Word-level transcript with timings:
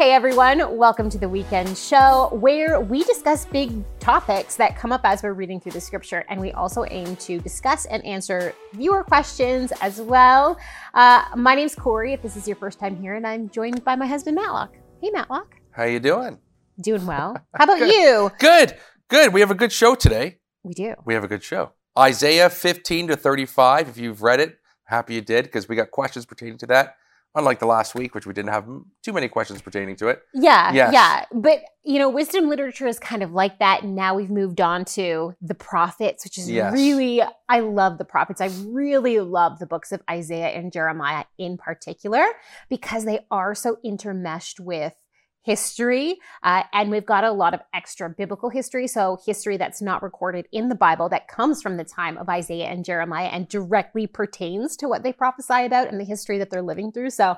Hey 0.00 0.12
everyone, 0.12 0.78
welcome 0.78 1.10
to 1.10 1.18
the 1.18 1.28
weekend 1.28 1.76
show 1.76 2.30
where 2.32 2.80
we 2.80 3.04
discuss 3.04 3.44
big 3.44 3.84
topics 3.98 4.56
that 4.56 4.74
come 4.74 4.92
up 4.92 5.02
as 5.04 5.22
we're 5.22 5.34
reading 5.34 5.60
through 5.60 5.72
the 5.72 5.80
scripture. 5.82 6.24
And 6.30 6.40
we 6.40 6.52
also 6.52 6.86
aim 6.90 7.16
to 7.16 7.38
discuss 7.38 7.84
and 7.84 8.02
answer 8.06 8.54
viewer 8.72 9.04
questions 9.04 9.74
as 9.82 10.00
well. 10.00 10.58
Uh, 10.94 11.24
my 11.36 11.54
name's 11.54 11.74
Corey, 11.74 12.14
if 12.14 12.22
this 12.22 12.34
is 12.34 12.48
your 12.48 12.56
first 12.56 12.80
time 12.80 12.96
here, 12.96 13.16
and 13.16 13.26
I'm 13.26 13.50
joined 13.50 13.84
by 13.84 13.94
my 13.94 14.06
husband, 14.06 14.36
Matlock. 14.36 14.74
Hey, 15.02 15.10
Matlock. 15.10 15.56
How 15.70 15.84
you 15.84 16.00
doing? 16.00 16.38
Doing 16.80 17.04
well. 17.04 17.36
How 17.54 17.64
about 17.64 17.80
Good. 17.80 17.92
you? 17.92 18.30
Good. 18.38 18.78
Good. 19.08 19.34
We 19.34 19.40
have 19.40 19.50
a 19.50 19.54
good 19.54 19.70
show 19.70 19.94
today. 19.94 20.38
We 20.62 20.72
do. 20.72 20.94
We 21.04 21.12
have 21.12 21.24
a 21.24 21.28
good 21.28 21.44
show. 21.44 21.72
Isaiah 21.98 22.48
15 22.48 23.08
to 23.08 23.16
35. 23.16 23.90
If 23.90 23.98
you've 23.98 24.22
read 24.22 24.40
it, 24.40 24.56
happy 24.84 25.16
you 25.16 25.20
did 25.20 25.44
because 25.44 25.68
we 25.68 25.76
got 25.76 25.90
questions 25.90 26.24
pertaining 26.24 26.56
to 26.56 26.66
that. 26.68 26.96
Unlike 27.36 27.60
the 27.60 27.66
last 27.66 27.94
week, 27.94 28.14
which 28.14 28.26
we 28.26 28.32
didn't 28.32 28.50
have 28.50 28.66
too 29.04 29.12
many 29.12 29.28
questions 29.28 29.62
pertaining 29.62 29.94
to 29.96 30.08
it. 30.08 30.22
Yeah, 30.34 30.72
Yes. 30.72 30.92
yeah. 30.92 31.24
But, 31.32 31.60
you 31.84 32.00
know, 32.00 32.08
wisdom 32.08 32.48
literature 32.48 32.88
is 32.88 32.98
kind 32.98 33.22
of 33.22 33.32
like 33.32 33.60
that. 33.60 33.84
And 33.84 33.94
now 33.94 34.16
we've 34.16 34.30
moved 34.30 34.60
on 34.60 34.84
to 34.86 35.36
the 35.40 35.54
prophets, 35.54 36.24
which 36.24 36.38
is 36.38 36.50
Yes. 36.50 36.72
really, 36.72 37.22
I 37.48 37.60
love 37.60 37.98
the 37.98 38.04
prophets. 38.04 38.40
I 38.40 38.50
really 38.66 39.20
love 39.20 39.60
the 39.60 39.66
books 39.66 39.92
of 39.92 40.02
Isaiah 40.10 40.48
and 40.48 40.72
Jeremiah 40.72 41.24
in 41.38 41.56
particular 41.56 42.24
because 42.68 43.04
they 43.04 43.20
are 43.30 43.54
so 43.54 43.76
intermeshed 43.84 44.58
with 44.58 44.94
history. 45.42 46.18
Uh, 46.42 46.62
and 46.72 46.90
we've 46.90 47.06
got 47.06 47.24
a 47.24 47.32
lot 47.32 47.54
of 47.54 47.60
extra 47.74 48.10
biblical 48.10 48.50
history. 48.50 48.86
So, 48.86 49.18
history 49.24 49.56
that's 49.56 49.80
not 49.80 50.02
recorded 50.02 50.46
in 50.52 50.68
the 50.68 50.74
Bible 50.74 51.08
that 51.08 51.28
comes 51.28 51.62
from 51.62 51.76
the 51.76 51.84
time 51.84 52.18
of 52.18 52.28
Isaiah 52.28 52.66
and 52.66 52.84
Jeremiah 52.84 53.28
and 53.28 53.48
directly 53.48 54.06
pertains 54.06 54.76
to 54.78 54.88
what 54.88 55.02
they 55.02 55.12
prophesy 55.12 55.64
about 55.64 55.88
and 55.88 56.00
the 56.00 56.04
history 56.04 56.38
that 56.38 56.50
they're 56.50 56.62
living 56.62 56.92
through. 56.92 57.10
So, 57.10 57.36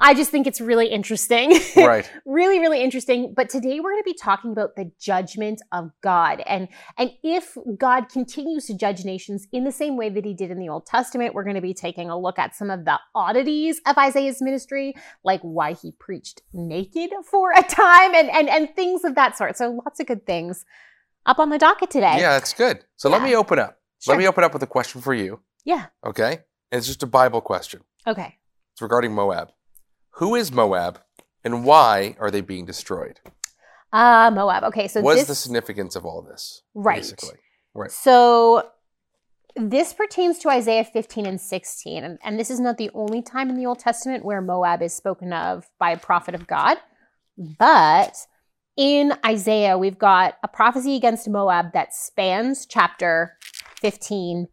I 0.00 0.14
just 0.14 0.30
think 0.30 0.46
it's 0.46 0.60
really 0.60 0.86
interesting. 0.88 1.58
Right. 1.76 2.10
really 2.26 2.58
really 2.58 2.82
interesting 2.82 3.32
but 3.34 3.48
today 3.48 3.80
we're 3.80 3.92
going 3.92 4.02
to 4.02 4.10
be 4.10 4.14
talking 4.14 4.52
about 4.52 4.76
the 4.76 4.90
judgment 5.00 5.62
of 5.72 5.90
god 6.02 6.42
and 6.46 6.68
and 6.98 7.12
if 7.22 7.56
god 7.78 8.08
continues 8.08 8.66
to 8.66 8.76
judge 8.76 9.04
nations 9.04 9.46
in 9.52 9.64
the 9.64 9.72
same 9.72 9.96
way 9.96 10.08
that 10.10 10.24
he 10.24 10.34
did 10.34 10.50
in 10.50 10.58
the 10.58 10.68
old 10.68 10.84
testament 10.86 11.34
we're 11.34 11.44
going 11.44 11.54
to 11.56 11.62
be 11.62 11.72
taking 11.72 12.10
a 12.10 12.18
look 12.18 12.38
at 12.38 12.54
some 12.54 12.70
of 12.70 12.84
the 12.84 12.98
oddities 13.14 13.80
of 13.86 13.96
isaiah's 13.96 14.42
ministry 14.42 14.94
like 15.24 15.40
why 15.40 15.72
he 15.72 15.92
preached 15.92 16.42
naked 16.52 17.10
for 17.24 17.52
a 17.52 17.62
time 17.62 18.14
and 18.14 18.28
and, 18.30 18.48
and 18.50 18.74
things 18.76 19.04
of 19.04 19.14
that 19.14 19.36
sort 19.38 19.56
so 19.56 19.70
lots 19.84 19.98
of 20.00 20.06
good 20.06 20.26
things 20.26 20.64
up 21.24 21.38
on 21.38 21.48
the 21.50 21.58
docket 21.58 21.90
today 21.90 22.16
Yeah, 22.18 22.32
that's 22.32 22.52
good. 22.54 22.84
So 22.96 23.08
let 23.08 23.22
me 23.22 23.34
open 23.36 23.58
up. 23.58 23.78
Sure. 24.00 24.14
Let 24.14 24.18
me 24.18 24.26
open 24.26 24.44
up 24.44 24.52
with 24.52 24.62
a 24.62 24.66
question 24.66 25.00
for 25.00 25.14
you. 25.14 25.40
yeah 25.64 25.86
Okay. 26.04 26.40
And 26.70 26.78
it's 26.78 26.86
just 26.86 27.02
a 27.02 27.06
Bible 27.06 27.40
question. 27.40 27.80
okay 28.06 28.36
It's 28.72 28.82
regarding 28.82 29.14
Moab. 29.14 29.50
Who 30.12 30.34
is 30.34 30.50
Moab 30.52 31.00
and 31.44 31.64
why 31.64 32.16
are 32.18 32.30
they 32.30 32.40
being 32.40 32.66
destroyed? 32.66 33.20
uh 33.90 34.30
moab 34.30 34.64
okay 34.64 34.86
so 34.86 35.00
what 35.00 35.14
is 35.16 35.20
this 35.20 35.28
the 35.28 35.34
significance 35.34 35.96
of 35.96 36.04
all 36.04 36.20
this? 36.22 36.62
Right. 36.74 36.96
Basically. 36.96 37.38
Right. 37.74 37.90
So 37.90 38.70
this 39.58 39.92
pertains 39.92 40.38
to 40.38 40.50
Isaiah 40.50 40.84
15 40.84 41.26
and 41.26 41.40
16. 41.40 42.04
And, 42.04 42.18
and 42.22 42.38
this 42.38 42.50
is 42.50 42.60
not 42.60 42.78
the 42.78 42.90
only 42.94 43.22
time 43.22 43.50
in 43.50 43.56
the 43.56 43.66
Old 43.66 43.80
Testament 43.80 44.24
where 44.24 44.40
Moab 44.40 44.82
is 44.82 44.94
spoken 44.94 45.32
of 45.32 45.68
by 45.78 45.90
a 45.90 45.98
prophet 45.98 46.34
of 46.34 46.46
God. 46.46 46.78
But 47.36 48.16
in 48.76 49.14
Isaiah, 49.26 49.76
we've 49.76 49.98
got 49.98 50.36
a 50.42 50.48
prophecy 50.48 50.94
against 50.94 51.28
Moab 51.28 51.72
that 51.72 51.94
spans 51.94 52.66
chapter 52.66 53.36
15 53.80 54.48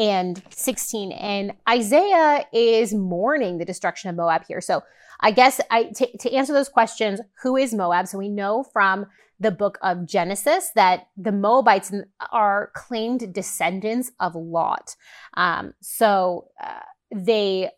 and 0.00 0.42
16. 0.48 1.12
And 1.12 1.52
Isaiah 1.68 2.46
is 2.52 2.94
mourning 2.94 3.58
the 3.58 3.66
destruction 3.66 4.08
of 4.08 4.16
Moab 4.16 4.44
here. 4.48 4.62
So 4.62 4.82
I 5.20 5.30
guess 5.30 5.60
I, 5.70 5.84
to, 5.96 6.16
to 6.16 6.32
answer 6.32 6.54
those 6.54 6.70
questions, 6.70 7.20
who 7.42 7.56
is 7.56 7.74
Moab? 7.74 8.08
So 8.08 8.16
we 8.16 8.30
know 8.30 8.64
from 8.72 9.06
the 9.38 9.50
book 9.50 9.78
of 9.82 10.06
Genesis 10.06 10.70
that 10.74 11.08
the 11.18 11.32
Moabites 11.32 11.92
are 12.32 12.70
claimed 12.74 13.32
descendants 13.34 14.10
of 14.18 14.34
Lot. 14.34 14.96
Um, 15.34 15.74
so 15.80 16.48
uh, 16.62 16.80
they, 17.14 17.70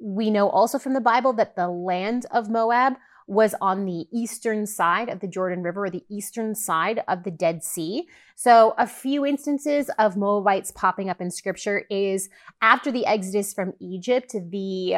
we 0.00 0.30
know 0.30 0.48
also 0.48 0.78
from 0.78 0.94
the 0.94 1.00
Bible 1.02 1.34
that 1.34 1.54
the 1.54 1.68
land 1.68 2.24
of 2.30 2.48
Moab 2.48 2.94
was 3.26 3.54
on 3.60 3.84
the 3.84 4.06
eastern 4.12 4.66
side 4.66 5.08
of 5.08 5.20
the 5.20 5.28
Jordan 5.28 5.62
River 5.62 5.84
or 5.84 5.90
the 5.90 6.04
eastern 6.08 6.54
side 6.54 7.02
of 7.08 7.22
the 7.24 7.30
Dead 7.30 7.62
Sea. 7.62 8.08
So 8.34 8.74
a 8.78 8.86
few 8.86 9.24
instances 9.24 9.90
of 9.98 10.16
Moabites 10.16 10.72
popping 10.72 11.08
up 11.08 11.20
in 11.20 11.30
scripture 11.30 11.84
is 11.90 12.28
after 12.60 12.90
the 12.90 13.06
exodus 13.06 13.54
from 13.54 13.74
Egypt, 13.80 14.34
the 14.50 14.96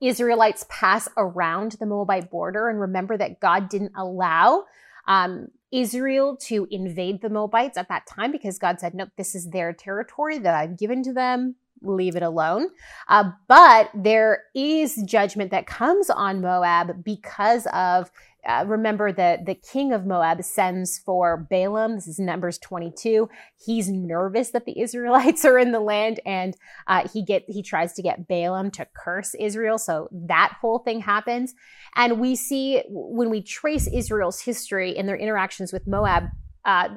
Israelites 0.00 0.66
pass 0.68 1.08
around 1.16 1.72
the 1.72 1.86
Moabite 1.86 2.30
border. 2.30 2.68
And 2.68 2.80
remember 2.80 3.16
that 3.16 3.40
God 3.40 3.68
didn't 3.68 3.92
allow 3.96 4.64
um, 5.06 5.48
Israel 5.70 6.36
to 6.36 6.66
invade 6.70 7.22
the 7.22 7.30
Moabites 7.30 7.78
at 7.78 7.88
that 7.88 8.06
time 8.06 8.32
because 8.32 8.58
God 8.58 8.80
said, 8.80 8.94
nope, 8.94 9.10
this 9.16 9.34
is 9.34 9.50
their 9.50 9.72
territory 9.72 10.38
that 10.38 10.54
I've 10.54 10.78
given 10.78 11.02
to 11.04 11.12
them. 11.12 11.56
Leave 11.82 12.16
it 12.16 12.22
alone. 12.22 12.68
Uh, 13.08 13.30
but 13.48 13.90
there 13.94 14.44
is 14.54 15.02
judgment 15.04 15.50
that 15.50 15.66
comes 15.66 16.10
on 16.10 16.40
Moab 16.40 17.04
because 17.04 17.66
of 17.72 18.10
uh, 18.44 18.64
remember 18.66 19.12
that 19.12 19.46
the 19.46 19.54
king 19.54 19.92
of 19.92 20.04
Moab 20.04 20.42
sends 20.42 20.98
for 20.98 21.46
Balaam. 21.48 21.94
This 21.94 22.08
is 22.08 22.18
Numbers 22.18 22.58
22. 22.58 23.28
He's 23.64 23.88
nervous 23.88 24.50
that 24.50 24.64
the 24.66 24.80
Israelites 24.80 25.44
are 25.44 25.58
in 25.58 25.72
the 25.72 25.80
land, 25.80 26.20
and 26.26 26.56
uh, 26.86 27.08
he 27.08 27.24
get 27.24 27.44
he 27.46 27.62
tries 27.62 27.92
to 27.94 28.02
get 28.02 28.26
Balaam 28.26 28.70
to 28.72 28.86
curse 28.94 29.34
Israel. 29.38 29.78
So 29.78 30.08
that 30.10 30.56
whole 30.60 30.80
thing 30.80 31.00
happens, 31.00 31.54
and 31.94 32.18
we 32.18 32.34
see 32.34 32.82
when 32.88 33.30
we 33.30 33.42
trace 33.42 33.86
Israel's 33.86 34.40
history 34.40 34.96
and 34.96 35.08
their 35.08 35.16
interactions 35.16 35.72
with 35.72 35.86
Moab, 35.86 36.24
uh, 36.64 36.88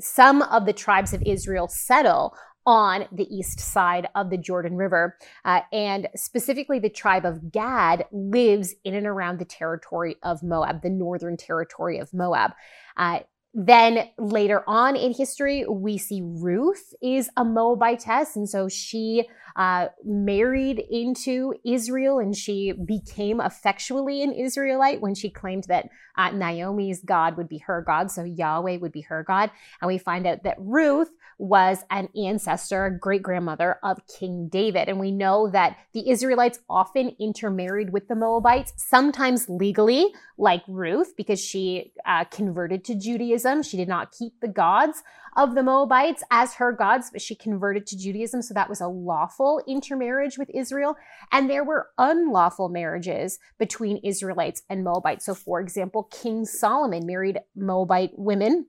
some 0.00 0.42
of 0.42 0.64
the 0.64 0.72
tribes 0.72 1.12
of 1.12 1.22
Israel 1.22 1.66
settle 1.66 2.36
on 2.66 3.06
the 3.12 3.26
east 3.34 3.60
side 3.60 4.08
of 4.14 4.30
the 4.30 4.38
Jordan 4.38 4.76
River. 4.76 5.16
Uh, 5.44 5.60
and 5.72 6.08
specifically, 6.14 6.78
the 6.78 6.88
tribe 6.88 7.24
of 7.24 7.52
Gad 7.52 8.06
lives 8.12 8.74
in 8.84 8.94
and 8.94 9.06
around 9.06 9.38
the 9.38 9.44
territory 9.44 10.16
of 10.22 10.42
Moab, 10.42 10.82
the 10.82 10.90
northern 10.90 11.36
territory 11.36 11.98
of 11.98 12.12
Moab. 12.14 12.52
Uh, 12.96 13.20
then 13.54 14.08
later 14.18 14.64
on 14.66 14.96
in 14.96 15.14
history, 15.14 15.64
we 15.64 15.96
see 15.96 16.20
Ruth 16.24 16.92
is 17.00 17.30
a 17.36 17.44
Moabitess. 17.44 18.34
And 18.34 18.48
so 18.48 18.68
she 18.68 19.28
uh, 19.54 19.86
married 20.04 20.82
into 20.90 21.54
Israel 21.64 22.18
and 22.18 22.34
she 22.34 22.72
became 22.72 23.40
effectually 23.40 24.24
an 24.24 24.32
Israelite 24.32 25.00
when 25.00 25.14
she 25.14 25.30
claimed 25.30 25.64
that 25.68 25.88
uh, 26.16 26.30
Naomi's 26.30 27.02
God 27.02 27.36
would 27.36 27.48
be 27.48 27.58
her 27.58 27.82
God. 27.82 28.10
So 28.10 28.24
Yahweh 28.24 28.78
would 28.78 28.92
be 28.92 29.02
her 29.02 29.22
God. 29.22 29.50
And 29.80 29.88
we 29.88 29.98
find 29.98 30.26
out 30.26 30.42
that 30.44 30.56
Ruth 30.58 31.10
was 31.38 31.84
an 31.90 32.08
ancestor, 32.16 32.96
great 33.00 33.22
grandmother 33.22 33.78
of 33.82 33.98
King 34.06 34.48
David. 34.48 34.88
And 34.88 35.00
we 35.00 35.10
know 35.10 35.48
that 35.50 35.76
the 35.92 36.08
Israelites 36.08 36.60
often 36.68 37.16
intermarried 37.18 37.92
with 37.92 38.08
the 38.08 38.14
Moabites, 38.14 38.72
sometimes 38.76 39.48
legally, 39.48 40.12
like 40.38 40.62
Ruth, 40.68 41.16
because 41.16 41.40
she 41.40 41.92
uh, 42.06 42.24
converted 42.24 42.84
to 42.84 42.94
Judaism. 42.94 43.62
She 43.62 43.76
did 43.76 43.88
not 43.88 44.12
keep 44.12 44.40
the 44.40 44.48
gods 44.48 45.02
of 45.36 45.54
the 45.54 45.62
Moabites 45.62 46.22
as 46.30 46.54
her 46.54 46.72
gods, 46.72 47.10
but 47.10 47.20
she 47.20 47.34
converted 47.34 47.86
to 47.88 47.98
Judaism. 47.98 48.40
So 48.42 48.54
that 48.54 48.68
was 48.68 48.80
a 48.80 48.86
lawful 48.86 49.60
intermarriage 49.66 50.38
with 50.38 50.50
Israel. 50.54 50.96
And 51.32 51.50
there 51.50 51.64
were 51.64 51.88
unlawful 51.98 52.68
marriages 52.68 53.38
between 53.58 53.96
Israelites 53.98 54.62
and 54.70 54.84
Moabites. 54.84 55.26
So, 55.26 55.34
for 55.34 55.60
example, 55.60 56.03
King 56.10 56.44
Solomon 56.44 57.06
married 57.06 57.40
Moabite 57.56 58.12
women 58.16 58.66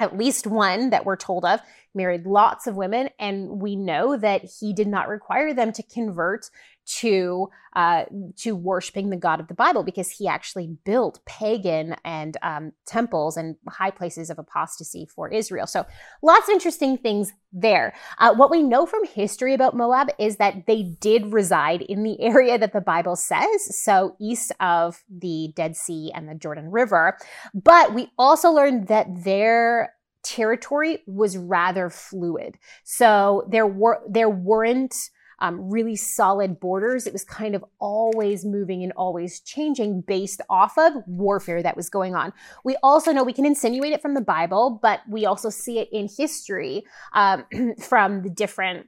at 0.00 0.16
least 0.16 0.46
one 0.46 0.90
that 0.90 1.04
we're 1.04 1.14
told 1.14 1.44
of, 1.44 1.60
married 1.94 2.24
lots 2.24 2.66
of 2.66 2.74
women, 2.74 3.10
and 3.18 3.60
we 3.60 3.76
know 3.76 4.16
that 4.16 4.42
he 4.58 4.72
did 4.72 4.88
not 4.88 5.08
require 5.08 5.52
them 5.52 5.72
to 5.72 5.82
convert 5.82 6.46
to 6.98 7.48
uh, 7.76 8.04
to 8.36 8.56
worshiping 8.56 9.10
the 9.10 9.16
God 9.16 9.38
of 9.38 9.46
the 9.46 9.54
Bible 9.54 9.84
because 9.84 10.10
he 10.10 10.26
actually 10.26 10.76
built 10.84 11.24
pagan 11.24 11.94
and 12.04 12.36
um, 12.42 12.72
temples 12.84 13.36
and 13.36 13.54
high 13.68 13.92
places 13.92 14.28
of 14.28 14.40
apostasy 14.40 15.06
for 15.06 15.28
Israel. 15.28 15.68
So 15.68 15.86
lots 16.20 16.48
of 16.48 16.52
interesting 16.52 16.98
things 16.98 17.32
there. 17.52 17.94
Uh, 18.18 18.34
what 18.34 18.50
we 18.50 18.62
know 18.62 18.86
from 18.86 19.04
history 19.04 19.54
about 19.54 19.76
Moab 19.76 20.08
is 20.18 20.36
that 20.38 20.66
they 20.66 20.82
did 20.82 21.32
reside 21.32 21.82
in 21.82 22.02
the 22.02 22.20
area 22.20 22.58
that 22.58 22.72
the 22.72 22.80
Bible 22.80 23.14
says, 23.14 23.80
so 23.80 24.16
east 24.20 24.50
of 24.58 25.04
the 25.08 25.52
Dead 25.54 25.76
Sea 25.76 26.10
and 26.12 26.28
the 26.28 26.34
Jordan 26.34 26.72
River. 26.72 27.16
But 27.54 27.94
we 27.94 28.10
also 28.18 28.50
learned 28.50 28.88
that 28.88 29.22
their 29.22 29.94
territory 30.22 31.02
was 31.06 31.38
rather 31.38 31.88
fluid. 31.88 32.58
So 32.84 33.46
there 33.48 33.66
were 33.66 34.00
there 34.08 34.28
weren't 34.28 34.94
um, 35.40 35.70
really 35.70 35.96
solid 35.96 36.60
borders. 36.60 37.06
It 37.06 37.12
was 37.12 37.24
kind 37.24 37.54
of 37.54 37.64
always 37.78 38.44
moving 38.44 38.82
and 38.82 38.92
always 38.92 39.40
changing 39.40 40.02
based 40.02 40.40
off 40.48 40.76
of 40.78 40.92
warfare 41.06 41.62
that 41.62 41.76
was 41.76 41.88
going 41.88 42.14
on. 42.14 42.32
We 42.64 42.76
also 42.82 43.12
know 43.12 43.24
we 43.24 43.32
can 43.32 43.46
insinuate 43.46 43.92
it 43.92 44.02
from 44.02 44.14
the 44.14 44.20
Bible, 44.20 44.78
but 44.82 45.00
we 45.08 45.26
also 45.26 45.50
see 45.50 45.78
it 45.78 45.88
in 45.92 46.08
history 46.14 46.84
um, 47.14 47.44
from 47.80 48.22
the 48.22 48.30
different 48.30 48.86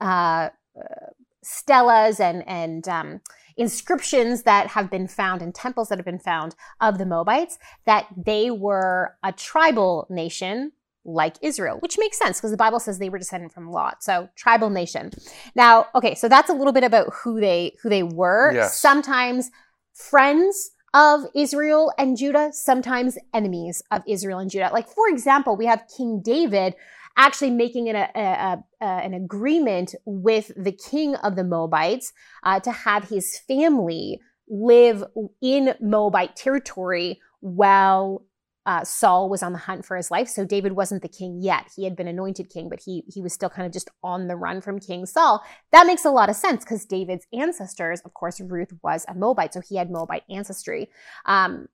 uh, 0.00 0.48
uh, 0.76 1.10
stelas 1.44 2.20
and 2.20 2.46
and 2.48 2.88
um, 2.88 3.20
inscriptions 3.56 4.42
that 4.42 4.68
have 4.68 4.90
been 4.90 5.08
found 5.08 5.42
and 5.42 5.54
temples 5.54 5.88
that 5.88 5.98
have 5.98 6.04
been 6.04 6.18
found 6.18 6.54
of 6.80 6.98
the 6.98 7.06
Moabites 7.06 7.58
that 7.84 8.06
they 8.16 8.50
were 8.50 9.16
a 9.22 9.32
tribal 9.32 10.06
nation 10.08 10.72
like 11.04 11.36
Israel, 11.42 11.78
which 11.80 11.98
makes 11.98 12.18
sense 12.18 12.38
because 12.38 12.50
the 12.50 12.56
Bible 12.56 12.78
says 12.80 12.98
they 12.98 13.10
were 13.10 13.18
descended 13.18 13.52
from 13.52 13.70
Lot. 13.70 14.02
So 14.02 14.28
tribal 14.36 14.70
nation. 14.70 15.10
Now, 15.54 15.86
okay, 15.94 16.14
so 16.14 16.28
that's 16.28 16.50
a 16.50 16.54
little 16.54 16.72
bit 16.72 16.84
about 16.84 17.12
who 17.12 17.40
they 17.40 17.76
who 17.82 17.88
they 17.88 18.02
were. 18.02 18.52
Yes. 18.52 18.80
Sometimes 18.80 19.50
friends 19.94 20.70
of 20.94 21.24
Israel 21.34 21.92
and 21.98 22.16
Judah, 22.16 22.50
sometimes 22.52 23.16
enemies 23.34 23.82
of 23.90 24.02
Israel 24.06 24.38
and 24.38 24.50
Judah. 24.50 24.70
Like 24.72 24.88
for 24.88 25.08
example, 25.08 25.56
we 25.56 25.66
have 25.66 25.84
King 25.96 26.20
David 26.22 26.74
actually 27.16 27.50
making 27.50 27.88
an, 27.88 27.96
a, 27.96 28.10
a, 28.14 28.64
a, 28.80 28.84
an 28.84 29.14
agreement 29.14 29.94
with 30.04 30.50
the 30.56 30.72
king 30.72 31.14
of 31.16 31.36
the 31.36 31.44
Moabites 31.44 32.12
uh, 32.42 32.60
to 32.60 32.72
have 32.72 33.08
his 33.08 33.38
family 33.46 34.20
live 34.48 35.04
in 35.40 35.74
Moabite 35.80 36.36
territory 36.36 37.20
while 37.40 38.24
uh, 38.64 38.84
Saul 38.84 39.28
was 39.28 39.42
on 39.42 39.52
the 39.52 39.58
hunt 39.58 39.84
for 39.84 39.96
his 39.96 40.10
life. 40.10 40.28
So 40.28 40.44
David 40.44 40.72
wasn't 40.72 41.02
the 41.02 41.08
king 41.08 41.40
yet. 41.42 41.70
He 41.74 41.84
had 41.84 41.96
been 41.96 42.08
anointed 42.08 42.48
king, 42.48 42.68
but 42.68 42.80
he 42.84 43.04
he 43.12 43.20
was 43.20 43.32
still 43.32 43.50
kind 43.50 43.66
of 43.66 43.72
just 43.72 43.90
on 44.02 44.28
the 44.28 44.36
run 44.36 44.60
from 44.60 44.78
King 44.78 45.06
Saul. 45.06 45.42
That 45.72 45.86
makes 45.86 46.04
a 46.04 46.10
lot 46.10 46.28
of 46.28 46.36
sense 46.36 46.64
because 46.64 46.84
David's 46.84 47.26
ancestors, 47.32 48.00
of 48.04 48.14
course, 48.14 48.40
Ruth 48.40 48.72
was 48.82 49.04
a 49.08 49.14
Moabite, 49.14 49.54
so 49.54 49.60
he 49.60 49.76
had 49.76 49.90
Moabite 49.90 50.24
ancestry. 50.30 50.90
Um, 51.26 51.68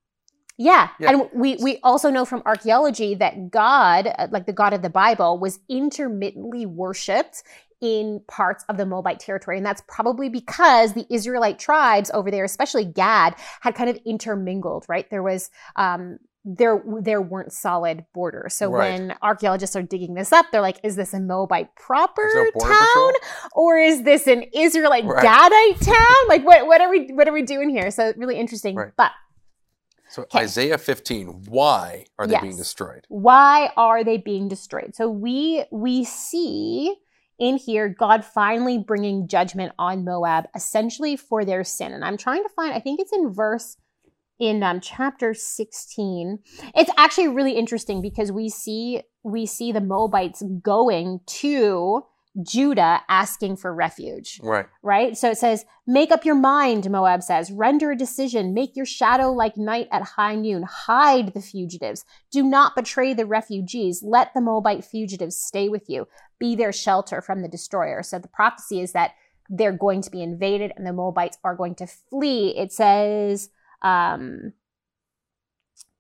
yeah. 0.56 0.88
Yeah. 0.98 1.10
and 1.10 1.30
we 1.32 1.56
we 1.62 1.78
also 1.84 2.10
know 2.10 2.24
from 2.24 2.42
archaeology 2.44 3.14
that 3.14 3.50
God, 3.50 4.12
uh, 4.18 4.26
like 4.30 4.46
the 4.46 4.52
God 4.52 4.72
of 4.72 4.82
the 4.82 4.90
Bible, 4.90 5.38
was 5.38 5.60
intermittently 5.68 6.66
worshipped 6.66 7.44
in 7.80 8.20
parts 8.26 8.64
of 8.68 8.76
the 8.76 8.86
Moabite 8.86 9.20
territory. 9.20 9.56
And 9.56 9.64
that's 9.64 9.82
probably 9.86 10.28
because 10.28 10.94
the 10.94 11.06
Israelite 11.10 11.60
tribes 11.60 12.10
over 12.12 12.30
there, 12.30 12.44
especially 12.44 12.84
Gad, 12.84 13.36
had 13.60 13.76
kind 13.76 13.88
of 13.88 13.98
intermingled, 14.04 14.84
right? 14.88 15.08
There 15.10 15.22
was 15.22 15.50
um, 15.76 16.18
there 16.56 16.82
there 17.02 17.20
weren't 17.20 17.52
solid 17.52 18.04
borders. 18.14 18.54
So 18.54 18.70
Right. 18.70 18.98
when 18.98 19.14
archaeologists 19.20 19.76
are 19.76 19.82
digging 19.82 20.14
this 20.14 20.32
up, 20.32 20.46
they're 20.50 20.62
like, 20.62 20.80
is 20.82 20.96
this 20.96 21.12
a 21.12 21.20
Moabite 21.20 21.74
proper 21.76 22.26
Is 22.26 22.34
there 22.34 22.48
a 22.48 22.52
border 22.52 22.72
town? 22.72 22.86
patrol? 22.86 23.12
Or 23.54 23.78
is 23.78 24.02
this 24.02 24.26
an 24.26 24.44
Israelite 24.54 25.04
Right. 25.04 25.24
Gadite 25.24 25.84
town? 25.84 26.28
Like 26.28 26.44
what 26.44 26.66
what 26.66 26.80
are 26.80 26.88
we 26.90 27.08
what 27.12 27.28
are 27.28 27.32
we 27.32 27.42
doing 27.42 27.68
here? 27.68 27.90
So 27.90 28.12
really 28.16 28.36
interesting. 28.38 28.76
Right. 28.76 28.92
But 28.96 29.12
So 30.08 30.22
Okay. 30.22 30.38
Isaiah 30.40 30.78
15, 30.78 31.44
why 31.50 32.06
are 32.18 32.26
they 32.26 32.38
being 32.40 32.56
destroyed? 32.56 33.04
why 33.08 33.70
are 33.76 34.02
they 34.04 34.16
being 34.16 34.48
destroyed 34.48 34.94
so 34.94 35.08
we 35.10 35.64
we 35.70 36.02
see 36.04 36.94
in 37.38 37.56
here 37.58 37.88
god 37.88 38.24
finally 38.24 38.78
bringing 38.78 39.28
judgment 39.28 39.72
on 39.78 40.04
moab 40.04 40.46
essentially 40.54 41.14
for 41.16 41.44
their 41.44 41.62
sin 41.62 41.92
and 41.92 42.04
i'm 42.04 42.16
trying 42.16 42.42
to 42.42 42.48
find 42.56 42.72
i 42.74 42.80
think 42.80 42.98
it's 43.00 43.12
in 43.12 43.32
verse 43.32 43.76
in 44.38 44.62
um, 44.62 44.80
chapter 44.80 45.34
16 45.34 46.38
it's 46.74 46.90
actually 46.96 47.28
really 47.28 47.52
interesting 47.52 48.00
because 48.00 48.30
we 48.30 48.48
see 48.48 49.02
we 49.24 49.46
see 49.46 49.72
the 49.72 49.80
moabites 49.80 50.42
going 50.62 51.20
to 51.26 52.02
judah 52.42 53.00
asking 53.08 53.56
for 53.56 53.74
refuge 53.74 54.38
Right. 54.42 54.66
right? 54.82 55.16
So 55.16 55.30
it 55.30 55.38
says, 55.38 55.64
Make 55.88 56.12
up 56.12 56.24
your 56.24 56.34
mind, 56.36 56.88
Moab 56.90 57.22
says. 57.22 57.50
Render 57.50 57.90
a 57.90 57.96
decision. 57.96 58.54
Make 58.54 58.76
your 58.76 58.84
shadow 58.86 59.32
like 59.32 59.56
night 59.56 59.88
at 59.90 60.02
high 60.02 60.34
noon. 60.36 60.62
Hide 60.64 61.32
the 61.34 61.40
fugitives. 61.40 62.04
Do 62.30 62.44
not 62.44 62.76
betray 62.76 63.14
the 63.14 63.24
refugees. 63.26 64.02
Let 64.04 64.34
the 64.34 64.42
Moabite 64.42 64.84
fugitives 64.84 65.36
stay 65.36 65.68
with 65.68 65.88
you. 65.88 66.06
Be 66.38 66.54
their 66.54 66.72
shelter 66.72 67.20
from 67.22 67.40
the 67.42 67.48
destroyer. 67.48 68.02
So 68.02 68.18
the 68.18 68.28
prophecy 68.28 68.80
is 68.82 68.92
that 68.92 69.12
they're 69.48 69.72
going 69.72 70.02
to 70.02 70.10
be 70.10 70.22
invaded 70.22 70.72
and 70.76 70.86
the 70.86 70.92
Moabites 70.92 71.38
are 71.42 71.56
going 71.56 71.74
to 71.76 71.86
flee. 71.86 72.54
It 72.56 72.70
says, 72.70 73.48
um, 73.82 74.52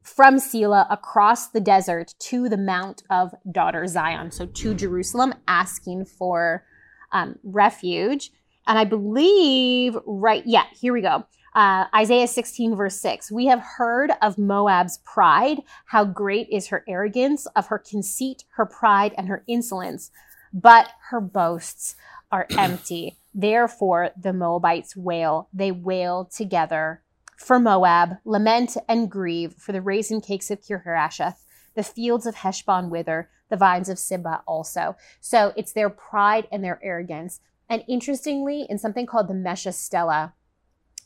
from 0.02 0.36
Sela 0.36 0.86
across 0.90 1.48
the 1.48 1.60
desert 1.60 2.14
to 2.18 2.48
the 2.48 2.56
Mount 2.56 3.02
of 3.10 3.34
Daughter 3.50 3.86
Zion, 3.86 4.30
so 4.30 4.46
to 4.46 4.74
Jerusalem, 4.74 5.34
asking 5.46 6.06
for 6.06 6.64
um, 7.12 7.38
refuge. 7.42 8.32
And 8.66 8.78
I 8.78 8.84
believe, 8.84 9.96
right, 10.06 10.42
yeah, 10.46 10.64
here 10.78 10.92
we 10.92 11.02
go. 11.02 11.24
Uh, 11.54 11.86
Isaiah 11.94 12.26
16, 12.28 12.76
verse 12.76 13.00
6. 13.00 13.32
We 13.32 13.46
have 13.46 13.60
heard 13.60 14.12
of 14.22 14.38
Moab's 14.38 14.98
pride, 15.04 15.62
how 15.86 16.04
great 16.04 16.48
is 16.50 16.68
her 16.68 16.84
arrogance, 16.86 17.46
of 17.56 17.66
her 17.66 17.78
conceit, 17.78 18.44
her 18.56 18.66
pride, 18.66 19.14
and 19.16 19.28
her 19.28 19.44
insolence. 19.46 20.10
But 20.52 20.90
her 21.10 21.20
boasts 21.20 21.96
are 22.30 22.46
empty. 22.56 23.16
Therefore, 23.34 24.10
the 24.20 24.32
Moabites 24.32 24.96
wail. 24.96 25.48
They 25.52 25.72
wail 25.72 26.24
together 26.24 27.02
for 27.38 27.58
Moab, 27.58 28.16
lament 28.24 28.76
and 28.88 29.10
grieve 29.10 29.54
for 29.54 29.72
the 29.72 29.80
raisin 29.80 30.20
cakes 30.20 30.50
of 30.50 30.60
Kir 30.66 30.82
Hareseth. 30.84 31.36
The 31.74 31.82
fields 31.84 32.26
of 32.26 32.36
Heshbon 32.36 32.90
wither, 32.90 33.30
the 33.48 33.56
vines 33.56 33.88
of 33.88 33.98
Sibmah 33.98 34.42
also. 34.46 34.96
So 35.20 35.52
it's 35.56 35.72
their 35.72 35.88
pride 35.88 36.48
and 36.50 36.62
their 36.62 36.80
arrogance. 36.82 37.40
And 37.70 37.84
interestingly, 37.88 38.66
in 38.68 38.78
something 38.78 39.06
called 39.06 39.28
the 39.28 39.34
Mesha 39.34 39.72
Stela, 39.72 40.34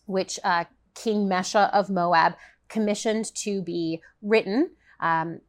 which 0.06 0.40
uh, 0.42 0.64
King 0.94 1.28
Mesha 1.28 1.70
of 1.72 1.90
Moab 1.90 2.34
commissioned 2.68 3.34
to 3.34 3.60
be 3.60 4.00
written, 4.22 4.70
um, 5.00 5.40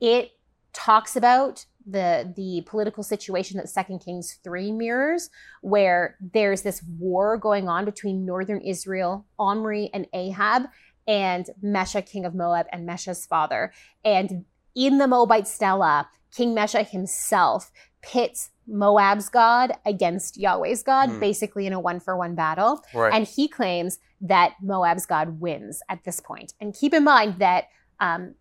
it 0.00 0.32
talks 0.74 1.16
about 1.16 1.64
the 1.86 2.32
the 2.34 2.62
political 2.66 3.02
situation 3.02 3.58
that 3.58 3.68
Second 3.68 4.00
Kings 4.00 4.38
three 4.42 4.72
mirrors, 4.72 5.30
where 5.62 6.16
there's 6.20 6.62
this 6.62 6.82
war 6.98 7.36
going 7.36 7.68
on 7.68 7.84
between 7.84 8.26
northern 8.26 8.60
Israel, 8.60 9.26
Omri 9.38 9.90
and 9.94 10.06
Ahab, 10.12 10.64
and 11.06 11.46
Mesha, 11.62 12.04
king 12.04 12.24
of 12.24 12.34
Moab, 12.34 12.66
and 12.72 12.88
Mesha's 12.88 13.24
father. 13.26 13.72
And 14.04 14.44
in 14.74 14.98
the 14.98 15.06
Moabite 15.06 15.46
Stela, 15.48 16.08
King 16.34 16.54
Mesha 16.54 16.86
himself 16.86 17.70
pits 18.02 18.50
Moab's 18.68 19.28
God 19.28 19.72
against 19.86 20.36
Yahweh's 20.36 20.82
God, 20.82 21.08
Hmm. 21.10 21.20
basically 21.20 21.66
in 21.66 21.72
a 21.72 21.80
one 21.80 22.00
for 22.00 22.16
one 22.16 22.34
battle. 22.34 22.82
Right. 22.92 23.12
And 23.14 23.26
he 23.26 23.48
claims 23.48 23.98
that 24.20 24.54
Moab's 24.60 25.06
God 25.06 25.40
wins 25.40 25.82
at 25.88 26.04
this 26.04 26.20
point. 26.20 26.52
And 26.60 26.74
keep 26.74 26.92
in 26.92 27.04
mind 27.04 27.38
that 27.38 27.68
um, 28.00 28.34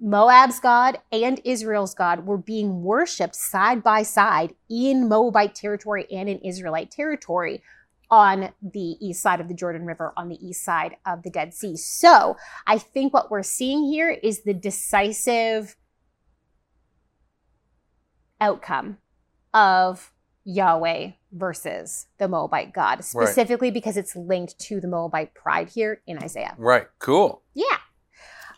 Moab's 0.00 0.60
God 0.60 0.98
and 1.12 1.40
Israel's 1.44 1.94
God 1.94 2.26
were 2.26 2.38
being 2.38 2.82
worshipped 2.82 3.36
side 3.36 3.82
by 3.82 4.02
side 4.02 4.54
in 4.68 5.08
Moabite 5.08 5.54
territory 5.54 6.06
and 6.12 6.28
in 6.28 6.38
Israelite 6.40 6.90
territory 6.90 7.62
on 8.10 8.52
the 8.62 8.96
east 9.00 9.22
side 9.22 9.40
of 9.40 9.48
the 9.48 9.54
Jordan 9.54 9.86
River, 9.86 10.12
on 10.16 10.28
the 10.28 10.46
east 10.46 10.64
side 10.64 10.96
of 11.06 11.22
the 11.22 11.30
Dead 11.30 11.54
Sea. 11.54 11.76
So 11.76 12.36
I 12.66 12.78
think 12.78 13.14
what 13.14 13.30
we're 13.30 13.42
seeing 13.42 13.84
here 13.84 14.10
is 14.10 14.42
the 14.42 14.54
decisive 14.54 15.76
outcome 18.40 18.98
of 19.52 20.12
Yahweh 20.44 21.12
versus 21.32 22.06
the 22.18 22.28
Moabite 22.28 22.72
God, 22.74 23.04
specifically 23.04 23.70
because 23.70 23.96
it's 23.96 24.14
linked 24.14 24.58
to 24.60 24.80
the 24.80 24.88
Moabite 24.88 25.34
pride 25.34 25.70
here 25.70 26.02
in 26.06 26.22
Isaiah. 26.22 26.54
Right. 26.58 26.86
Cool. 26.98 27.42
Yeah. 27.54 27.78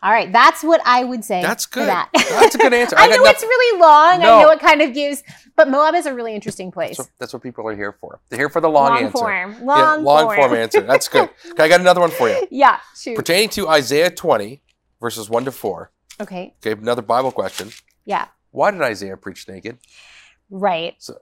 All 0.03 0.11
right, 0.11 0.31
that's 0.31 0.63
what 0.63 0.81
I 0.85 1.03
would 1.03 1.23
say. 1.25 1.41
That's 1.41 1.65
for 1.65 1.79
good. 1.81 1.87
that. 1.89 2.09
That's 2.13 2.55
a 2.55 2.57
good 2.57 2.73
answer. 2.81 2.95
I, 2.97 3.05
I 3.05 3.07
know 3.07 3.17
noth- 3.17 3.31
it's 3.33 3.43
really 3.43 3.79
long. 3.81 4.19
No. 4.19 4.39
I 4.39 4.41
know 4.43 4.49
it 4.51 4.59
kind 4.59 4.81
of 4.81 4.93
gives, 4.93 5.23
but 5.55 5.69
Moab 5.69 5.95
is 5.95 6.05
a 6.05 6.13
really 6.13 6.33
interesting 6.35 6.71
place. 6.71 6.97
That's 6.97 6.99
what, 6.99 7.09
that's 7.19 7.33
what 7.33 7.41
people 7.43 7.67
are 7.67 7.75
here 7.75 7.93
for. 7.99 8.19
They're 8.29 8.39
here 8.39 8.49
for 8.49 8.61
the 8.61 8.69
long, 8.69 8.91
answer. 8.97 9.03
Long 9.03 9.11
form, 9.11 9.51
yeah, 9.53 9.65
long, 9.65 10.03
long 10.03 10.35
form 10.35 10.53
answer. 10.53 10.81
That's 10.81 11.07
good. 11.07 11.29
Okay, 11.51 11.63
I 11.63 11.67
got 11.67 11.79
another 11.81 12.01
one 12.01 12.11
for 12.11 12.29
you. 12.29 12.47
yeah, 12.51 12.79
shoot. 12.95 13.15
Pertaining 13.15 13.49
to 13.49 13.67
Isaiah 13.67 14.09
20, 14.11 14.61
verses 15.01 15.29
1 15.29 15.45
to 15.45 15.51
4. 15.51 15.91
Okay, 16.21 16.55
Okay, 16.65 16.79
another 16.79 17.01
Bible 17.01 17.31
question. 17.31 17.69
yeah, 18.05 18.27
Why 18.51 18.71
did 18.71 18.81
Isaiah 18.81 19.17
preach 19.17 19.47
naked? 19.47 19.77
right. 20.49 20.95
So- 20.99 21.19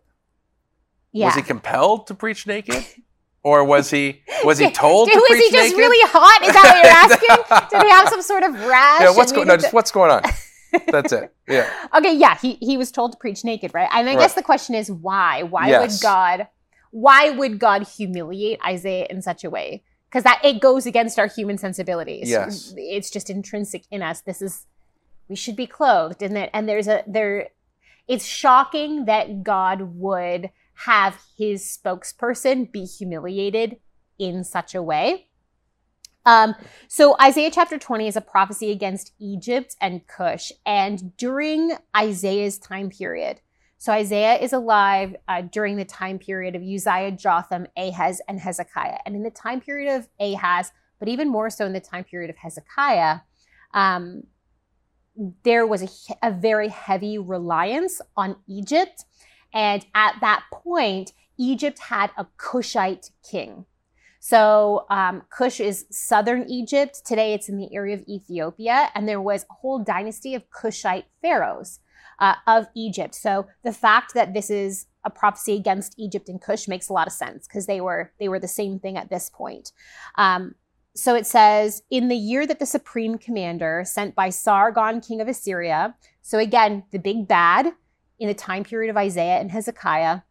yeah. 1.12 1.28
Was 1.28 1.36
he 1.36 1.42
compelled 1.44 2.08
to 2.08 2.14
preach 2.14 2.46
naked? 2.46 2.84
Or 3.46 3.64
was 3.64 3.92
he 3.92 4.24
was 4.44 4.58
he 4.58 4.72
told 4.84 5.08
Dude, 5.08 5.14
to 5.14 5.26
was 5.30 5.38
he 5.40 5.52
just 5.52 5.66
naked? 5.68 5.78
really 5.78 6.10
hot? 6.12 6.42
Is 6.44 6.54
that 6.54 6.64
what 6.66 6.84
you're 6.84 7.30
asking? 7.62 7.70
Did 7.80 7.84
he 7.86 7.92
have 7.92 8.10
some 8.10 8.22
sort 8.24 8.44
of 8.44 8.54
rash? 8.66 9.02
Yeah, 9.02 9.12
what's 9.12 9.32
and 9.32 9.36
going 9.36 9.48
no, 9.48 9.56
just 9.58 9.72
what's 9.72 9.92
going 9.92 10.10
on? 10.12 10.24
That's 10.92 11.14
it. 11.14 11.32
Yeah. 11.48 11.72
Okay, 11.96 12.16
yeah, 12.18 12.38
he, 12.40 12.56
he 12.56 12.76
was 12.76 12.92
told 12.92 13.12
to 13.14 13.18
preach 13.20 13.44
naked, 13.46 13.72
right? 13.74 13.88
And 13.94 14.10
I 14.10 14.14
Right. 14.16 14.20
guess 14.22 14.34
the 14.34 14.42
question 14.42 14.74
is 14.76 14.92
why? 14.92 15.44
Why 15.44 15.70
Yes. 15.70 15.82
would 15.94 16.02
God 16.02 16.48
why 16.92 17.30
would 17.30 17.60
God 17.60 17.84
humiliate 17.88 18.60
Isaiah 18.66 19.06
in 19.10 19.22
such 19.22 19.44
a 19.44 19.50
way? 19.50 19.84
Because 20.10 20.24
that 20.24 20.40
it 20.44 20.60
goes 20.62 20.86
against 20.88 21.20
our 21.20 21.28
human 21.28 21.58
sensibilities. 21.60 22.30
Yes. 22.30 22.74
It's 22.78 23.10
just 23.12 23.30
intrinsic 23.30 23.84
in 23.92 24.02
us. 24.02 24.22
This 24.22 24.42
is 24.42 24.66
we 25.30 25.36
should 25.36 25.56
be 25.56 25.68
clothed, 25.68 26.24
isn't 26.24 26.38
it? 26.38 26.50
And 26.52 26.68
there's 26.68 26.88
a 26.88 27.04
there 27.06 27.50
it's 28.08 28.26
shocking 28.26 29.06
that 29.06 29.44
God 29.44 29.82
would 29.96 30.50
have 30.76 31.20
his 31.38 31.64
spokesperson 31.64 32.72
be 32.72 32.86
humiliated 32.86 33.78
in 34.20 34.44
such 34.44 34.76
a 34.76 34.84
way. 34.84 35.28
Um, 36.26 36.56
so 36.88 37.16
Isaiah 37.22 37.52
chapter 37.52 37.78
20 37.78 38.08
is 38.08 38.16
a 38.16 38.22
prophecy 38.22 38.72
against 38.72 39.14
Egypt 39.20 39.76
and 39.80 40.06
Cush. 40.08 40.52
And 40.66 41.16
during 41.18 41.74
Isaiah's 41.96 42.58
time 42.58 42.90
period, 42.90 43.42
So 43.78 43.92
Isaiah 43.92 44.38
is 44.38 44.54
alive 44.54 45.16
uh, 45.28 45.42
during 45.42 45.76
the 45.76 45.86
time 45.86 46.18
period 46.18 46.56
of 46.56 46.64
Uzziah, 46.64 47.12
Jotham, 47.12 47.68
Ahaz, 47.78 48.22
and 48.28 48.40
Hezekiah. 48.40 48.98
And 49.06 49.16
in 49.16 49.24
the 49.24 49.30
time 49.30 49.62
period 49.62 49.96
of 49.96 50.08
Ahaz, 50.20 50.72
but 50.98 51.10
even 51.10 51.30
more 51.30 51.50
so 51.50 51.66
in 51.66 51.74
the 51.74 51.80
time 51.80 52.04
period 52.04 52.30
of 52.30 52.38
Hezekiah, 52.38 53.20
um, 53.74 54.24
there 55.44 55.68
was 55.68 55.84
a, 55.84 56.28
a 56.28 56.32
very 56.32 56.70
heavy 56.70 57.18
reliance 57.18 58.02
on 58.18 58.38
Egypt. 58.48 59.06
And 59.56 59.86
at 59.96 60.18
that 60.22 60.44
point, 60.54 61.14
Egypt 61.38 61.80
had 61.80 62.12
a 62.18 62.28
Cushite 62.38 63.10
king. 63.28 63.66
So 64.20 64.86
um, 64.90 65.24
is 65.60 65.86
southern 65.92 66.50
Egypt. 66.50 67.06
Today 67.06 67.34
it's 67.34 67.48
in 67.48 67.58
the 67.58 67.74
area 67.74 67.96
of 67.96 68.04
Ethiopia. 68.08 68.90
And 68.94 69.08
there 69.08 69.22
was 69.22 69.46
a 69.50 69.54
whole 69.54 69.80
dynasty 69.80 70.36
of 70.36 70.50
Cushite 70.50 71.06
pharaohs 71.22 71.80
uh, 72.20 72.36
of 72.48 72.68
Egypt. 72.76 73.16
So 73.16 73.48
the 73.64 73.74
fact 73.74 74.14
that 74.14 74.34
this 74.34 74.50
is 74.50 74.88
a 75.04 75.10
prophecy 75.10 75.56
against 75.56 75.94
Egypt 75.98 76.28
and 76.28 76.42
Cush 76.42 76.68
makes 76.68 76.90
a 76.90 76.94
lot 76.94 77.08
of 77.08 77.14
sense 77.14 77.48
because 77.48 77.68
they 77.68 77.80
were 77.80 78.12
they 78.20 78.28
were 78.28 78.40
the 78.40 78.48
same 78.48 78.80
thing 78.80 78.98
at 78.98 79.10
this 79.10 79.30
point. 79.30 79.72
Um, 80.16 80.56
so 80.96 81.14
it 81.14 81.28
says, 81.28 81.84
in 81.92 82.08
the 82.08 82.16
year 82.16 82.48
that 82.48 82.60
the 82.60 82.66
supreme 82.66 83.18
commander 83.18 83.84
sent 83.86 84.16
by 84.16 84.30
Sargon, 84.30 85.02
king 85.02 85.20
of 85.20 85.28
Assyria, 85.28 85.94
so 86.22 86.40
again, 86.40 86.84
the 86.92 87.00
big 87.00 87.28
bad 87.28 87.74
in 88.20 88.28
the 88.28 88.34
time 88.34 88.64
period 88.64 88.90
of 88.90 88.98
Isaiah 88.98 89.40
and 89.40 89.52
Hezekiah, 89.52 90.22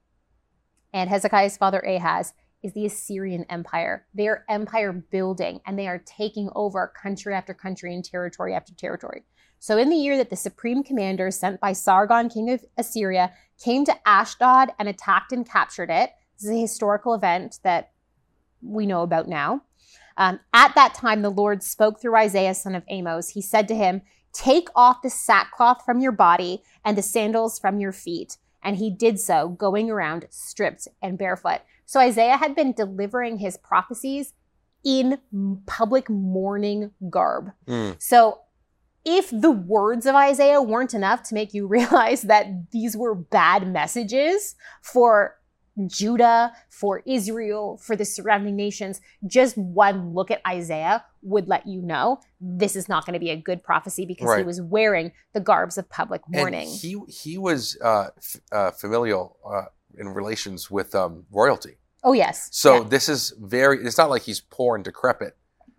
and 0.92 1.10
Hezekiah's 1.10 1.56
father 1.56 1.80
Ahaz, 1.80 2.32
is 2.62 2.72
the 2.72 2.86
Assyrian 2.86 3.44
Empire. 3.50 4.06
They 4.14 4.26
are 4.26 4.44
empire 4.48 4.92
building 4.92 5.60
and 5.66 5.78
they 5.78 5.86
are 5.86 6.02
taking 6.06 6.48
over 6.54 6.92
country 7.00 7.34
after 7.34 7.52
country 7.52 7.94
and 7.94 8.02
territory 8.02 8.54
after 8.54 8.72
territory. 8.74 9.24
So, 9.58 9.76
in 9.78 9.90
the 9.90 9.96
year 9.96 10.16
that 10.16 10.30
the 10.30 10.36
supreme 10.36 10.82
commander 10.82 11.30
sent 11.30 11.60
by 11.60 11.72
Sargon, 11.72 12.28
king 12.28 12.50
of 12.50 12.64
Assyria, 12.76 13.32
came 13.62 13.84
to 13.84 13.94
Ashdod 14.06 14.70
and 14.78 14.88
attacked 14.88 15.32
and 15.32 15.48
captured 15.48 15.90
it, 15.90 16.10
this 16.36 16.44
is 16.44 16.50
a 16.50 16.60
historical 16.60 17.14
event 17.14 17.60
that 17.62 17.92
we 18.62 18.86
know 18.86 19.02
about 19.02 19.28
now. 19.28 19.62
Um, 20.16 20.40
at 20.52 20.74
that 20.74 20.94
time, 20.94 21.22
the 21.22 21.30
Lord 21.30 21.62
spoke 21.62 22.00
through 22.00 22.16
Isaiah, 22.16 22.54
son 22.54 22.74
of 22.74 22.84
Amos. 22.88 23.30
He 23.30 23.42
said 23.42 23.68
to 23.68 23.74
him, 23.74 24.02
Take 24.34 24.68
off 24.74 25.02
the 25.02 25.10
sackcloth 25.10 25.84
from 25.84 26.00
your 26.00 26.12
body 26.12 26.62
and 26.84 26.98
the 26.98 27.02
sandals 27.02 27.58
from 27.58 27.80
your 27.80 27.92
feet. 27.92 28.36
And 28.62 28.76
he 28.76 28.90
did 28.90 29.20
so, 29.20 29.48
going 29.48 29.90
around 29.90 30.26
stripped 30.30 30.88
and 31.00 31.16
barefoot. 31.16 31.60
So 31.86 32.00
Isaiah 32.00 32.36
had 32.36 32.54
been 32.54 32.72
delivering 32.72 33.38
his 33.38 33.56
prophecies 33.56 34.32
in 34.84 35.18
public 35.66 36.10
mourning 36.10 36.90
garb. 37.10 37.52
Mm. 37.66 38.00
So 38.00 38.40
if 39.04 39.30
the 39.30 39.50
words 39.50 40.06
of 40.06 40.14
Isaiah 40.14 40.62
weren't 40.62 40.94
enough 40.94 41.22
to 41.24 41.34
make 41.34 41.54
you 41.54 41.66
realize 41.68 42.22
that 42.22 42.70
these 42.70 42.96
were 42.96 43.14
bad 43.14 43.70
messages 43.70 44.56
for 44.82 45.36
Judah, 45.86 46.52
for 46.68 47.02
Israel, 47.06 47.78
for 47.78 47.96
the 47.96 48.04
surrounding 48.04 48.56
nations, 48.56 49.00
just 49.26 49.56
one 49.56 50.14
look 50.14 50.30
at 50.30 50.40
Isaiah 50.46 51.04
would 51.22 51.48
let 51.48 51.66
you 51.66 51.82
know 51.82 52.20
this 52.40 52.76
is 52.76 52.88
not 52.88 53.06
going 53.06 53.14
to 53.14 53.20
be 53.20 53.30
a 53.30 53.36
good 53.36 53.62
prophecy 53.62 54.06
because 54.06 54.28
right. 54.28 54.38
he 54.38 54.44
was 54.44 54.60
wearing 54.60 55.12
the 55.32 55.40
garbs 55.40 55.78
of 55.78 55.88
public 55.88 56.22
mourning. 56.28 56.68
And 56.68 56.78
he 56.78 57.00
he 57.08 57.38
was 57.38 57.76
uh, 57.82 58.08
f- 58.16 58.40
uh, 58.52 58.70
familial 58.70 59.36
uh, 59.44 59.64
in 59.98 60.08
relations 60.08 60.70
with 60.70 60.94
um, 60.94 61.24
royalty. 61.30 61.76
Oh 62.02 62.12
yes. 62.12 62.48
So 62.52 62.82
yeah. 62.82 62.88
this 62.88 63.08
is 63.08 63.34
very. 63.40 63.84
It's 63.84 63.98
not 63.98 64.10
like 64.10 64.22
he's 64.22 64.40
poor 64.40 64.76
and 64.76 64.84
decrepit. 64.84 65.36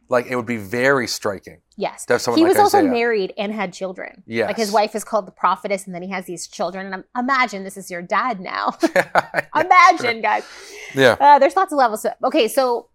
Like 0.07 0.27
it 0.27 0.35
would 0.35 0.45
be 0.45 0.57
very 0.57 1.07
striking. 1.07 1.61
Yes. 1.77 2.05
he 2.07 2.13
like 2.13 2.49
was 2.49 2.57
also 2.57 2.83
married 2.83 3.33
and 3.37 3.51
had 3.51 3.73
children. 3.73 4.23
Yes. 4.25 4.47
Like 4.47 4.57
his 4.57 4.71
wife 4.71 4.95
is 4.95 5.03
called 5.03 5.27
the 5.27 5.31
prophetess, 5.31 5.85
and 5.85 5.95
then 5.95 6.03
he 6.03 6.09
has 6.09 6.25
these 6.25 6.47
children. 6.47 6.93
And 6.93 7.03
imagine 7.17 7.63
this 7.63 7.77
is 7.77 7.89
your 7.89 8.01
dad 8.01 8.39
now. 8.39 8.77
imagine, 9.55 10.21
guys. 10.21 10.45
Yeah. 10.93 11.17
Uh, 11.19 11.39
there's 11.39 11.55
lots 11.55 11.73
of 11.73 11.77
levels. 11.77 12.05
Okay, 12.23 12.47
so 12.47 12.89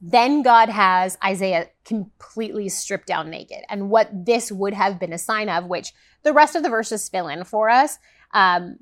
then 0.00 0.42
God 0.42 0.68
has 0.68 1.16
Isaiah 1.24 1.68
completely 1.84 2.68
stripped 2.68 3.06
down 3.06 3.30
naked. 3.30 3.62
And 3.68 3.90
what 3.90 4.08
this 4.12 4.52
would 4.52 4.74
have 4.74 5.00
been 5.00 5.12
a 5.12 5.18
sign 5.18 5.48
of, 5.48 5.64
which 5.66 5.92
the 6.22 6.32
rest 6.32 6.54
of 6.54 6.62
the 6.62 6.68
verses 6.68 7.08
fill 7.08 7.28
in 7.28 7.44
for 7.44 7.70
us. 7.70 7.98
Um, 8.32 8.78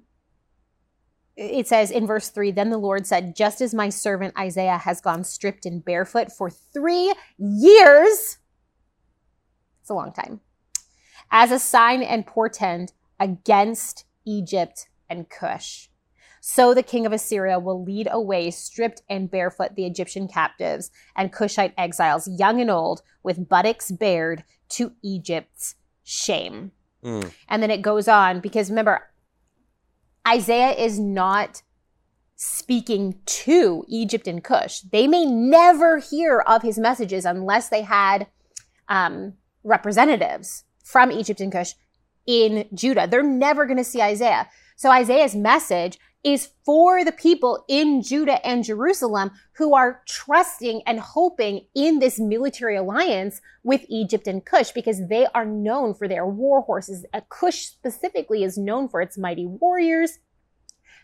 it 1.36 1.66
says 1.66 1.90
in 1.90 2.06
verse 2.06 2.28
3 2.28 2.50
Then 2.50 2.70
the 2.70 2.78
Lord 2.78 3.06
said, 3.06 3.36
Just 3.36 3.60
as 3.60 3.74
my 3.74 3.88
servant 3.88 4.38
Isaiah 4.38 4.78
has 4.78 5.00
gone 5.00 5.24
stripped 5.24 5.66
and 5.66 5.84
barefoot 5.84 6.30
for 6.30 6.50
three 6.50 7.14
years, 7.38 8.38
it's 9.80 9.90
a 9.90 9.94
long 9.94 10.12
time, 10.12 10.40
as 11.30 11.50
a 11.50 11.58
sign 11.58 12.02
and 12.02 12.26
portend 12.26 12.92
against 13.18 14.04
Egypt 14.26 14.88
and 15.08 15.28
Cush. 15.28 15.88
So 16.44 16.74
the 16.74 16.82
king 16.82 17.06
of 17.06 17.12
Assyria 17.12 17.60
will 17.60 17.84
lead 17.84 18.08
away 18.10 18.50
stripped 18.50 19.02
and 19.08 19.30
barefoot 19.30 19.76
the 19.76 19.86
Egyptian 19.86 20.26
captives 20.26 20.90
and 21.14 21.32
Cushite 21.32 21.72
exiles, 21.78 22.28
young 22.28 22.60
and 22.60 22.70
old, 22.70 23.02
with 23.22 23.48
buttocks 23.48 23.92
bared 23.92 24.42
to 24.70 24.92
Egypt's 25.04 25.76
shame. 26.02 26.72
Mm. 27.04 27.32
And 27.48 27.62
then 27.62 27.70
it 27.70 27.80
goes 27.80 28.08
on 28.08 28.40
because 28.40 28.70
remember, 28.70 29.08
Isaiah 30.26 30.72
is 30.72 30.98
not 30.98 31.62
speaking 32.36 33.20
to 33.24 33.84
Egypt 33.88 34.26
and 34.26 34.42
Cush. 34.42 34.80
They 34.80 35.06
may 35.06 35.24
never 35.24 35.98
hear 35.98 36.40
of 36.40 36.62
his 36.62 36.78
messages 36.78 37.24
unless 37.24 37.68
they 37.68 37.82
had 37.82 38.26
um, 38.88 39.34
representatives 39.62 40.64
from 40.84 41.12
Egypt 41.12 41.40
and 41.40 41.52
Cush 41.52 41.74
in 42.26 42.68
Judah. 42.74 43.06
They're 43.08 43.22
never 43.22 43.66
going 43.66 43.76
to 43.76 43.84
see 43.84 44.02
Isaiah. 44.02 44.48
So 44.76 44.90
Isaiah's 44.90 45.36
message 45.36 45.98
is 46.24 46.50
for 46.64 47.04
the 47.04 47.12
people 47.12 47.64
in 47.68 48.02
Judah 48.02 48.44
and 48.46 48.64
Jerusalem 48.64 49.32
who 49.54 49.74
are 49.74 50.02
trusting 50.06 50.82
and 50.86 51.00
hoping 51.00 51.66
in 51.74 51.98
this 51.98 52.20
military 52.20 52.76
alliance 52.76 53.40
with 53.64 53.84
Egypt 53.88 54.26
and 54.28 54.44
Cush 54.44 54.70
because 54.70 55.08
they 55.08 55.26
are 55.34 55.44
known 55.44 55.94
for 55.94 56.06
their 56.06 56.26
war 56.26 56.62
horses. 56.62 57.04
Cush 57.28 57.66
specifically 57.66 58.44
is 58.44 58.56
known 58.56 58.88
for 58.88 59.00
its 59.00 59.18
mighty 59.18 59.46
warriors. 59.46 60.18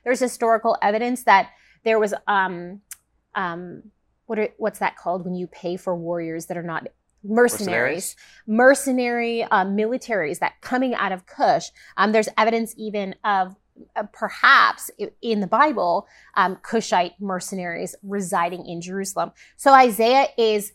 There's 0.05 0.21
historical 0.21 0.77
evidence 0.81 1.25
that 1.25 1.51
there 1.85 1.99
was 1.99 2.15
um 2.27 2.81
um 3.35 3.83
what 4.27 4.39
are, 4.39 4.49
what's 4.59 4.79
that 4.79 4.97
called 4.97 5.25
when 5.25 5.35
you 5.35 5.47
pay 5.47 5.77
for 5.77 5.97
warriors 5.97 6.47
that 6.47 6.57
are 6.57 6.63
not 6.63 6.87
mercenaries, 7.25 8.15
mercenary 8.47 9.43
uh, 9.43 9.65
militaries 9.65 10.39
that 10.39 10.61
coming 10.61 10.95
out 10.95 11.13
of 11.13 11.27
Cush. 11.27 11.71
Um, 11.97 12.13
there's 12.13 12.29
evidence 12.37 12.75
even 12.77 13.15
of 13.25 13.57
uh, 13.97 14.05
perhaps 14.13 14.91
in 15.23 15.41
the 15.41 15.47
Bible, 15.47 16.07
um, 16.35 16.57
Cushite 16.63 17.15
mercenaries 17.21 17.95
residing 18.03 18.67
in 18.67 18.81
Jerusalem. 18.81 19.33
So 19.57 19.73
Isaiah 19.73 20.29
is 20.37 20.73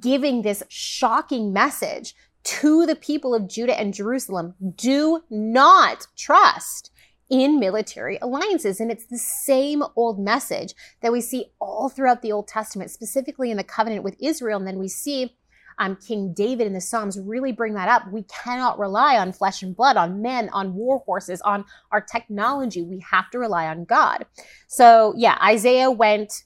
giving 0.00 0.42
this 0.42 0.62
shocking 0.68 1.52
message 1.52 2.14
to 2.44 2.86
the 2.86 2.96
people 2.96 3.34
of 3.34 3.48
Judah 3.48 3.78
and 3.78 3.92
Jerusalem 3.92 4.54
do 4.76 5.22
not 5.30 6.06
trust 6.16 6.90
in 7.30 7.60
military 7.60 8.18
alliances. 8.22 8.80
And 8.80 8.90
it's 8.90 9.06
the 9.06 9.18
same 9.18 9.82
old 9.96 10.18
message 10.18 10.74
that 11.02 11.12
we 11.12 11.20
see 11.20 11.46
all 11.60 11.88
throughout 11.88 12.22
the 12.22 12.32
Old 12.32 12.48
Testament, 12.48 12.90
specifically 12.90 13.50
in 13.50 13.56
the 13.56 13.64
covenant 13.64 14.02
with 14.02 14.16
Israel. 14.18 14.58
And 14.58 14.66
then 14.66 14.78
we 14.78 14.88
see 14.88 15.36
um, 15.78 15.96
King 15.96 16.32
David 16.32 16.66
in 16.66 16.72
the 16.72 16.80
Psalms 16.80 17.18
really 17.18 17.52
bring 17.52 17.74
that 17.74 17.88
up. 17.88 18.10
We 18.10 18.24
cannot 18.24 18.78
rely 18.78 19.16
on 19.16 19.32
flesh 19.32 19.62
and 19.62 19.76
blood, 19.76 19.96
on 19.96 20.20
men, 20.22 20.48
on 20.50 20.74
war 20.74 20.98
horses, 21.06 21.40
on 21.42 21.64
our 21.92 22.00
technology. 22.00 22.82
We 22.82 23.04
have 23.10 23.30
to 23.30 23.38
rely 23.38 23.66
on 23.66 23.84
God. 23.84 24.26
So 24.66 25.14
yeah, 25.16 25.38
Isaiah 25.42 25.90
went 25.90 26.44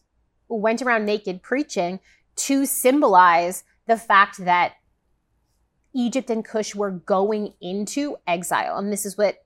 went 0.48 0.82
around 0.82 1.06
naked 1.06 1.42
preaching 1.42 2.00
to 2.36 2.66
symbolize 2.66 3.64
the 3.86 3.96
fact 3.96 4.44
that 4.44 4.74
Egypt 5.94 6.30
and 6.30 6.44
Cush 6.44 6.74
were 6.74 6.90
going 6.90 7.54
into 7.60 8.16
exile. 8.26 8.78
And 8.78 8.92
this 8.92 9.06
is 9.06 9.16
what 9.16 9.36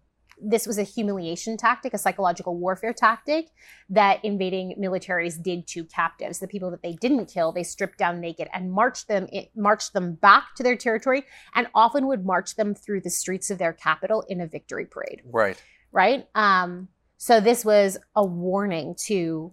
this 0.42 0.66
was 0.66 0.78
a 0.78 0.82
humiliation 0.82 1.56
tactic, 1.56 1.94
a 1.94 1.98
psychological 1.98 2.56
warfare 2.56 2.92
tactic 2.92 3.48
that 3.88 4.24
invading 4.24 4.76
militaries 4.78 5.42
did 5.42 5.66
to 5.68 5.84
captives. 5.84 6.38
The 6.38 6.48
people 6.48 6.70
that 6.70 6.82
they 6.82 6.92
didn't 6.92 7.26
kill, 7.26 7.52
they 7.52 7.62
stripped 7.62 7.98
down 7.98 8.20
naked 8.20 8.48
and 8.52 8.70
marched 8.70 9.08
them 9.08 9.28
marched 9.54 9.92
them 9.92 10.14
back 10.14 10.54
to 10.56 10.62
their 10.62 10.76
territory, 10.76 11.24
and 11.54 11.68
often 11.74 12.06
would 12.06 12.24
march 12.24 12.56
them 12.56 12.74
through 12.74 13.00
the 13.00 13.10
streets 13.10 13.50
of 13.50 13.58
their 13.58 13.72
capital 13.72 14.24
in 14.28 14.40
a 14.40 14.46
victory 14.46 14.84
parade. 14.84 15.22
Right. 15.24 15.62
Right. 15.92 16.26
Um, 16.34 16.88
so 17.16 17.40
this 17.40 17.64
was 17.64 17.96
a 18.14 18.24
warning 18.24 18.94
to 19.06 19.52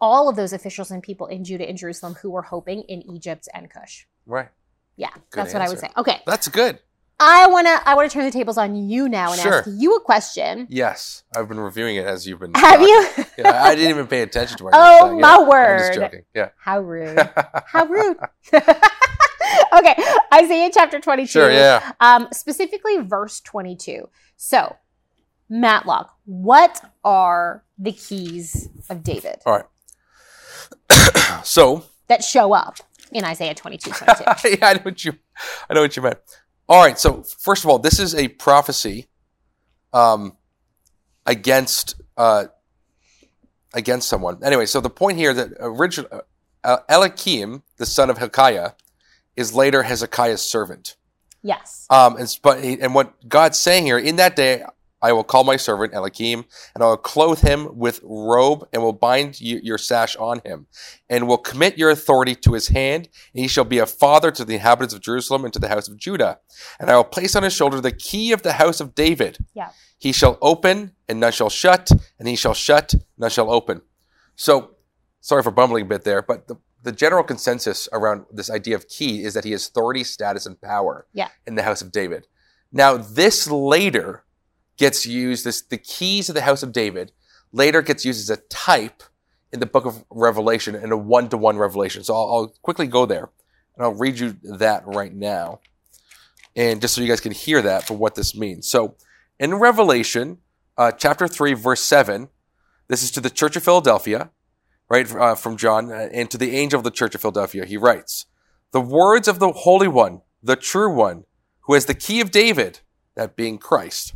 all 0.00 0.28
of 0.28 0.36
those 0.36 0.52
officials 0.52 0.90
and 0.90 1.02
people 1.02 1.26
in 1.26 1.44
Judah 1.44 1.68
and 1.68 1.78
Jerusalem 1.78 2.14
who 2.14 2.30
were 2.30 2.42
hoping 2.42 2.82
in 2.82 3.02
Egypt 3.10 3.48
and 3.54 3.70
Cush. 3.70 4.06
Right. 4.26 4.48
Yeah, 4.96 5.08
good 5.12 5.22
that's 5.32 5.54
answer. 5.54 5.58
what 5.58 5.66
I 5.66 5.68
would 5.68 5.78
say. 5.78 5.90
Okay. 5.96 6.20
That's 6.26 6.48
good. 6.48 6.78
I 7.24 7.46
want 7.46 7.68
to 7.68 7.88
I 7.88 7.94
want 7.94 8.10
to 8.10 8.12
turn 8.12 8.24
the 8.24 8.32
tables 8.32 8.58
on 8.58 8.74
you 8.74 9.08
now 9.08 9.30
and 9.30 9.40
sure. 9.40 9.60
ask 9.60 9.70
you 9.72 9.94
a 9.94 10.00
question. 10.00 10.66
Yes, 10.68 11.22
I've 11.36 11.48
been 11.48 11.60
reviewing 11.60 11.94
it 11.94 12.04
as 12.04 12.26
you've 12.26 12.40
been. 12.40 12.52
Have 12.54 12.80
talking. 12.80 12.88
you? 12.88 13.24
yeah, 13.38 13.62
I 13.62 13.76
didn't 13.76 13.90
even 13.90 14.08
pay 14.08 14.22
attention 14.22 14.58
to 14.58 14.64
what. 14.64 14.74
Oh 14.74 15.16
my 15.20 15.38
word! 15.40 15.74
I'm 15.74 15.78
just 15.78 15.94
joking. 15.94 16.24
Yeah. 16.34 16.48
How 16.58 16.80
rude! 16.80 17.16
How 17.66 17.86
rude! 17.86 18.16
okay, 18.52 19.94
Isaiah 20.34 20.68
chapter 20.74 20.98
22. 20.98 21.28
Sure. 21.28 21.50
Yeah. 21.50 21.92
Um, 22.00 22.26
specifically 22.32 22.98
verse 22.98 23.40
22. 23.40 24.08
So, 24.36 24.76
Matlock, 25.48 26.16
what 26.24 26.90
are 27.04 27.62
the 27.78 27.92
keys 27.92 28.68
of 28.90 29.04
David 29.04 29.42
All 29.46 29.62
right. 30.90 31.44
so 31.46 31.84
that 32.08 32.24
show 32.24 32.52
up 32.52 32.78
in 33.12 33.24
Isaiah 33.24 33.54
22 33.54 33.92
22? 33.92 34.24
yeah, 34.48 34.56
I 34.62 34.74
know 34.74 34.80
what 34.80 35.04
you, 35.04 35.12
I 35.70 35.74
know 35.74 35.82
what 35.82 35.96
you 35.96 36.02
meant. 36.02 36.41
All 36.72 36.82
right. 36.82 36.98
So 36.98 37.22
first 37.22 37.64
of 37.64 37.70
all, 37.70 37.78
this 37.78 38.00
is 38.00 38.14
a 38.14 38.28
prophecy, 38.28 39.06
um, 39.92 40.38
against 41.26 42.00
uh, 42.16 42.46
against 43.74 44.08
someone. 44.08 44.42
Anyway, 44.42 44.64
so 44.64 44.80
the 44.80 44.88
point 44.88 45.18
here 45.18 45.34
that 45.34 45.50
original 45.60 46.22
uh, 46.64 46.78
Eliakim, 46.88 47.62
the 47.76 47.84
son 47.84 48.08
of 48.08 48.16
Hilkiah, 48.16 48.70
is 49.36 49.52
later 49.52 49.82
Hezekiah's 49.82 50.40
servant. 50.40 50.96
yes. 51.42 51.86
Um, 51.90 52.16
and, 52.16 52.38
but 52.42 52.64
he- 52.64 52.80
and 52.80 52.94
what 52.94 53.28
God's 53.28 53.58
saying 53.58 53.84
here, 53.84 53.98
in 53.98 54.16
that 54.16 54.34
day 54.34 54.64
I 55.02 55.12
will 55.12 55.24
call 55.24 55.42
my 55.44 55.56
servant 55.56 55.92
Eliakim, 55.94 56.44
and 56.74 56.82
I 56.84 56.86
will 56.86 56.96
clothe 56.96 57.40
him 57.40 57.76
with 57.76 58.00
robe, 58.04 58.68
and 58.72 58.82
will 58.82 58.92
bind 58.92 59.40
you, 59.40 59.60
your 59.62 59.78
sash 59.78 60.14
on 60.16 60.40
him, 60.44 60.66
and 61.10 61.26
will 61.26 61.38
commit 61.38 61.76
your 61.76 61.90
authority 61.90 62.34
to 62.36 62.52
his 62.52 62.68
hand, 62.68 63.08
and 63.34 63.42
he 63.42 63.48
shall 63.48 63.64
be 63.64 63.78
a 63.78 63.86
father 63.86 64.30
to 64.30 64.44
the 64.44 64.54
inhabitants 64.54 64.94
of 64.94 65.00
Jerusalem 65.00 65.44
and 65.44 65.52
to 65.52 65.58
the 65.58 65.68
house 65.68 65.88
of 65.88 65.96
Judah. 65.96 66.38
And 66.78 66.88
I 66.90 66.96
will 66.96 67.04
place 67.04 67.34
on 67.34 67.42
his 67.42 67.52
shoulder 67.52 67.80
the 67.80 67.90
key 67.90 68.32
of 68.32 68.42
the 68.42 68.52
house 68.52 68.80
of 68.80 68.94
David. 68.94 69.38
Yeah. 69.54 69.70
He 69.98 70.12
shall 70.12 70.38
open, 70.40 70.92
and 71.08 71.18
none 71.20 71.32
shall 71.32 71.50
shut, 71.50 71.90
and 72.18 72.28
he 72.28 72.36
shall 72.36 72.54
shut, 72.54 72.94
none 73.18 73.30
shall 73.30 73.50
open. 73.50 73.82
So, 74.36 74.76
sorry 75.20 75.42
for 75.42 75.50
bumbling 75.50 75.82
a 75.84 75.88
bit 75.88 76.04
there, 76.04 76.22
but 76.22 76.48
the, 76.48 76.56
the 76.82 76.92
general 76.92 77.22
consensus 77.22 77.88
around 77.92 78.26
this 78.32 78.50
idea 78.50 78.74
of 78.76 78.88
key 78.88 79.22
is 79.24 79.34
that 79.34 79.44
he 79.44 79.52
has 79.52 79.66
authority, 79.66 80.04
status, 80.04 80.46
and 80.46 80.60
power 80.60 81.06
Yeah. 81.12 81.28
in 81.46 81.54
the 81.56 81.62
house 81.62 81.82
of 81.82 81.92
David. 81.92 82.26
Now, 82.72 82.96
this 82.96 83.48
later 83.50 84.24
gets 84.82 85.06
used, 85.06 85.44
this, 85.44 85.62
the 85.62 85.78
keys 85.78 86.28
of 86.28 86.34
the 86.34 86.40
house 86.40 86.64
of 86.64 86.72
David 86.72 87.12
later 87.52 87.82
gets 87.82 88.04
used 88.04 88.18
as 88.18 88.36
a 88.36 88.42
type 88.48 89.04
in 89.52 89.60
the 89.60 89.66
book 89.66 89.86
of 89.86 90.04
Revelation, 90.10 90.74
in 90.74 90.90
a 90.90 90.96
one 90.96 91.28
to 91.28 91.36
one 91.36 91.56
revelation. 91.56 92.02
So 92.02 92.14
I'll, 92.14 92.34
I'll 92.34 92.54
quickly 92.62 92.88
go 92.88 93.06
there 93.06 93.30
and 93.76 93.84
I'll 93.84 93.94
read 93.94 94.18
you 94.18 94.36
that 94.42 94.82
right 94.84 95.14
now. 95.14 95.60
And 96.56 96.80
just 96.80 96.94
so 96.94 97.00
you 97.00 97.06
guys 97.06 97.20
can 97.20 97.30
hear 97.30 97.62
that 97.62 97.86
for 97.86 97.94
what 97.96 98.16
this 98.16 98.34
means. 98.34 98.66
So 98.66 98.96
in 99.38 99.54
Revelation, 99.54 100.38
uh, 100.76 100.90
chapter 100.90 101.28
3, 101.28 101.52
verse 101.52 101.80
7, 101.82 102.28
this 102.88 103.04
is 103.04 103.12
to 103.12 103.20
the 103.20 103.30
church 103.30 103.54
of 103.54 103.62
Philadelphia, 103.62 104.30
right, 104.88 105.08
uh, 105.14 105.36
from 105.36 105.56
John, 105.56 105.92
uh, 105.92 106.08
and 106.12 106.28
to 106.32 106.36
the 106.36 106.56
angel 106.56 106.78
of 106.78 106.84
the 106.84 106.90
church 106.90 107.14
of 107.14 107.20
Philadelphia. 107.20 107.64
He 107.66 107.76
writes, 107.76 108.26
The 108.72 108.80
words 108.80 109.28
of 109.28 109.38
the 109.38 109.52
Holy 109.52 109.86
One, 109.86 110.22
the 110.42 110.56
true 110.56 110.92
one, 110.92 111.22
who 111.66 111.74
has 111.74 111.86
the 111.86 111.94
key 111.94 112.20
of 112.20 112.32
David, 112.32 112.80
that 113.14 113.36
being 113.36 113.58
Christ, 113.58 114.14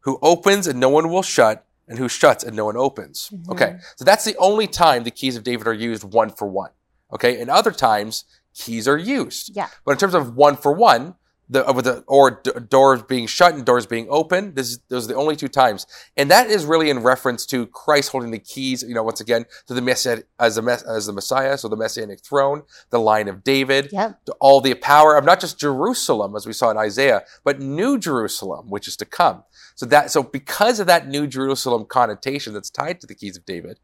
who 0.00 0.18
opens 0.22 0.66
and 0.66 0.80
no 0.80 0.88
one 0.88 1.08
will 1.08 1.22
shut, 1.22 1.66
and 1.88 1.98
who 1.98 2.08
shuts 2.08 2.44
and 2.44 2.54
no 2.56 2.64
one 2.66 2.76
opens. 2.76 3.30
Mhm. 3.32 3.50
Okay, 3.50 3.76
so 3.96 4.04
that's 4.04 4.24
the 4.24 4.36
only 4.36 4.66
time 4.66 5.04
the 5.04 5.10
keys 5.10 5.36
of 5.36 5.42
David 5.42 5.66
are 5.66 5.72
used 5.72 6.04
one 6.04 6.30
for 6.30 6.46
one. 6.46 6.70
Okay, 7.12 7.40
and 7.40 7.50
other 7.50 7.72
times 7.72 8.24
keys 8.54 8.86
are 8.86 8.96
used. 8.96 9.54
Yeah. 9.54 9.68
But 9.84 9.92
in 9.92 9.98
terms 9.98 10.14
of 10.14 10.36
one 10.36 10.56
for 10.56 10.72
one, 10.72 11.16
the 11.50 11.68
uh, 11.68 11.72
with 11.72 11.84
the 11.84 12.04
or 12.06 12.40
d- 12.42 12.52
doors 12.68 13.02
being 13.02 13.26
shut 13.26 13.54
and 13.54 13.64
doors 13.66 13.86
being 13.86 14.06
open, 14.08 14.54
this 14.54 14.70
is 14.70 14.78
those 14.88 15.04
are 15.04 15.08
the 15.08 15.16
only 15.16 15.36
two 15.36 15.48
times, 15.48 15.86
and 16.16 16.30
that 16.30 16.48
is 16.48 16.64
really 16.64 16.88
in 16.90 17.00
reference 17.00 17.44
to 17.46 17.66
Christ 17.66 18.12
holding 18.12 18.30
the 18.30 18.38
keys. 18.38 18.82
You 18.82 18.94
know, 18.94 19.02
once 19.02 19.20
again, 19.20 19.44
to 19.66 19.74
the 19.74 19.82
messiah 19.82 20.20
as 20.38 20.54
the 20.54 20.62
mess, 20.62 20.82
as 20.82 21.06
the 21.06 21.12
Messiah, 21.12 21.58
so 21.58 21.68
the 21.68 21.76
messianic 21.76 22.20
throne, 22.24 22.62
the 22.90 23.00
line 23.00 23.28
of 23.28 23.42
David, 23.44 23.90
Yep. 23.92 24.24
to 24.26 24.32
all 24.40 24.60
the 24.60 24.74
power 24.74 25.16
of 25.16 25.24
not 25.24 25.40
just 25.40 25.58
Jerusalem, 25.58 26.36
as 26.36 26.46
we 26.46 26.52
saw 26.52 26.70
in 26.70 26.76
Isaiah, 26.78 27.22
but 27.44 27.60
New 27.60 27.98
Jerusalem, 27.98 28.70
which 28.70 28.86
is 28.88 28.96
to 28.98 29.04
come. 29.04 29.44
So 29.74 29.86
that 29.86 30.10
so 30.10 30.22
because 30.22 30.78
of 30.78 30.86
that 30.86 31.08
New 31.08 31.26
Jerusalem 31.26 31.84
connotation 31.86 32.54
that's 32.54 32.70
tied 32.70 33.00
to 33.00 33.06
the 33.06 33.14
keys 33.14 33.36
of 33.36 33.44
David, 33.44 33.80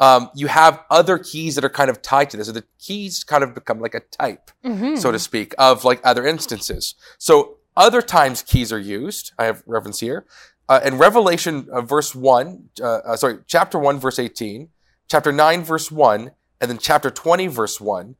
um, 0.00 0.30
you 0.34 0.46
have 0.46 0.84
other 0.90 1.18
keys 1.18 1.54
that 1.56 1.64
are 1.64 1.68
kind 1.70 1.90
of 1.90 2.00
tied 2.02 2.30
to 2.30 2.36
this. 2.36 2.46
So 2.46 2.52
the 2.52 2.64
keys 2.78 3.24
kind 3.24 3.42
of 3.42 3.54
become 3.54 3.80
like 3.80 3.94
a 3.94 4.00
type 4.00 4.50
Mhm. 4.64 4.98
so 4.98 5.10
to 5.12 5.18
speak, 5.18 5.54
of 5.58 5.84
like 5.84 6.00
other 6.04 6.26
instances. 6.26 6.94
So 7.18 7.56
other 7.76 8.02
times 8.02 8.42
keys 8.42 8.72
are 8.72 8.78
used. 8.78 9.32
I 9.38 9.44
have 9.44 9.62
reference 9.66 10.00
here. 10.00 10.24
Uh, 10.68 10.80
in 10.84 10.98
Revelation, 10.98 11.66
uh, 11.72 11.80
verse 11.80 12.14
1, 12.14 12.68
uh, 12.80 12.84
uh, 12.84 13.16
sorry, 13.16 13.38
chapter 13.46 13.78
1, 13.78 13.98
verse 13.98 14.18
18, 14.18 14.68
chapter 15.08 15.32
9, 15.32 15.64
verse 15.64 15.90
1, 15.90 16.32
and 16.60 16.70
then 16.70 16.78
chapter 16.78 17.10
20, 17.10 17.46
verse 17.46 17.80
1, 17.80 18.16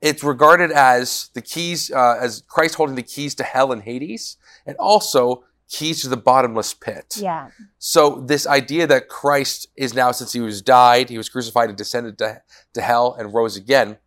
it's 0.00 0.22
regarded 0.22 0.70
as 0.70 1.30
the 1.34 1.40
keys, 1.42 1.90
uh, 1.90 2.16
as 2.20 2.42
Christ 2.46 2.76
holding 2.76 2.94
the 2.96 3.02
keys 3.02 3.34
to 3.36 3.42
hell 3.44 3.72
and 3.72 3.82
Hades, 3.82 4.36
and 4.64 4.76
also 4.76 5.42
keys 5.68 6.02
to 6.02 6.08
the 6.08 6.16
bottomless 6.16 6.74
pit. 6.74 7.16
Yeah. 7.18 7.50
So 7.78 8.20
this 8.20 8.46
idea 8.46 8.86
that 8.86 9.08
Christ 9.08 9.68
is 9.76 9.94
now, 9.94 10.12
since 10.12 10.32
he 10.32 10.40
was 10.40 10.62
died, 10.62 11.10
he 11.10 11.18
was 11.18 11.28
crucified 11.28 11.68
and 11.68 11.76
descended 11.76 12.18
to, 12.18 12.42
to 12.74 12.80
hell 12.80 13.14
and 13.18 13.34
rose 13.34 13.56
again, 13.56 13.98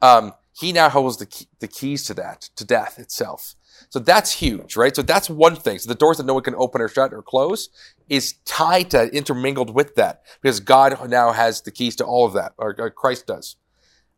um, 0.00 0.32
he 0.52 0.72
now 0.72 0.90
holds 0.90 1.16
the, 1.16 1.26
key, 1.26 1.48
the 1.60 1.68
keys 1.68 2.04
to 2.04 2.14
that, 2.14 2.42
to 2.56 2.64
death 2.64 2.98
itself. 2.98 3.54
So 3.88 3.98
that's 3.98 4.32
huge, 4.32 4.76
right? 4.76 4.94
So 4.94 5.02
that's 5.02 5.30
one 5.30 5.56
thing. 5.56 5.78
So 5.78 5.88
the 5.88 5.94
doors 5.94 6.18
that 6.18 6.26
no 6.26 6.34
one 6.34 6.42
can 6.42 6.54
open 6.56 6.80
or 6.80 6.88
shut 6.88 7.12
or 7.12 7.22
close 7.22 7.70
is 8.08 8.34
tied 8.44 8.90
to, 8.90 9.08
intermingled 9.16 9.74
with 9.74 9.94
that, 9.94 10.22
because 10.42 10.60
God 10.60 11.08
now 11.08 11.32
has 11.32 11.62
the 11.62 11.70
keys 11.70 11.96
to 11.96 12.04
all 12.04 12.26
of 12.26 12.34
that, 12.34 12.52
or, 12.58 12.76
or 12.78 12.90
Christ 12.90 13.26
does. 13.26 13.56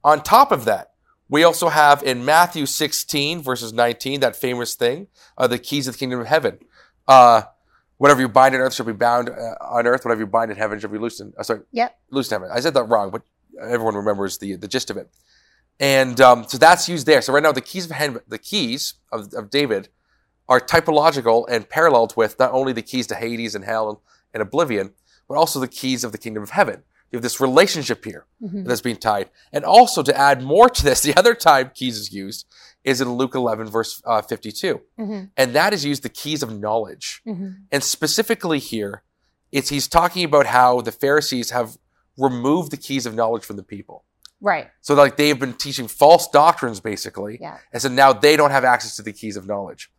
On 0.03 0.23
top 0.23 0.51
of 0.51 0.65
that, 0.65 0.94
we 1.35 1.43
also 1.43 1.69
have 1.69 2.01
in 2.05 2.25
Matthew 2.25 2.65
16, 2.65 3.43
verses 3.43 3.73
19, 3.73 4.21
that 4.21 4.37
famous 4.37 4.77
thing, 4.77 5.09
uh, 5.37 5.49
the 5.49 5.59
keys 5.59 5.89
of 5.89 5.95
the 5.95 5.99
kingdom 5.99 6.21
of 6.21 6.29
heaven. 6.29 6.61
Uh, 7.09 7.43
whatever 7.97 8.21
you 8.21 8.29
bind 8.29 8.55
on 8.55 8.61
earth 8.61 8.75
shall 8.75 8.87
be 8.87 8.93
bound 8.93 9.29
uh, 9.29 9.57
on 9.61 9.85
earth. 9.85 10.05
Whatever 10.05 10.21
you 10.21 10.29
bind 10.29 10.53
in 10.53 10.57
heaven 10.57 10.79
shall 10.79 10.91
be 10.91 10.99
loosed 10.99 11.21
in. 11.21 11.33
Uh, 11.37 11.43
sorry, 11.43 11.63
Yep. 11.73 11.99
loosed 12.11 12.31
in 12.31 12.37
heaven. 12.41 12.57
I 12.57 12.61
said 12.61 12.75
that 12.75 12.85
wrong, 12.85 13.11
but 13.11 13.23
everyone 13.61 13.97
remembers 13.97 14.39
the 14.39 14.55
the 14.55 14.69
gist 14.69 14.91
of 14.91 14.97
it. 14.97 15.11
And 15.81 16.21
um, 16.21 16.45
so 16.47 16.57
that's 16.57 16.89
used 16.89 17.05
there. 17.05 17.21
So 17.21 17.33
right 17.33 17.43
now, 17.43 17.51
the 17.51 17.61
keys 17.61 17.87
of 17.87 17.91
heaven, 17.91 18.21
the 18.29 18.39
keys 18.39 18.95
of, 19.11 19.35
of 19.35 19.51
David 19.51 19.89
are 20.49 20.61
typological 20.61 21.47
and 21.49 21.69
paralleled 21.69 22.17
with 22.17 22.39
not 22.39 22.53
only 22.53 22.73
the 22.73 22.83
keys 22.83 23.09
to 23.09 23.17
Hades 23.17 23.57
and 23.57 23.65
hell 23.65 23.89
and, 23.91 23.99
and 24.33 24.41
oblivion, 24.41 24.93
but 25.29 25.35
also 25.35 25.59
the 25.59 25.67
keys 25.67 26.05
of 26.05 26.13
the 26.13 26.19
kingdom 26.19 26.45
of 26.45 26.51
heaven. 26.51 26.85
You 27.11 27.17
have 27.19 27.23
this 27.23 27.41
relationship 27.41 28.05
here 28.05 28.27
Mhm. 28.43 28.67
that's 28.67 28.81
being 28.81 28.97
tied. 28.97 29.31
And 29.53 29.65
also 29.65 30.03
to 30.03 30.17
add 30.19 30.43
more 30.43 30.69
to 30.69 30.83
this, 30.85 31.01
the 31.09 31.17
other 31.17 31.35
time 31.35 31.71
keys 31.75 31.97
is 31.97 32.13
used 32.13 32.47
is 32.83 33.01
in 33.01 33.13
Luke 33.13 33.35
11, 33.35 33.69
verse 33.71 34.03
uh, 34.05 34.21
52. 34.21 34.81
Mhm. 34.99 35.31
And 35.37 35.55
that 35.55 35.73
is 35.73 35.85
used 35.85 36.03
the 36.03 36.09
keys 36.09 36.43
of 36.43 36.59
knowledge. 36.59 37.23
Mhm. 37.27 37.57
And 37.73 37.83
specifically 37.85 38.59
here, 38.59 39.03
it's 39.53 39.69
he's 39.69 39.87
talking 39.89 40.25
about 40.25 40.47
how 40.47 40.81
the 40.81 40.93
Pharisees 40.93 41.51
have 41.51 41.79
removed 42.19 42.71
the 42.73 42.77
keys 42.77 43.07
of 43.07 43.15
knowledge 43.15 43.45
from 43.45 43.57
the 43.57 43.63
people. 43.63 44.05
Right. 44.41 44.69
So 44.83 44.95
like 44.95 45.17
they've 45.17 45.39
been 45.39 45.55
teaching 45.55 45.89
false 45.89 46.29
doctrines 46.29 46.81
basically. 46.81 47.39
Yeah. 47.41 47.59
And 47.73 47.81
so 47.81 47.89
now 47.89 48.13
they 48.13 48.37
don't 48.37 48.51
have 48.51 48.65
access 48.65 48.97
to 48.97 49.03
the 49.03 49.13
keys 49.13 49.37
of 49.37 49.47
knowledge. 49.47 49.91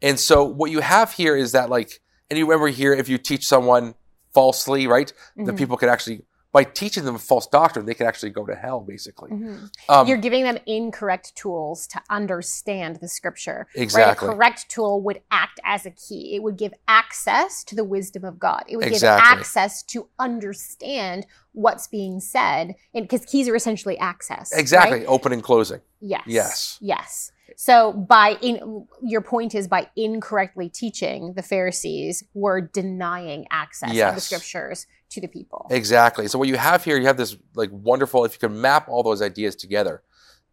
And 0.00 0.18
so 0.18 0.44
what 0.44 0.70
you 0.70 0.80
have 0.80 1.12
here 1.12 1.36
is 1.36 1.52
that 1.52 1.68
like, 1.68 2.00
and 2.30 2.38
you 2.38 2.46
remember 2.46 2.68
here, 2.68 2.92
if 2.94 3.08
you 3.08 3.18
teach 3.18 3.46
someone 3.46 3.94
falsely, 4.32 4.86
right, 4.86 5.12
the 5.36 5.52
Mhm. 5.52 5.58
people 5.58 5.76
can 5.76 5.88
actually, 5.88 6.24
by 6.52 6.64
teaching 6.64 7.04
them 7.04 7.16
false 7.18 7.46
doctrine, 7.46 7.86
they 7.86 7.94
could 7.94 8.06
actually 8.06 8.30
go 8.30 8.44
to 8.44 8.54
hell 8.54 8.80
basically. 8.80 9.30
Mhm. 9.30 9.70
Um, 9.88 10.06
You're 10.08 10.16
giving 10.16 10.42
them 10.42 10.58
incorrect 10.66 11.36
tools 11.36 11.86
to 11.88 12.00
understand 12.10 12.96
the 12.96 13.08
scripture. 13.08 13.68
Exactly. 13.74 14.26
Right? 14.28 14.32
A 14.34 14.36
correct 14.36 14.68
tool 14.68 15.00
would 15.02 15.20
act 15.30 15.60
as 15.64 15.86
a 15.86 15.90
key. 15.90 16.34
It 16.34 16.42
would 16.42 16.56
give 16.56 16.74
access 16.88 17.62
to 17.64 17.76
the 17.76 17.84
wisdom 17.84 18.24
of 18.24 18.38
God. 18.38 18.64
It 18.68 18.76
would 18.76 18.86
Exactly. 18.86 19.30
give 19.30 19.38
access 19.38 19.82
to 19.84 20.08
understand 20.18 21.26
what's 21.52 21.86
being 21.86 22.20
said. 22.20 22.74
And 22.94 23.04
because 23.08 23.24
keys 23.26 23.48
are 23.48 23.54
essentially 23.56 23.98
access. 23.98 24.52
exactly. 24.52 24.98
right? 25.00 25.06
Open 25.08 25.32
and 25.32 25.42
closing. 25.42 25.80
Yes. 26.00 26.22
Yes. 26.26 26.78
Yes. 26.80 27.32
So 27.56 27.92
by 27.92 28.36
in 28.40 28.86
your 29.02 29.20
point 29.20 29.54
is 29.54 29.68
by 29.68 29.88
incorrectly 29.96 30.68
teaching, 30.68 31.34
the 31.34 31.42
Pharisees 31.42 32.24
were 32.34 32.60
denying 32.60 33.46
access 33.50 33.90
of 33.90 34.14
the 34.14 34.20
scriptures 34.20 34.86
to 35.10 35.20
the 35.20 35.28
people. 35.28 35.66
Exactly. 35.70 36.28
So 36.28 36.38
what 36.38 36.48
you 36.48 36.56
have 36.56 36.84
here, 36.84 36.96
you 36.98 37.06
have 37.06 37.16
this 37.16 37.36
like 37.54 37.70
wonderful. 37.72 38.24
If 38.24 38.34
you 38.34 38.48
can 38.48 38.60
map 38.60 38.88
all 38.88 39.02
those 39.02 39.20
ideas 39.22 39.56
together, 39.56 40.02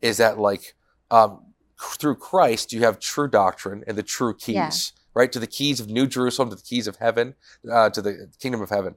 is 0.02 0.18
that 0.18 0.40
like 0.40 0.76
um, 1.12 1.54
through 2.00 2.16
Christ 2.16 2.74
you 2.74 2.82
have 2.82 3.00
true 3.00 3.28
doctrine 3.30 3.84
and 3.88 3.98
the 3.98 4.04
true 4.04 4.36
keys, 4.36 4.56
Yeah. 4.56 4.72
right? 5.14 5.32
To 5.32 5.40
the 5.40 5.48
keys 5.48 5.80
of 5.80 5.90
New 5.90 6.08
Jerusalem, 6.08 6.50
to 6.50 6.56
the 6.56 6.62
keys 6.62 6.88
of 6.88 6.98
heaven, 6.98 7.36
uh, 7.72 7.90
to 7.92 8.02
the 8.02 8.32
kingdom 8.40 8.62
of 8.62 8.70
heaven, 8.70 8.96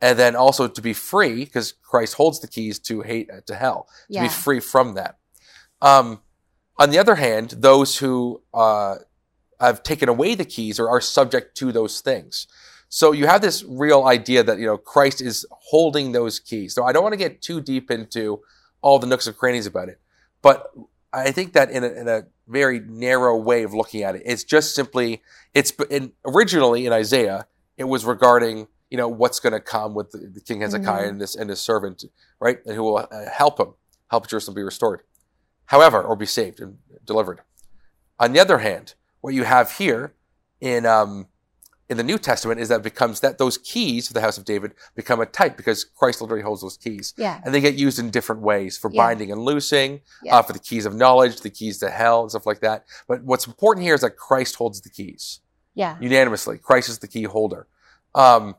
and 0.00 0.18
then 0.18 0.36
also 0.36 0.68
to 0.68 0.82
be 0.82 0.92
free 0.92 1.44
because 1.44 1.72
Christ 1.72 2.14
holds 2.14 2.40
the 2.40 2.48
keys 2.48 2.78
to 2.80 3.02
hate 3.02 3.28
to 3.46 3.54
hell, 3.56 3.88
to 4.08 4.14
Yeah. 4.14 4.22
be 4.22 4.28
free 4.28 4.60
from 4.60 4.94
that. 4.94 5.18
Um, 5.82 6.20
on 6.78 6.90
the 6.90 6.98
other 6.98 7.16
hand, 7.16 7.50
those 7.58 7.98
who 7.98 8.42
uh, 8.54 8.96
have 9.60 9.82
taken 9.82 10.08
away 10.08 10.34
the 10.34 10.44
keys 10.44 10.78
or 10.78 10.88
are 10.88 11.00
subject 11.00 11.56
to 11.58 11.72
those 11.72 12.00
things. 12.00 12.46
So 12.88 13.12
you 13.12 13.26
have 13.26 13.40
this 13.42 13.64
real 13.64 14.04
idea 14.04 14.42
that 14.42 14.58
you 14.58 14.66
know 14.66 14.76
Christ 14.78 15.20
is 15.20 15.44
holding 15.50 16.12
those 16.12 16.38
keys. 16.38 16.74
So 16.74 16.84
I 16.84 16.92
don't 16.92 17.02
want 17.02 17.14
to 17.14 17.18
get 17.18 17.42
too 17.42 17.60
deep 17.60 17.90
into 17.90 18.40
all 18.82 18.98
the 18.98 19.06
nooks 19.06 19.26
and 19.26 19.36
crannies 19.36 19.66
about 19.66 19.88
it, 19.88 20.00
but 20.42 20.70
I 21.12 21.32
think 21.32 21.54
that 21.54 21.70
in 21.70 21.82
a, 21.82 21.88
in 21.88 22.08
a 22.08 22.24
very 22.46 22.78
narrow 22.80 23.36
way 23.36 23.62
of 23.64 23.72
looking 23.74 24.02
at 24.02 24.14
it, 24.14 24.22
it's 24.24 24.44
just 24.44 24.74
simply 24.74 25.22
it's 25.54 25.72
in, 25.90 26.12
originally 26.24 26.86
in 26.86 26.92
Isaiah 26.92 27.46
it 27.76 27.84
was 27.84 28.04
regarding 28.04 28.68
you 28.90 28.96
know 28.96 29.08
what's 29.08 29.40
going 29.40 29.52
to 29.52 29.60
come 29.60 29.94
with 29.94 30.12
the, 30.12 30.18
the 30.18 30.40
King 30.40 30.60
Hezekiah 30.60 31.06
Mhm. 31.06 31.08
and 31.08 31.20
this 31.20 31.34
and 31.34 31.50
his 31.50 31.60
servant, 31.60 32.04
right, 32.38 32.58
and 32.64 32.76
who 32.76 32.82
will 32.84 32.98
uh, 32.98 33.06
help 33.32 33.58
him, 33.58 33.74
help 34.10 34.28
Jerusalem 34.28 34.54
be 34.54 34.62
restored, 34.62 35.02
however, 35.66 36.02
or 36.02 36.16
be 36.16 36.26
saved 36.26 36.60
and 36.60 36.78
delivered. 37.04 37.40
On 38.18 38.32
the 38.32 38.40
other 38.40 38.58
hand, 38.58 38.94
what 39.20 39.34
you 39.34 39.44
have 39.44 39.72
here 39.72 40.14
in 40.60 40.86
um, 40.86 41.28
in 41.88 41.96
the 41.96 42.02
New 42.02 42.18
Testament 42.18 42.58
is 42.58 42.68
that 42.68 42.82
becomes 42.82 43.20
that 43.20 43.38
those 43.38 43.58
keys 43.58 44.08
for 44.08 44.14
the 44.14 44.20
house 44.20 44.36
of 44.38 44.44
David 44.44 44.72
become 44.96 45.20
a 45.20 45.26
type 45.26 45.56
because 45.56 45.84
Christ 45.84 46.20
literally 46.20 46.42
holds 46.42 46.60
those 46.62 46.76
keys, 46.76 47.14
Yeah. 47.16 47.40
and 47.44 47.54
they 47.54 47.60
get 47.60 47.74
used 47.74 47.98
in 48.00 48.10
different 48.10 48.40
ways 48.42 48.76
for 48.76 48.90
Yeah. 48.90 49.02
binding 49.04 49.30
and 49.30 49.40
loosing, 49.42 50.00
Yeah. 50.22 50.36
uh, 50.38 50.42
for 50.42 50.52
the 50.52 50.58
keys 50.58 50.84
of 50.84 50.94
knowledge, 50.96 51.40
the 51.42 51.50
keys 51.50 51.78
to 51.78 51.90
hell, 51.90 52.22
and 52.22 52.30
stuff 52.30 52.44
like 52.46 52.58
that. 52.60 52.86
But 53.06 53.22
what's 53.22 53.46
important 53.46 53.84
here 53.84 53.94
is 53.94 54.00
that 54.00 54.16
Christ 54.16 54.56
holds 54.56 54.80
the 54.80 54.90
keys 54.90 55.40
Yeah. 55.74 55.96
unanimously. 56.00 56.58
Christ 56.58 56.88
is 56.88 56.98
the 56.98 57.06
key 57.06 57.22
holder. 57.22 57.68
Um, 58.16 58.56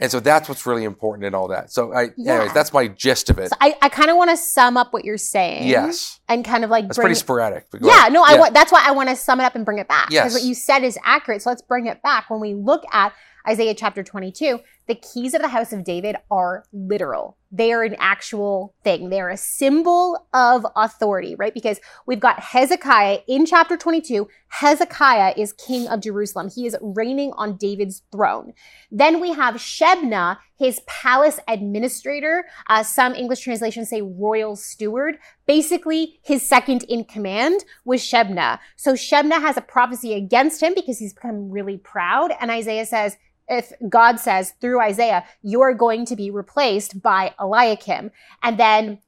and 0.00 0.10
so 0.10 0.18
that's 0.20 0.48
what's 0.48 0.64
really 0.66 0.84
important 0.84 1.24
in 1.26 1.34
all 1.34 1.48
that. 1.48 1.70
So, 1.70 1.92
I, 1.92 2.08
Yeah. 2.16 2.34
anyways, 2.36 2.52
that's 2.54 2.72
my 2.72 2.88
gist 2.88 3.30
of 3.30 3.38
it. 3.38 3.50
So 3.50 3.56
I, 3.60 3.76
I 3.82 3.88
kind 3.88 4.10
of 4.10 4.16
want 4.16 4.30
to 4.30 4.36
sum 4.36 4.76
up 4.76 4.92
what 4.92 5.04
you're 5.04 5.18
saying. 5.18 5.68
yes, 5.68 6.18
And 6.28 6.44
kind 6.44 6.64
of 6.64 6.70
like 6.70 6.86
that's 6.88 6.98
pretty 6.98 7.12
it- 7.12 7.16
sporadic. 7.16 7.66
Yeah, 7.80 7.90
ahead. 8.00 8.12
no, 8.12 8.24
I 8.26 8.38
want 8.38 8.54
that's 8.54 8.72
why 8.72 8.82
I 8.86 8.92
want 8.92 9.08
to 9.10 9.16
sum 9.16 9.40
it 9.40 9.44
up 9.44 9.54
and 9.54 9.64
bring 9.64 9.78
it 9.78 9.88
back. 9.88 10.08
Yes. 10.10 10.24
Because 10.24 10.34
what 10.42 10.48
you 10.48 10.54
said 10.54 10.82
is 10.82 10.98
accurate. 11.04 11.42
So 11.42 11.50
let's 11.50 11.62
bring 11.62 11.86
it 11.86 12.02
back. 12.02 12.30
When 12.30 12.40
we 12.40 12.54
look 12.54 12.82
at 12.92 13.12
Isaiah 13.48 13.74
chapter 13.74 14.02
22, 14.02 14.58
the 14.90 14.96
keys 14.96 15.34
of 15.34 15.40
the 15.40 15.46
house 15.46 15.72
of 15.72 15.84
David 15.84 16.16
are 16.32 16.64
literal. 16.72 17.38
They 17.52 17.72
are 17.72 17.84
an 17.84 17.94
actual 18.00 18.74
thing. 18.82 19.08
They're 19.08 19.28
a 19.28 19.36
symbol 19.36 20.26
of 20.34 20.66
authority, 20.74 21.36
right? 21.36 21.54
Because 21.54 21.78
we've 22.06 22.18
got 22.18 22.40
Hezekiah 22.40 23.20
in 23.28 23.46
chapter 23.46 23.76
22. 23.76 24.28
Hezekiah 24.48 25.34
is 25.36 25.52
king 25.52 25.86
of 25.86 26.00
Jerusalem. 26.00 26.50
He 26.52 26.66
is 26.66 26.76
reigning 26.80 27.32
on 27.36 27.56
David's 27.56 28.02
throne. 28.10 28.52
Then 28.90 29.20
we 29.20 29.32
have 29.32 29.54
Shebna, 29.54 30.38
his 30.58 30.80
palace 30.88 31.38
administrator. 31.46 32.46
Uh, 32.68 32.82
some 32.82 33.14
English 33.14 33.40
translations 33.40 33.90
say 33.90 34.02
royal 34.02 34.56
steward. 34.56 35.18
Basically, 35.46 36.18
his 36.24 36.48
second 36.48 36.82
in 36.88 37.04
command 37.04 37.64
was 37.84 38.00
Shebna. 38.00 38.58
So 38.74 38.94
Shebna 38.94 39.40
has 39.40 39.56
a 39.56 39.60
prophecy 39.60 40.14
against 40.14 40.60
him 40.60 40.74
because 40.74 40.98
he's 40.98 41.14
become 41.14 41.48
really 41.48 41.78
proud. 41.78 42.32
And 42.40 42.50
Isaiah 42.50 42.86
says, 42.86 43.16
if 43.50 43.72
God 43.88 44.18
says 44.18 44.54
through 44.60 44.80
Isaiah, 44.80 45.24
you're 45.42 45.74
going 45.74 46.06
to 46.06 46.16
be 46.16 46.30
replaced 46.30 47.02
by 47.02 47.34
Eliakim. 47.38 48.12
And 48.42 48.58
then 48.58 49.00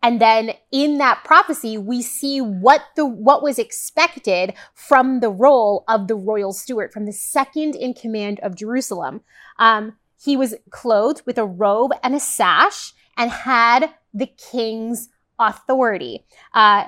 and 0.00 0.20
then 0.20 0.52
in 0.70 0.98
that 0.98 1.24
prophecy, 1.24 1.76
we 1.76 2.02
see 2.02 2.40
what 2.40 2.82
the 2.94 3.04
what 3.04 3.42
was 3.42 3.58
expected 3.58 4.54
from 4.72 5.18
the 5.18 5.30
role 5.30 5.84
of 5.88 6.06
the 6.06 6.14
royal 6.14 6.52
steward, 6.52 6.92
from 6.92 7.04
the 7.04 7.12
second 7.12 7.74
in 7.74 7.94
command 7.94 8.38
of 8.40 8.54
Jerusalem. 8.54 9.22
Um, 9.58 9.96
he 10.22 10.36
was 10.36 10.54
clothed 10.70 11.22
with 11.26 11.36
a 11.36 11.44
robe 11.44 11.90
and 12.02 12.14
a 12.14 12.20
sash 12.20 12.94
and 13.16 13.30
had 13.30 13.90
the 14.14 14.26
king's 14.26 15.08
authority. 15.38 16.24
Uh, 16.54 16.86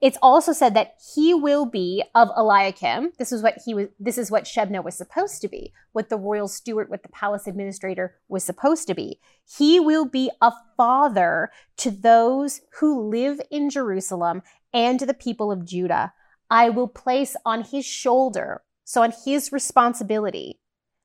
it's 0.00 0.18
also 0.20 0.52
said 0.52 0.74
that 0.74 0.94
he 1.14 1.32
will 1.32 1.64
be 1.64 2.04
of 2.14 2.28
Eliakim. 2.36 3.12
This 3.18 3.32
is 3.32 3.42
what 3.42 3.58
he 3.64 3.72
was. 3.72 3.88
This 3.98 4.18
is 4.18 4.30
what 4.30 4.44
Shebna 4.44 4.84
was 4.84 4.94
supposed 4.94 5.40
to 5.40 5.48
be. 5.48 5.72
What 5.92 6.10
the 6.10 6.18
royal 6.18 6.48
steward, 6.48 6.90
what 6.90 7.02
the 7.02 7.08
palace 7.08 7.46
administrator 7.46 8.16
was 8.28 8.44
supposed 8.44 8.86
to 8.88 8.94
be. 8.94 9.20
He 9.56 9.80
will 9.80 10.04
be 10.04 10.30
a 10.42 10.52
father 10.76 11.50
to 11.78 11.90
those 11.90 12.60
who 12.80 13.08
live 13.08 13.40
in 13.50 13.70
Jerusalem 13.70 14.42
and 14.74 14.98
to 14.98 15.06
the 15.06 15.14
people 15.14 15.50
of 15.50 15.64
Judah. 15.64 16.12
I 16.50 16.68
will 16.68 16.88
place 16.88 17.34
on 17.46 17.62
his 17.62 17.86
shoulder, 17.86 18.62
so 18.84 19.02
on 19.02 19.12
his 19.24 19.50
responsibility, 19.50 20.60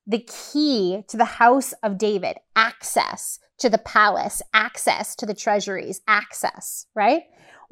the 0.06 0.26
key 0.52 1.02
to 1.08 1.16
the 1.16 1.24
house 1.24 1.72
of 1.82 1.98
David, 1.98 2.36
access 2.54 3.38
to 3.58 3.70
the 3.70 3.78
palace, 3.78 4.42
access 4.52 5.14
to 5.16 5.24
the 5.24 5.34
treasuries, 5.34 6.02
access, 6.06 6.86
right? 6.94 7.22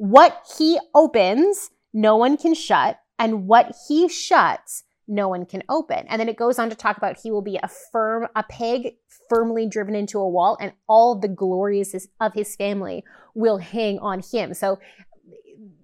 What 0.01 0.47
he 0.57 0.79
opens, 0.95 1.69
no 1.93 2.17
one 2.17 2.35
can 2.35 2.55
shut, 2.55 2.99
and 3.19 3.45
what 3.45 3.75
he 3.87 4.09
shuts, 4.09 4.83
no 5.07 5.27
one 5.27 5.45
can 5.45 5.61
open. 5.69 6.07
And 6.07 6.19
then 6.19 6.27
it 6.27 6.37
goes 6.37 6.57
on 6.57 6.71
to 6.71 6.75
talk 6.75 6.97
about 6.97 7.19
he 7.19 7.29
will 7.29 7.43
be 7.43 7.59
a 7.61 7.67
firm, 7.67 8.27
a 8.35 8.41
peg 8.41 8.95
firmly 9.29 9.67
driven 9.67 9.93
into 9.93 10.17
a 10.17 10.27
wall, 10.27 10.57
and 10.59 10.73
all 10.89 11.13
the 11.13 11.27
glories 11.27 12.07
of 12.19 12.33
his 12.33 12.55
family 12.55 13.03
will 13.35 13.59
hang 13.59 13.99
on 13.99 14.23
him. 14.23 14.55
So 14.55 14.79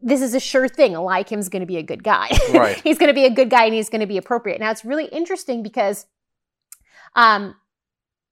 this 0.02 0.24
is 0.24 0.34
a 0.34 0.40
sure 0.40 0.68
thing. 0.68 0.96
Eliakim's 0.96 1.48
going 1.48 1.60
to 1.60 1.68
be 1.68 1.78
a 1.78 1.84
good 1.84 2.04
guy. 2.04 2.32
Right. 2.52 2.82
he's 2.84 2.98
going 2.98 3.10
to 3.10 3.14
be 3.14 3.26
a 3.26 3.30
good 3.30 3.52
guy 3.52 3.66
and 3.66 3.76
he's 3.76 3.90
going 3.90 4.02
to 4.02 4.08
be 4.08 4.18
appropriate. 4.18 4.60
Now 4.60 4.72
it's 4.72 4.84
really 4.84 5.06
interesting 5.06 5.62
because 5.62 6.08
um, 7.16 7.54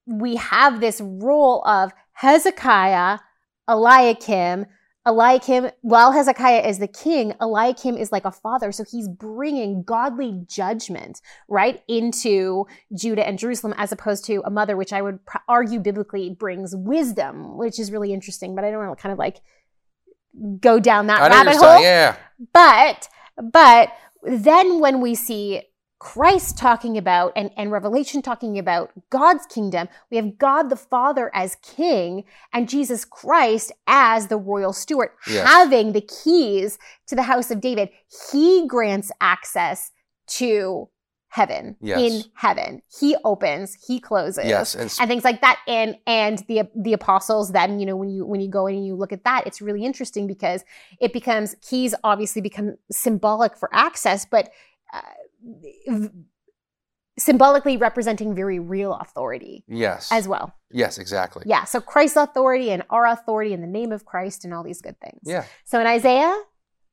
we 0.08 0.38
have 0.38 0.80
this 0.80 1.00
role 1.00 1.63
of 1.67 1.91
Hezekiah, 2.13 3.19
Eliakim, 3.67 4.65
Eliakim, 5.07 5.69
while 5.81 6.11
Hezekiah 6.11 6.67
is 6.67 6.79
the 6.79 6.87
king, 6.87 7.33
Eliakim 7.39 7.95
is 7.95 8.11
like 8.11 8.25
a 8.25 8.31
father. 8.31 8.71
So 8.71 8.83
he's 8.89 9.07
bringing 9.07 9.83
godly 9.83 10.43
judgment, 10.47 11.21
right, 11.47 11.83
into 11.87 12.65
Judah 12.97 13.27
and 13.27 13.37
Jerusalem 13.37 13.75
as 13.77 13.91
opposed 13.91 14.25
to 14.25 14.41
a 14.45 14.49
mother, 14.49 14.75
which 14.75 14.91
I 14.91 15.03
would 15.03 15.19
argue 15.47 15.79
biblically 15.79 16.31
brings 16.31 16.75
wisdom, 16.75 17.55
which 17.57 17.79
is 17.79 17.91
really 17.91 18.13
interesting. 18.13 18.55
But 18.55 18.65
I 18.65 18.71
don't 18.71 18.85
want 18.85 18.97
to 18.97 19.01
kind 19.01 19.13
of 19.13 19.19
like 19.19 19.41
go 20.59 20.79
down 20.79 21.07
that 21.07 21.21
I 21.21 21.29
rabbit 21.29 21.55
hole. 21.55 21.81
yeah, 21.81 22.15
But, 22.51 23.07
but 23.37 23.89
then 24.23 24.79
when 24.79 25.01
we 25.01 25.13
see 25.13 25.61
Christ 26.05 26.55
talking 26.55 26.99
about 26.99 27.33
and, 27.35 27.49
and 27.57 27.71
Revelation 27.71 28.21
talking 28.21 28.59
about 28.59 28.91
God's 29.09 29.45
kingdom, 29.47 29.87
we 30.11 30.17
have 30.17 30.37
God 30.37 30.69
the 30.69 30.75
Father 30.75 31.31
as 31.33 31.55
king 31.63 32.25
and 32.53 32.69
Jesus 32.69 33.05
Christ 33.05 33.71
as 33.87 34.27
the 34.27 34.37
royal 34.37 34.71
steward, 34.71 35.09
Yes. 35.27 35.47
having 35.47 35.93
the 35.93 36.01
keys 36.01 36.77
to 37.07 37.15
the 37.15 37.23
house 37.23 37.49
of 37.49 37.59
David. 37.59 37.89
He 38.31 38.67
grants 38.67 39.11
access 39.19 39.91
to 40.27 40.89
heaven 41.29 41.75
Yes. 41.81 41.99
in 41.99 42.21
heaven. 42.35 42.83
He 42.99 43.15
opens, 43.25 43.75
he 43.87 43.99
closes 43.99 44.45
yes, 44.45 44.75
and 44.75 44.85
s- 44.85 44.99
and 44.99 45.09
things 45.09 45.23
like 45.23 45.41
that 45.41 45.57
and 45.67 45.97
and 46.05 46.37
the 46.47 46.69
the 46.75 46.93
apostles 46.93 47.51
then 47.51 47.79
you 47.79 47.85
know 47.87 47.95
when 47.95 48.09
you 48.09 48.25
when 48.25 48.41
you 48.41 48.47
go 48.49 48.67
in 48.67 48.75
and 48.75 48.85
you 48.85 48.95
look 48.95 49.11
at 49.11 49.23
that 49.25 49.45
it's 49.47 49.59
really 49.59 49.83
interesting 49.83 50.27
because 50.27 50.63
it 51.01 51.11
becomes 51.11 51.55
keys 51.67 51.93
obviously 52.03 52.41
become 52.41 52.75
symbolic 52.91 53.57
for 53.57 53.69
access 53.73 54.23
but 54.25 54.49
uh, 54.93 55.01
symbolically 57.17 57.77
representing 57.77 58.36
very 58.36 58.60
real 58.60 58.93
authority 58.95 59.63
yes, 59.67 60.12
as 60.12 60.27
well 60.27 60.53
yes, 60.71 60.97
exactly. 60.97 61.43
yeah 61.45 61.63
so 61.63 61.79
christ's 61.79 62.17
authority 62.17 62.71
and 62.71 62.84
our 62.89 63.05
authority 63.05 63.53
in 63.53 63.62
the 63.62 63.67
name 63.67 63.91
of 63.93 64.03
christ 64.03 64.43
and 64.43 64.53
all 64.53 64.63
these 64.63 64.81
good 64.81 64.99
things 64.99 65.21
Yeah, 65.23 65.45
so 65.63 65.79
in 65.79 65.88
isaiah 65.88 66.38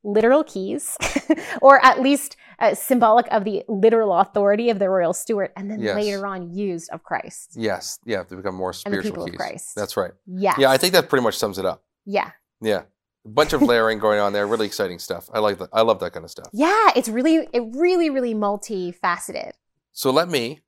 literal 0.05 0.45
keys 0.45 0.97
or 1.63 1.85
at 1.85 2.01
least 2.01 2.37
uh, 2.61 2.75
symbolic 2.75 3.27
of 3.33 3.45
the 3.45 3.65
literal 3.69 4.13
authority 4.15 4.71
of 4.71 4.79
the 4.79 4.89
royal 4.89 5.13
steward 5.13 5.51
and 5.57 5.69
then 5.71 5.81
Yes. 5.81 5.97
later 5.97 6.25
on 6.27 6.55
used 6.55 6.89
of 6.91 7.03
christ 7.03 7.55
yes, 7.57 7.99
yeah. 8.05 8.23
They 8.23 8.37
become 8.37 8.55
more 8.55 8.71
and 8.71 8.75
the 8.75 8.79
spiritual 9.03 9.11
people 9.13 9.25
keys. 9.27 9.35
of 9.35 9.39
christ 9.39 9.75
That's 9.75 9.97
right. 9.97 10.13
yeah 10.27 10.55
Yeah, 10.59 10.71
I 10.71 10.77
think 10.79 10.93
that 10.93 11.09
pretty 11.09 11.25
much 11.25 11.37
sums 11.37 11.59
it 11.59 11.65
up. 11.67 11.83
yeah 12.05 12.31
Yeah, 12.61 12.83
a 13.25 13.29
bunch 13.29 13.53
of 13.53 13.63
layering 13.63 13.99
going 13.99 14.19
on 14.21 14.33
there. 14.33 14.47
Really 14.47 14.67
exciting 14.67 14.99
stuff. 14.99 15.29
I 15.33 15.39
like 15.39 15.59
that. 15.59 15.69
I 15.73 15.83
love 15.83 16.01
that 16.01 16.13
kind 16.13 16.25
of 16.25 16.31
stuff. 16.31 16.49
yeah 16.53 16.91
it's 16.97 17.09
really 17.09 17.49
it 17.53 17.63
really 17.75 18.11
really 18.11 18.35
multifaceted 18.35 19.53
So 19.93 20.11
let 20.11 20.29
me 20.29 20.61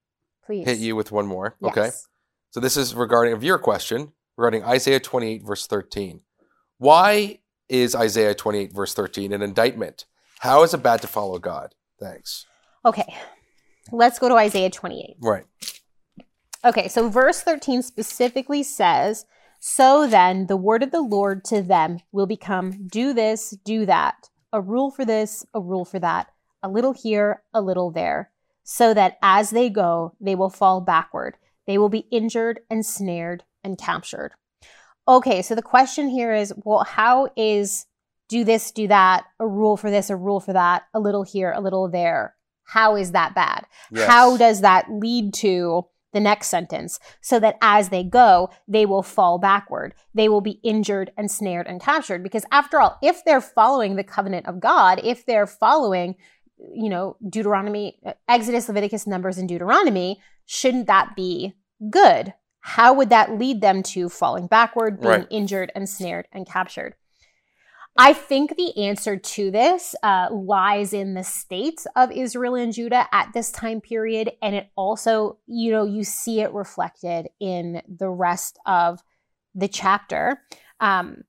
please 0.44 0.66
hit 0.66 0.78
you 0.78 0.96
with 0.96 1.12
one 1.12 1.26
more. 1.26 1.56
Okay. 1.62 1.90
So 2.50 2.60
this 2.60 2.76
is 2.76 2.94
regarding 2.94 3.32
of 3.32 3.42
your 3.42 3.58
question 3.58 4.12
regarding 4.36 4.62
Isaiah 4.64 5.00
28 5.00 5.42
verse 5.42 5.66
13. 5.66 6.20
Why 6.78 7.38
is 7.68 7.94
Isaiah 7.94 8.34
28 8.34 8.72
verse 8.72 8.94
13 8.94 9.32
an 9.32 9.42
indictment? 9.42 10.06
How 10.40 10.62
is 10.62 10.74
it 10.74 10.82
bad 10.82 11.00
to 11.02 11.06
follow 11.06 11.38
God? 11.38 11.74
Thanks. 12.00 12.46
okay 12.84 13.14
let's 13.92 14.18
go 14.18 14.28
to 14.28 14.34
isaiah 14.34 14.70
28 14.70 15.16
Right. 15.20 15.44
Okay, 16.64 16.88
so 16.88 17.10
verse 17.10 17.42
13 17.42 17.82
specifically 17.82 18.62
says, 18.62 19.26
So 19.66 20.06
then 20.06 20.46
the 20.46 20.58
word 20.58 20.82
of 20.82 20.90
the 20.90 21.00
Lord 21.00 21.42
to 21.46 21.62
them 21.62 22.00
will 22.12 22.26
become 22.26 22.86
do 22.86 23.14
this, 23.14 23.56
do 23.64 23.86
that, 23.86 24.28
a 24.52 24.60
rule 24.60 24.90
for 24.90 25.06
this, 25.06 25.46
a 25.54 25.60
rule 25.60 25.86
for 25.86 25.98
that, 26.00 26.30
a 26.62 26.68
little 26.68 26.92
here, 26.92 27.42
a 27.54 27.62
little 27.62 27.90
there, 27.90 28.30
so 28.62 28.92
that 28.92 29.16
as 29.22 29.48
they 29.48 29.70
go, 29.70 30.16
they 30.20 30.34
will 30.34 30.50
fall 30.50 30.82
backward. 30.82 31.38
They 31.66 31.78
will 31.78 31.88
be 31.88 32.06
injured 32.10 32.60
and 32.68 32.84
snared 32.84 33.44
and 33.64 33.78
captured. 33.78 34.32
Okay, 35.08 35.40
so 35.40 35.54
the 35.54 35.62
question 35.62 36.10
here 36.10 36.34
is 36.34 36.52
well, 36.62 36.84
how 36.84 37.30
is 37.34 37.86
do 38.28 38.44
this, 38.44 38.70
do 38.70 38.86
that, 38.88 39.24
a 39.40 39.48
rule 39.48 39.78
for 39.78 39.90
this, 39.90 40.10
a 40.10 40.16
rule 40.16 40.40
for 40.40 40.52
that, 40.52 40.82
a 40.92 41.00
little 41.00 41.22
here, 41.22 41.52
a 41.52 41.62
little 41.62 41.88
there? 41.88 42.34
How 42.64 42.96
is 42.96 43.12
that 43.12 43.34
bad? 43.34 43.64
Yes. 43.90 44.06
How 44.06 44.36
does 44.36 44.60
that 44.60 44.90
lead 44.90 45.32
to 45.36 45.86
the 46.14 46.20
next 46.20 46.48
sentence? 46.48 46.98
So 47.20 47.38
that 47.40 47.58
as 47.60 47.90
they 47.90 48.02
go, 48.02 48.48
they 48.66 48.86
will 48.86 49.02
fall 49.02 49.38
backward. 49.38 49.94
They 50.14 50.30
will 50.30 50.40
be 50.40 50.60
injured 50.62 51.12
and 51.18 51.30
snared 51.30 51.66
and 51.66 51.80
captured. 51.82 52.22
Because 52.22 52.46
after 52.50 52.80
all, 52.80 52.98
if 53.02 53.22
they're 53.26 53.42
following 53.42 53.96
the 53.96 54.04
covenant 54.04 54.46
of 54.46 54.60
God, 54.60 55.00
if 55.04 55.26
they're 55.26 55.46
following 55.46 56.16
you 56.72 56.88
know, 56.88 57.16
Deuteronomy, 57.28 57.98
uh, 58.06 58.12
Exodus, 58.28 58.68
Leviticus, 58.68 59.06
Numbers, 59.06 59.38
and 59.38 59.48
Deuteronomy, 59.48 60.20
shouldn't 60.46 60.86
that 60.86 61.14
be 61.16 61.54
good? 61.90 62.32
How 62.60 62.94
would 62.94 63.10
that 63.10 63.38
lead 63.38 63.60
them 63.60 63.82
to 63.82 64.08
falling 64.08 64.46
backward, 64.46 65.00
being 65.00 65.12
Right. 65.12 65.26
injured 65.30 65.72
and 65.74 65.88
snared 65.88 66.28
and 66.32 66.46
captured? 66.46 66.94
I 67.96 68.12
think 68.12 68.56
the 68.56 68.76
answer 68.76 69.16
to 69.16 69.50
this 69.52 69.94
uh, 70.02 70.28
lies 70.32 70.92
in 70.92 71.14
the 71.14 71.22
states 71.22 71.86
of 71.94 72.10
Israel 72.10 72.56
and 72.56 72.72
Judah 72.72 73.06
at 73.12 73.32
this 73.32 73.52
time 73.52 73.80
period. 73.80 74.32
And 74.42 74.56
it 74.56 74.70
also, 74.76 75.38
you 75.46 75.70
know, 75.70 75.84
you 75.84 76.02
see 76.02 76.40
it 76.40 76.52
reflected 76.52 77.28
in 77.38 77.82
the 77.86 78.10
rest 78.10 78.58
of 78.66 79.00
the 79.54 79.68
chapter. 79.68 80.42
Um, 80.80 81.22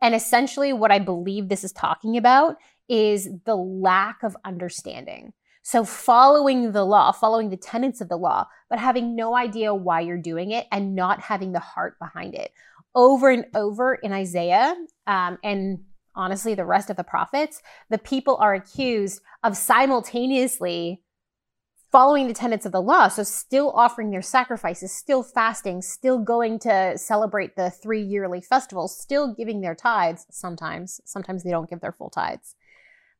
and 0.00 0.14
essentially, 0.14 0.72
what 0.72 0.90
I 0.90 0.98
believe 0.98 1.48
this 1.48 1.64
is 1.64 1.72
talking 1.72 2.16
about 2.16 2.56
is 2.88 3.28
the 3.44 3.56
lack 3.56 4.22
of 4.22 4.36
understanding. 4.44 5.34
So, 5.62 5.84
following 5.84 6.72
the 6.72 6.84
law, 6.84 7.12
following 7.12 7.50
the 7.50 7.56
tenets 7.56 8.00
of 8.00 8.08
the 8.08 8.16
law, 8.16 8.48
but 8.68 8.80
having 8.80 9.14
no 9.14 9.36
idea 9.36 9.74
why 9.74 10.00
you're 10.00 10.18
doing 10.18 10.50
it 10.50 10.66
and 10.72 10.96
not 10.96 11.20
having 11.20 11.52
the 11.52 11.60
heart 11.60 11.98
behind 11.98 12.34
it. 12.34 12.52
Over 12.94 13.30
and 13.30 13.46
over 13.54 13.94
in 13.94 14.12
Isaiah, 14.12 14.74
um, 15.06 15.38
and 15.42 15.80
honestly, 16.14 16.54
the 16.54 16.64
rest 16.64 16.90
of 16.90 16.96
the 16.96 17.04
prophets, 17.04 17.62
the 17.90 17.98
people 17.98 18.36
are 18.36 18.54
accused 18.54 19.20
of 19.42 19.56
simultaneously 19.56 21.02
following 21.90 22.26
the 22.26 22.34
tenets 22.34 22.64
of 22.64 22.72
the 22.72 22.80
law. 22.80 23.08
So, 23.08 23.22
still 23.22 23.70
offering 23.72 24.10
their 24.10 24.22
sacrifices, 24.22 24.92
still 24.92 25.22
fasting, 25.22 25.82
still 25.82 26.18
going 26.18 26.58
to 26.60 26.96
celebrate 26.96 27.56
the 27.56 27.70
three 27.70 28.02
yearly 28.02 28.40
festivals, 28.40 28.98
still 28.98 29.34
giving 29.34 29.60
their 29.60 29.74
tithes 29.74 30.26
sometimes. 30.30 31.00
Sometimes 31.04 31.42
they 31.42 31.50
don't 31.50 31.68
give 31.68 31.80
their 31.80 31.92
full 31.92 32.10
tithes, 32.10 32.54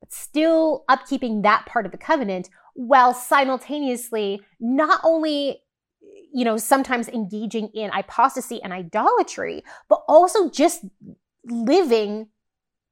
but 0.01 0.13
still 0.13 0.85
upkeeping 0.89 1.43
that 1.43 1.67
part 1.67 1.87
of 1.87 1.93
the 1.93 1.99
covenant 1.99 2.49
while 2.75 3.13
simultaneously 3.13 4.41
not 4.59 5.01
only 5.05 5.63
you 6.33 6.45
know 6.45 6.57
sometimes 6.57 7.09
engaging 7.09 7.69
in 7.75 7.91
apostasy 7.91 8.63
and 8.63 8.73
idolatry 8.73 9.63
but 9.89 10.03
also 10.09 10.49
just 10.49 10.85
living 11.45 12.29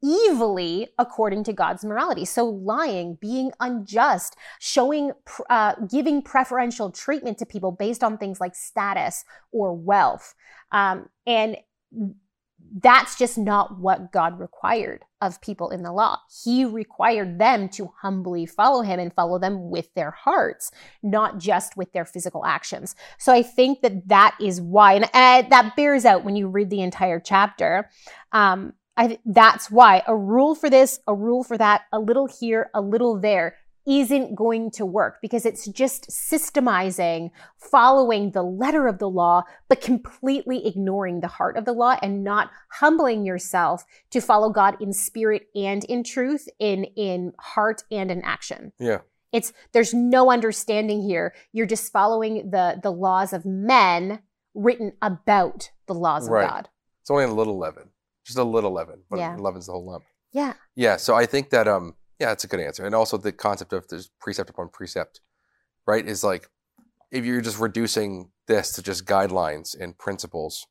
evilly 0.03 0.89
according 0.99 1.45
to 1.45 1.53
God's 1.53 1.85
morality. 1.85 2.25
So 2.25 2.47
lying, 2.47 3.19
being 3.21 3.53
unjust, 3.61 4.37
showing, 4.59 5.13
uh, 5.51 5.75
giving 5.91 6.23
preferential 6.23 6.91
treatment 6.91 7.39
to 7.39 7.47
people 7.47 7.73
based 7.73 8.03
on 8.03 8.17
things 8.17 8.41
like 8.41 8.55
status 8.55 9.25
or 9.53 9.75
wealth. 9.75 10.35
Um, 10.73 11.09
and 11.27 11.57
that's 12.73 13.17
just 13.17 13.37
not 13.37 13.79
what 13.79 14.13
God 14.13 14.39
required 14.39 15.05
of 15.21 15.41
people 15.41 15.71
in 15.71 15.83
the 15.83 15.93
law. 15.93 16.19
He 16.45 16.65
required 16.65 17.39
them 17.39 17.69
to 17.71 17.93
humbly 18.01 18.47
follow 18.47 18.83
him 18.83 19.01
and 19.01 19.13
follow 19.13 19.39
them 19.39 19.71
with 19.71 19.93
their 19.95 20.11
hearts, 20.11 20.71
not 21.03 21.39
just 21.39 21.77
with 21.77 21.93
their 21.93 22.05
physical 22.05 22.45
actions. 22.47 22.95
So 23.19 23.33
I 23.33 23.43
think 23.43 23.83
that 23.83 24.09
that 24.09 24.37
is 24.41 24.61
why, 24.61 24.95
and 24.95 25.05
uh, 25.05 25.49
that 25.49 25.75
bears 25.77 26.05
out 26.05 26.25
when 26.25 26.37
you 26.37 26.49
read 26.49 26.71
the 26.71 26.81
entire 26.81 27.21
chapter. 27.21 27.91
Um, 28.33 28.75
I, 28.97 29.19
that's 29.25 29.71
why 29.71 30.03
a 30.07 30.17
rule 30.17 30.55
for 30.55 30.69
this, 30.69 31.01
a 31.07 31.15
rule 31.15 31.43
for 31.43 31.57
that, 31.57 31.83
a 31.93 31.99
little 31.99 32.27
here, 32.27 32.71
a 32.75 32.81
little 32.81 33.19
there 33.19 33.57
isn't 33.87 34.35
going 34.35 34.71
to 34.73 34.85
work 34.87 35.19
because 35.23 35.47
it's 35.47 35.67
just 35.67 36.11
systemizing, 36.11 37.31
following 37.57 38.31
the 38.33 38.43
letter 38.43 38.87
of 38.87 38.99
the 38.99 39.09
law, 39.09 39.43
but 39.69 39.81
completely 39.81 40.67
ignoring 40.67 41.21
the 41.21 41.29
heart 41.29 41.57
of 41.57 41.65
the 41.65 41.73
law 41.73 41.97
and 42.03 42.23
not 42.23 42.51
humbling 42.73 43.25
yourself 43.25 43.85
to 44.11 44.21
follow 44.21 44.51
God 44.51 44.77
in 44.81 44.93
spirit 44.93 45.49
and 45.55 45.85
in 45.85 46.05
truth, 46.05 46.49
in, 46.59 46.85
in 46.97 47.33
heart 47.39 47.83
and 47.91 48.11
in 48.11 48.23
action. 48.23 48.73
Yeah. 48.79 48.99
It's, 49.33 49.53
there's 49.73 49.95
no 49.95 50.31
understanding 50.31 51.03
here. 51.03 51.35
You're 51.53 51.67
just 51.67 51.93
following 51.93 52.51
the, 52.51 52.81
the 52.83 52.91
laws 52.91 53.33
of 53.33 53.45
men 53.45 54.21
written 54.55 54.93
about 55.01 55.71
the 55.87 55.95
laws 55.95 56.27
of 56.27 56.33
God. 56.33 56.69
It's 57.03 57.11
only 57.11 57.25
a 57.25 57.29
little 57.29 57.57
leaven, 57.59 57.91
just 58.25 58.39
a 58.39 58.45
little 58.45 58.73
leaven, 58.73 59.03
but 59.09 59.19
Yeah. 59.21 59.37
leaven's 59.37 59.67
the 59.67 59.73
whole 59.73 59.87
lump. 59.87 60.05
Yeah. 60.33 60.55
Yeah, 60.75 60.97
so 60.97 61.15
I 61.15 61.27
think 61.27 61.51
that 61.51 61.67
um 61.67 61.95
yeah, 62.21 62.33
it's 62.33 62.45
a 62.45 62.49
good 62.49 62.61
answer. 62.61 62.85
And 62.85 62.95
also 62.95 63.17
the 63.17 63.33
concept 63.33 63.73
of 63.73 63.89
there's 63.89 64.11
precept 64.21 64.51
upon 64.51 64.69
precept, 64.69 65.21
right? 65.87 66.07
Is 66.07 66.23
like 66.23 66.49
if 67.11 67.25
you're 67.25 67.41
just 67.41 67.59
reducing 67.59 68.31
this 68.47 68.73
to 68.73 68.83
just 68.83 69.07
guidelines 69.07 69.79
and 69.79 69.97
principles 69.99 70.67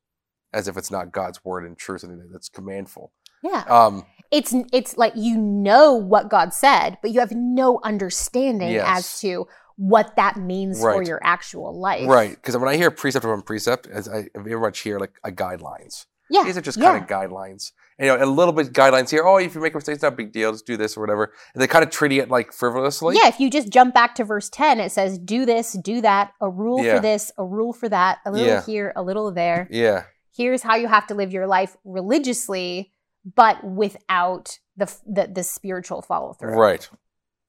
as 0.54 0.68
if 0.68 0.78
it's 0.78 0.92
not 0.92 1.12
God's 1.12 1.44
word 1.44 1.66
and 1.66 1.78
truth 1.78 2.04
and 2.04 2.34
that's 2.34 2.50
commandful. 2.50 3.12
Yeah. 3.44 3.64
Um 3.68 4.06
it's 4.32 4.54
it's 4.72 4.96
like 4.98 5.14
you 5.16 5.38
know 5.38 5.94
what 5.94 6.30
God 6.30 6.54
said, 6.54 6.98
but 7.02 7.12
you 7.12 7.20
have 7.20 7.32
no 7.32 7.80
understanding 7.84 8.72
Yes. 8.72 8.86
as 8.88 9.20
to 9.22 9.48
what 9.76 10.16
that 10.18 10.36
means 10.38 10.80
for 10.80 11.02
your 11.02 11.22
actual 11.24 11.80
life. 11.80 12.08
right, 12.08 12.32
because 12.32 12.56
when 12.58 12.68
I 12.68 12.76
hear 12.76 12.92
precept 12.92 13.24
upon 13.24 13.42
precept, 13.42 13.88
as 13.88 14.10
I 14.10 14.28
very 14.36 14.60
much 14.60 14.80
hear 14.80 15.00
like 15.00 15.14
a 15.24 15.32
guidelines. 15.32 16.06
Yeah. 16.30 16.44
These 16.44 16.58
are 16.58 16.62
just 16.62 16.78
yeah. 16.78 16.92
kind 16.92 17.04
of 17.04 17.10
guidelines. 17.10 17.72
You 18.00 18.06
know, 18.08 18.24
a 18.24 18.26
little 18.26 18.54
bit 18.54 18.72
guidelines 18.72 19.10
here. 19.10 19.24
Oh, 19.26 19.38
if 19.38 19.56
you 19.56 19.62
make 19.62 19.74
a 19.74 19.78
mistake, 19.78 19.96
it's 19.96 20.04
not 20.04 20.14
a 20.14 20.16
big 20.16 20.32
deal. 20.32 20.52
Just 20.54 20.66
do 20.66 20.78
this 20.78 20.96
or 20.96 21.02
whatever. 21.02 21.34
And 21.54 21.62
they 21.62 21.68
kind 21.68 21.84
of 21.84 21.90
treat 21.92 22.14
it 22.14 22.30
like 22.30 22.54
frivolously. 22.54 23.16
yeah, 23.18 23.28
if 23.28 23.40
you 23.40 23.50
just 23.50 23.70
jump 23.70 23.94
back 23.94 24.16
to 24.16 24.24
verse 24.24 24.50
10, 24.50 24.80
it 24.80 24.92
says, 24.92 25.18
do 25.20 25.46
this, 25.46 25.74
do 25.74 26.00
that, 26.02 26.32
a 26.40 26.50
rule 26.50 26.84
Yeah. 26.84 26.96
for 26.96 27.02
this, 27.02 27.32
a 27.38 27.44
rule 27.44 27.74
for 27.74 27.90
that, 27.90 28.20
a 28.26 28.32
little 28.32 28.48
Yeah. 28.48 28.62
here, 28.64 28.94
a 28.96 29.04
little 29.04 29.32
there. 29.34 29.68
Yeah. 29.70 30.04
Here's 30.34 30.62
how 30.62 30.76
you 30.76 30.88
have 30.88 31.08
to 31.08 31.14
live 31.14 31.34
your 31.34 31.46
life 31.48 31.76
religiously, 31.84 32.94
but 33.36 33.64
without 33.64 34.60
the 34.78 34.86
the, 35.06 35.28
the 35.28 35.44
spiritual 35.44 36.02
follow 36.02 36.34
through. 36.34 36.54
Right. 36.54 36.90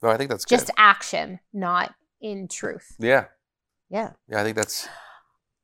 No, 0.03 0.09
I 0.11 0.17
think 0.17 0.31
that's 0.31 0.45
good. 0.45 0.57
Just 0.59 0.71
action, 0.77 1.41
not 1.53 1.95
in 2.21 2.49
truth. 2.49 2.97
Yeah. 2.99 3.27
Yeah. 3.89 4.11
Yeah, 4.29 4.41
I 4.41 4.45
think 4.45 4.57
that's 4.57 4.89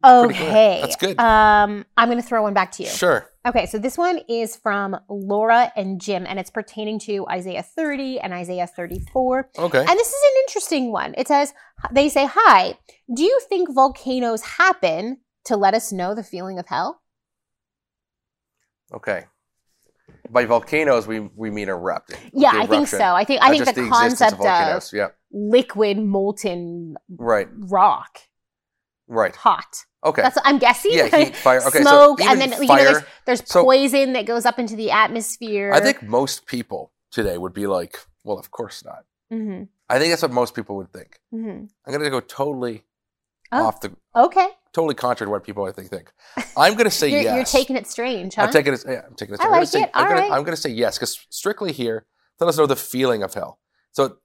Okay. 0.05 0.81
That's 0.83 0.97
good. 0.97 1.19
Um, 1.19 1.85
I'm 1.97 2.09
going 2.09 2.21
to 2.21 2.27
throw 2.27 2.43
one 2.43 2.55
back 2.55 2.73
to 2.73 2.83
you. 2.85 2.89
sure. 2.89 3.31
Okay, 3.47 3.67
so 3.67 3.79
this 3.79 3.97
one 3.97 4.21
is 4.29 4.57
from 4.57 4.97
Laura 5.09 5.71
and 5.77 6.01
Jim, 6.01 6.27
and 6.27 6.39
it's 6.41 6.51
pertaining 6.51 6.99
to 7.01 7.27
Isaiah 7.29 7.63
30 7.63 8.19
and 8.19 8.33
Isaiah 8.33 8.67
34. 8.67 9.51
Okay. 9.57 9.79
And 9.79 9.89
this 9.89 10.09
is 10.09 10.15
an 10.15 10.43
interesting 10.47 10.91
one. 10.93 11.15
It 11.17 11.29
says, 11.29 11.55
they 11.93 12.09
say, 12.09 12.27
Hi, 12.29 12.77
do 13.15 13.23
you 13.23 13.39
think 13.49 13.73
volcanoes 13.73 14.43
happen 14.43 15.19
to 15.45 15.57
let 15.57 15.75
us 15.75 15.93
know 15.93 16.15
the 16.15 16.25
feeling 16.25 16.59
of 16.59 16.67
hell? 16.67 17.03
Okay. 18.93 19.25
By 20.31 20.45
volcanoes, 20.45 21.07
we 21.07 21.21
we 21.21 21.51
mean 21.51 21.69
erupting. 21.69 22.19
Yeah, 22.33 22.53
The 22.53 22.59
I 22.59 22.67
think 22.67 22.89
so. 22.89 22.99
I 23.15 23.25
think 23.25 23.43
I 23.43 23.51
think 23.51 23.65
just 23.65 23.77
the, 23.77 23.89
concept 23.89 24.33
of, 24.33 24.39
volcanoes. 24.39 24.93
Yeah. 24.93 25.09
liquid 25.33 25.99
molten 25.99 26.97
Right. 27.09 27.47
rock, 27.53 28.19
Right. 29.09 29.35
hot. 29.37 29.85
Okay. 30.05 30.23
That's 30.23 30.37
what 30.37 30.47
I'm 30.47 30.59
guessing. 30.59 30.93
yeah. 30.95 31.07
Heat, 31.17 31.37
fire. 31.49 31.61
Okay. 31.67 31.81
Smoke, 31.83 32.21
so 32.21 32.29
and 32.29 32.41
then 32.41 32.53
you 32.61 32.67
know, 32.69 32.77
there's, 32.77 32.99
fire. 32.99 33.07
there's 33.27 33.43
So- 33.49 33.65
poison 33.65 34.13
that 34.15 34.27
goes 34.27 34.47
up 34.47 34.59
into 34.59 34.77
the 34.77 34.91
atmosphere. 34.91 35.73
I 35.73 35.81
think 35.81 36.03
most 36.03 36.47
people 36.47 36.93
today 37.11 37.39
would 37.39 37.53
be 37.55 37.67
like, 37.67 37.99
well, 38.25 38.39
of 38.39 38.51
course 38.51 38.85
not. 38.85 39.05
hmm 39.31 39.65
I 39.89 39.99
think 40.01 40.11
that's 40.11 40.23
what 40.23 40.33
most 40.33 40.55
people 40.55 40.77
would 40.77 40.93
think. 40.93 41.19
hmm 41.31 41.49
I'm 41.87 41.93
going 41.93 42.01
to 42.03 42.11
go 42.11 42.21
totally 42.21 42.85
Oh. 43.53 43.67
off 43.67 43.81
the, 43.81 43.93
Okay, 44.17 44.49
totally 44.73 44.97
contrary 44.97 45.29
to 45.29 45.31
what 45.31 45.45
people 45.45 45.65
I 45.67 45.71
think 45.73 45.89
think. 45.89 46.13
I'm 46.57 46.73
going 46.73 46.87
to 46.87 46.91
say 46.91 47.09
you're, 47.13 47.21
yes. 47.23 47.35
you're 47.37 47.45
taking 47.61 47.77
it 47.77 47.87
strange, 47.87 48.35
huh? 48.35 48.43
I'm 48.43 48.53
taking 48.53 48.75
it. 48.75 48.85
Yeah, 48.87 49.03
I'm 49.07 49.15
taking 49.15 49.37
it. 49.37 49.41
I 49.41 49.45
I'm 49.45 49.51
like 49.53 49.69
say, 49.69 49.83
it. 49.83 49.91
I'm 49.95 50.09
gonna, 50.09 50.21
right. 50.23 50.33
I'm 50.33 50.43
gonna 50.43 50.57
say 50.57 50.71
yes 50.71 50.99
because 50.99 51.25
strictly 51.31 51.71
here, 51.71 52.07
let 52.41 52.49
us 52.49 52.59
know 52.59 52.67
the 52.67 52.75
feeling 52.75 53.23
of 53.23 53.35
hell. 53.35 53.61
So 53.93 54.17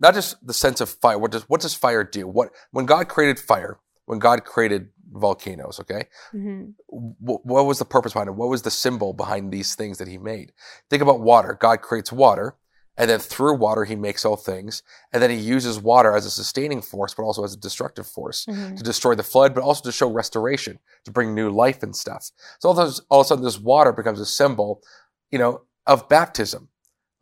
not 0.00 0.14
just 0.14 0.44
the 0.46 0.54
sense 0.54 0.80
of 0.80 0.88
fire. 0.88 1.18
What 1.18 1.30
does 1.30 1.42
what 1.42 1.60
does 1.60 1.74
fire 1.74 2.02
do? 2.04 2.26
What 2.26 2.52
when 2.70 2.86
God 2.86 3.06
created 3.08 3.38
fire, 3.38 3.78
when 4.10 4.18
God 4.18 4.44
created 4.44 4.88
volcanoes, 5.12 5.78
okay, 5.78 6.08
hmm 6.32 6.70
wh- 6.88 7.46
what 7.46 7.64
was 7.66 7.78
the 7.78 7.84
purpose 7.84 8.12
behind 8.12 8.28
it? 8.28 8.34
What 8.34 8.48
was 8.48 8.62
the 8.62 8.70
symbol 8.70 9.12
behind 9.12 9.52
these 9.52 9.76
things 9.76 9.98
that 9.98 10.08
He 10.08 10.18
made? 10.18 10.52
Think 10.90 11.00
about 11.00 11.20
water. 11.20 11.56
God 11.60 11.80
creates 11.80 12.10
water, 12.10 12.56
and 12.96 13.08
then 13.08 13.20
through 13.20 13.54
water 13.54 13.84
He 13.84 13.94
makes 13.94 14.24
all 14.24 14.34
things, 14.34 14.82
and 15.12 15.22
then 15.22 15.30
He 15.30 15.36
uses 15.36 15.78
water 15.78 16.16
as 16.16 16.26
a 16.26 16.30
sustaining 16.30 16.82
force, 16.82 17.14
but 17.14 17.22
also 17.22 17.44
as 17.44 17.54
a 17.54 17.56
destructive 17.56 18.04
force 18.04 18.46
hmm 18.46 18.74
to 18.74 18.82
destroy 18.82 19.14
the 19.14 19.22
flood, 19.22 19.54
but 19.54 19.62
also 19.62 19.84
to 19.84 19.92
show 19.92 20.10
restoration, 20.10 20.80
to 21.04 21.12
bring 21.12 21.32
new 21.32 21.48
life 21.48 21.84
and 21.84 21.94
stuff. 21.94 22.32
So 22.58 22.70
all, 22.70 22.74
those, 22.74 23.00
all 23.10 23.20
of 23.20 23.26
a 23.26 23.28
sudden, 23.28 23.44
this 23.44 23.60
water 23.60 23.92
becomes 23.92 24.18
a 24.18 24.26
symbol, 24.26 24.82
you 25.30 25.38
know, 25.38 25.62
of 25.86 26.08
baptism. 26.08 26.66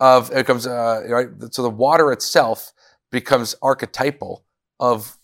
Of 0.01 0.31
it 0.31 0.37
becomes, 0.37 0.67
uh, 0.67 1.03
right. 1.07 1.29
So 1.51 1.61
the 1.63 1.69
water 1.69 2.13
itself 2.13 2.73
becomes 3.11 3.55
archetypal 3.61 4.47
of 4.81 5.18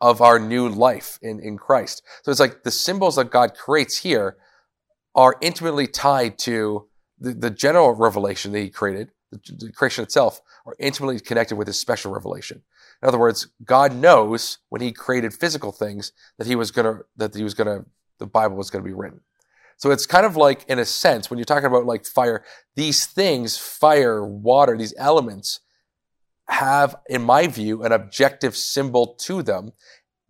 of 0.00 0.20
our 0.20 0.38
new 0.38 0.68
life 0.68 1.18
in 1.22 1.40
in 1.40 1.56
Christ. 1.56 2.02
So 2.22 2.30
it's 2.30 2.40
like 2.40 2.62
the 2.62 2.70
symbols 2.70 3.16
that 3.16 3.30
God 3.30 3.54
creates 3.54 3.98
here 3.98 4.36
are 5.14 5.36
intimately 5.40 5.86
tied 5.86 6.38
to 6.40 6.88
the, 7.18 7.32
the 7.32 7.50
general 7.50 7.94
revelation 7.94 8.52
that 8.52 8.60
He 8.60 8.70
created. 8.70 9.10
The, 9.32 9.40
the 9.58 9.72
creation 9.72 10.04
itself 10.04 10.40
are 10.66 10.76
intimately 10.78 11.18
connected 11.20 11.56
with 11.56 11.66
His 11.66 11.80
special 11.80 12.12
revelation. 12.12 12.62
In 13.02 13.08
other 13.08 13.18
words, 13.18 13.48
God 13.64 13.94
knows 13.94 14.58
when 14.68 14.82
He 14.82 14.92
created 14.92 15.32
physical 15.34 15.72
things 15.72 16.12
that 16.38 16.46
He 16.46 16.56
was 16.56 16.70
gonna 16.70 17.00
that 17.16 17.34
He 17.34 17.42
was 17.42 17.54
gonna 17.54 17.86
the 18.18 18.26
Bible 18.26 18.56
was 18.56 18.70
gonna 18.70 18.84
be 18.84 18.92
written. 18.92 19.20
So 19.78 19.90
it's 19.90 20.06
kind 20.06 20.24
of 20.24 20.36
like, 20.36 20.64
in 20.68 20.78
a 20.78 20.84
sense, 20.84 21.28
when 21.28 21.38
you're 21.38 21.44
talking 21.44 21.66
about 21.66 21.84
like 21.84 22.06
fire, 22.06 22.44
these 22.76 23.04
things, 23.04 23.58
fire, 23.58 24.24
water, 24.26 24.76
these 24.76 24.94
elements, 24.96 25.60
have, 26.48 26.96
in 27.08 27.22
my 27.22 27.46
view, 27.46 27.82
an 27.82 27.92
objective 27.92 28.56
symbol 28.56 29.14
to 29.20 29.42
them 29.42 29.72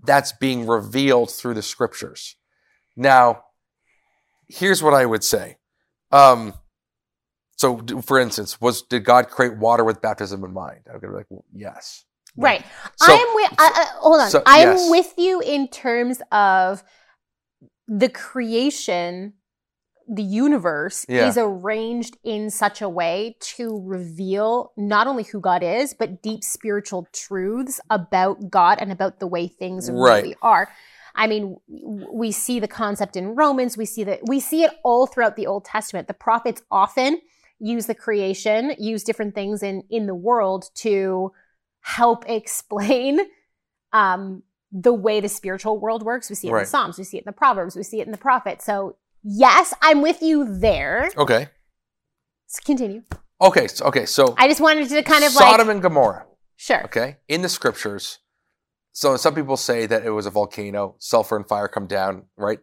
that's 0.02 0.33
being 0.33 0.66
revealed 0.66 1.31
through 1.31 1.55
the 1.55 1.62
scriptures. 1.62 2.37
Now, 2.96 3.44
here's 4.48 4.83
what 4.83 4.94
I 4.94 5.05
would 5.07 5.24
say. 5.24 5.57
Um, 6.12 6.55
so, 7.57 7.83
for 8.05 8.18
instance, 8.18 8.61
was 8.61 8.83
did 8.83 9.05
God 9.05 9.29
create 9.29 9.57
water 9.57 9.85
with 9.85 10.02
baptism 10.02 10.44
in 10.44 10.52
mind? 10.52 10.81
I'm 10.87 11.00
gonna 11.00 11.12
be 11.12 11.16
like, 11.18 11.26
well, 11.29 11.44
yes. 11.52 12.05
Right. 12.37 12.64
So- 12.96 13.12
I 13.12 13.16
am 13.16 13.35
with. 13.35 13.52
I, 13.59 13.70
I, 13.74 13.87
hold 13.98 14.20
on. 14.20 14.31
so- 14.31 14.42
I 14.46 14.59
am 14.59 14.76
yes. 14.76 14.90
with 14.90 15.14
you 15.16 15.40
in 15.40 15.68
terms 15.68 16.20
of 16.31 16.85
the 17.88 18.09
creation. 18.09 19.35
The 20.08 20.22
universe 20.22 21.04
Yeah. 21.08 21.28
is 21.28 21.36
arranged 21.36 22.16
in 22.22 22.50
such 22.50 22.80
a 22.80 22.88
way 22.88 23.36
to 23.56 23.80
reveal 23.84 24.72
not 24.76 25.06
only 25.06 25.24
who 25.24 25.40
God 25.40 25.62
is, 25.62 25.94
but 25.94 26.22
deep 26.22 26.44
spiritual 26.44 27.08
truths 27.12 27.80
about 27.90 28.50
God 28.50 28.78
and 28.80 28.92
about 28.92 29.18
the 29.18 29.26
way 29.26 29.48
things 29.48 29.90
Right. 29.90 30.22
really 30.22 30.36
are. 30.42 30.68
I 31.14 31.26
mean, 31.26 31.56
we 31.66 32.30
see 32.30 32.60
the 32.60 32.68
concept 32.68 33.16
in 33.16 33.34
Romans. 33.34 33.76
We 33.76 33.86
see 33.86 34.04
that 34.04 34.20
we 34.26 34.38
see 34.38 34.62
it 34.64 34.72
all 34.84 35.06
throughout 35.06 35.34
the 35.36 35.46
Old 35.46 35.64
Testament. 35.64 36.08
The 36.08 36.14
prophets 36.14 36.62
often 36.70 37.20
use 37.58 37.86
the 37.86 37.94
creation, 37.94 38.74
use 38.78 39.02
different 39.02 39.34
things 39.34 39.62
in 39.62 39.82
in 39.88 40.06
the 40.06 40.14
world 40.14 40.70
to 40.76 41.32
help 41.80 42.28
explain 42.28 43.20
um, 43.92 44.42
the 44.70 44.92
way 44.92 45.20
the 45.20 45.28
spiritual 45.28 45.78
world 45.78 46.02
works. 46.02 46.28
We 46.28 46.36
see 46.36 46.48
it 46.48 46.50
in 46.50 46.58
the 46.58 46.66
Psalms, 46.66 46.98
we 46.98 47.04
see 47.04 47.16
it 47.16 47.20
in 47.20 47.26
the 47.26 47.32
Proverbs, 47.32 47.76
we 47.76 47.82
see 47.82 48.00
it 48.00 48.06
in 48.06 48.12
the 48.12 48.18
prophets. 48.18 48.64
So 48.64 48.96
yes, 49.26 49.74
I'm 49.82 50.00
with 50.02 50.22
you 50.22 50.58
there. 50.60 51.10
Okay. 51.16 51.48
So 52.46 52.60
continue. 52.64 53.02
Okay. 53.40 53.66
So, 53.68 53.84
okay. 53.86 54.06
So 54.06 54.34
I 54.38 54.46
just 54.48 54.60
wanted 54.60 54.88
to 54.88 55.02
kind 55.02 55.24
of 55.24 55.32
Sodom 55.32 55.46
like 55.48 55.52
Sodom 55.52 55.70
and 55.70 55.82
Gomorrah. 55.82 56.26
sure. 56.56 56.84
Okay. 56.84 57.16
In 57.28 57.42
the 57.42 57.48
scriptures. 57.48 58.18
So 58.92 59.16
some 59.18 59.34
people 59.34 59.56
say 59.58 59.84
that 59.86 60.06
it 60.06 60.10
was 60.10 60.24
a 60.24 60.30
volcano, 60.30 60.94
sulfur 60.98 61.36
and 61.36 61.46
fire 61.46 61.68
come 61.68 61.86
down, 61.86 62.24
right? 62.38 62.60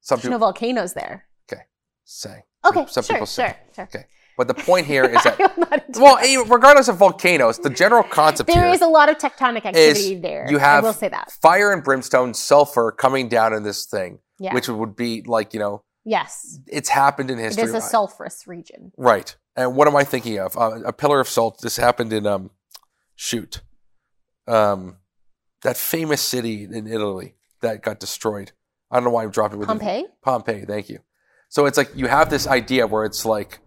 Some 0.00 0.20
There's 0.20 0.30
no 0.30 0.38
volcanoes 0.38 0.92
there. 0.94 1.26
Okay. 1.50 1.62
Say. 2.04 2.44
Okay, 2.64 2.84
Some 2.88 3.02
sure, 3.02 3.14
people 3.16 3.26
say. 3.26 3.56
sure, 3.74 3.88
sure. 3.90 4.06
But 4.38 4.46
the 4.46 4.54
point 4.54 4.86
here 4.86 5.04
is 5.04 5.20
that, 5.24 5.40
I'm 5.40 5.60
not 5.60 5.84
into 5.88 6.00
well, 6.00 6.44
regardless 6.46 6.86
of 6.86 6.96
volcanoes, 6.98 7.58
the 7.58 7.70
general 7.70 8.04
concept 8.04 8.46
there 8.48 8.62
here 8.64 8.72
is 8.72 8.80
a 8.82 8.86
lot 8.86 9.08
of 9.08 9.18
tectonic 9.18 9.64
activity 9.64 10.14
there. 10.14 10.46
you 10.48 10.58
have 10.58 10.84
I 10.84 10.86
will 10.86 10.92
say 10.94 11.08
that. 11.08 11.32
fire 11.42 11.72
and 11.72 11.82
brimstone, 11.82 12.32
sulfur 12.34 12.92
coming 12.92 13.28
down 13.28 13.52
in 13.52 13.64
this 13.64 13.84
thing, 13.86 14.20
Yeah. 14.38 14.54
which 14.54 14.68
would 14.68 14.94
be 14.94 15.22
like, 15.26 15.52
you 15.52 15.58
know, 15.58 15.82
yes. 16.04 16.58
it's 16.66 16.88
happened 16.88 17.30
in 17.30 17.38
history. 17.38 17.64
It 17.64 17.68
is 17.68 17.74
a 17.74 17.80
sulfurous 17.80 18.46
region. 18.46 18.92
Right. 18.96 19.36
And 19.56 19.76
what 19.76 19.88
am 19.88 19.96
I 19.96 20.04
thinking 20.04 20.38
of? 20.38 20.56
Uh, 20.56 20.80
a 20.84 20.92
pillar 20.92 21.20
of 21.20 21.28
salt. 21.28 21.60
This 21.60 21.76
happened 21.76 22.12
in 22.12 22.26
um, 22.26 22.50
shoot, 23.16 23.60
um, 24.46 24.96
that 25.62 25.76
famous 25.76 26.20
city 26.22 26.64
in 26.64 26.86
Italy 26.86 27.34
that 27.60 27.82
got 27.82 28.00
destroyed. 28.00 28.52
I 28.90 28.96
don't 28.96 29.04
know 29.04 29.10
why 29.10 29.24
I'm 29.24 29.30
dropping 29.30 29.58
with 29.58 29.68
it. 29.68 29.72
Pompeii? 29.72 30.04
Pompeii. 30.22 30.64
Thank 30.66 30.88
you. 30.88 31.00
So 31.48 31.66
it's 31.66 31.76
like 31.76 31.90
you 31.94 32.06
have 32.06 32.30
this 32.30 32.46
idea 32.46 32.86
where 32.86 33.04
it's 33.04 33.24
like, 33.24 33.58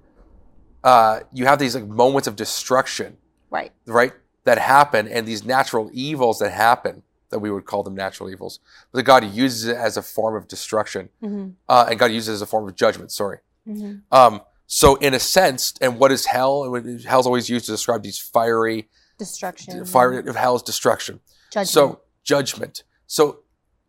uh, 0.83 1.21
you 1.33 1.45
have 1.45 1.59
these 1.59 1.75
like 1.75 1.87
moments 1.87 2.27
of 2.27 2.35
destruction, 2.35 3.17
Right. 3.49 3.71
right, 3.85 4.13
that 4.43 4.57
happen, 4.57 5.07
and 5.07 5.27
these 5.27 5.45
natural 5.45 5.89
evils 5.93 6.39
that 6.39 6.51
happen 6.51 7.03
that 7.35 7.39
we 7.39 7.51
would 7.51 7.65
call 7.65 7.83
them 7.83 7.95
natural 7.95 8.29
evils, 8.29 8.59
but 8.93 9.03
God 9.03 9.23
uses 9.25 9.65
it 9.67 9.75
as 9.75 9.97
a 9.97 10.01
form 10.01 10.35
of 10.39 10.47
destruction, 10.47 11.09
hmm 11.21 11.49
uh, 11.67 11.85
and 11.89 11.99
God 11.99 12.11
uses 12.11 12.29
it 12.29 12.33
as 12.33 12.41
a 12.41 12.45
form 12.45 12.65
of 12.69 12.75
judgment. 12.75 13.11
Sorry. 13.11 13.39
hmm 13.65 13.95
Um, 14.11 14.41
so 14.67 14.95
in 14.95 15.13
a 15.13 15.19
sense, 15.19 15.73
and 15.81 15.99
what 15.99 16.11
is 16.11 16.25
hell? 16.25 16.55
Hell's 17.05 17.27
always 17.27 17.49
used 17.49 17.65
to 17.65 17.71
describe 17.71 18.01
these 18.03 18.17
fiery 18.19 18.87
Destruction. 19.19 19.85
fire 19.85 20.19
of 20.19 20.35
hell's 20.35 20.63
destruction. 20.63 21.19
Judgment. 21.51 21.69
So 21.69 21.99
judgment. 22.23 22.83
So 23.07 23.23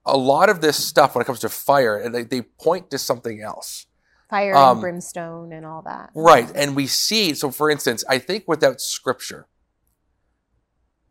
a 0.04 0.16
lot 0.16 0.48
of 0.50 0.60
this 0.60 0.76
stuff 0.90 1.14
when 1.14 1.22
it 1.22 1.26
comes 1.26 1.40
to 1.40 1.48
fire, 1.48 1.96
and 1.96 2.14
they, 2.14 2.24
they 2.24 2.42
point 2.42 2.90
to 2.90 2.98
something 2.98 3.40
else. 3.40 3.86
fire 4.28 4.54
um, 4.56 4.70
and 4.72 4.80
brimstone 4.80 5.52
and 5.52 5.64
all 5.64 5.82
that. 5.82 6.10
Right. 6.14 6.50
And 6.54 6.76
we 6.76 6.86
see, 6.88 7.32
so 7.34 7.50
for 7.50 7.70
instance, 7.70 8.04
I 8.08 8.18
think 8.18 8.44
without 8.46 8.80
scripture, 8.80 9.46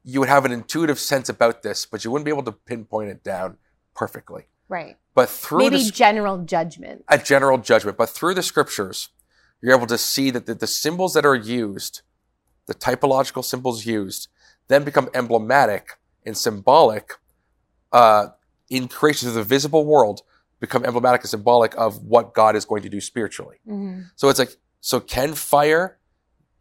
you 0.05 0.19
would 0.19 0.29
have 0.29 0.45
an 0.45 0.51
intuitive 0.51 0.99
sense 0.99 1.27
about 1.29 1.63
this, 1.63 1.85
but 1.85 2.05
you 2.05 2.11
wouldn't 2.11 2.25
be 2.25 2.31
able 2.31 2.43
to 2.43 2.51
pinpoint 2.51 3.09
it 3.09 3.23
down 3.23 3.57
perfectly. 3.95 4.43
Right. 4.69 4.97
But 5.15 5.29
through 5.29 5.59
Maybe 5.59 5.83
the, 5.83 5.91
general 5.91 6.43
judgment. 6.43 7.03
a 7.09 7.17
general 7.17 7.57
judgment, 7.57 7.97
but 7.97 8.09
through 8.09 8.35
the 8.35 8.43
scriptures, 8.43 9.09
you're 9.61 9.75
able 9.75 9.87
to 9.87 9.97
see 9.97 10.29
that 10.29 10.45
the, 10.45 10.53
the 10.53 10.67
symbols 10.67 11.13
that 11.15 11.25
are 11.25 11.35
used, 11.35 12.01
the 12.67 12.75
typological 12.75 13.43
symbols 13.43 13.85
used, 13.85 14.27
then 14.67 14.83
become 14.83 15.09
emblematic 15.15 15.97
and 16.23 16.37
symbolic 16.37 17.13
uh, 17.91 18.27
in 18.69 18.87
creation 18.87 19.27
of 19.27 19.35
the 19.35 19.43
visible 19.43 19.85
world, 19.85 20.21
become 20.59 20.85
emblematic 20.85 21.21
and 21.21 21.29
symbolic 21.29 21.75
of 21.77 22.03
what 22.03 22.33
God 22.33 22.55
is 22.55 22.65
going 22.65 22.83
to 22.83 22.89
do 22.89 23.01
spiritually. 23.01 23.57
hmm 23.65 24.01
So 24.15 24.29
it's 24.29 24.39
like, 24.39 24.55
so 24.81 24.99
can 24.99 25.33
fire, 25.33 25.97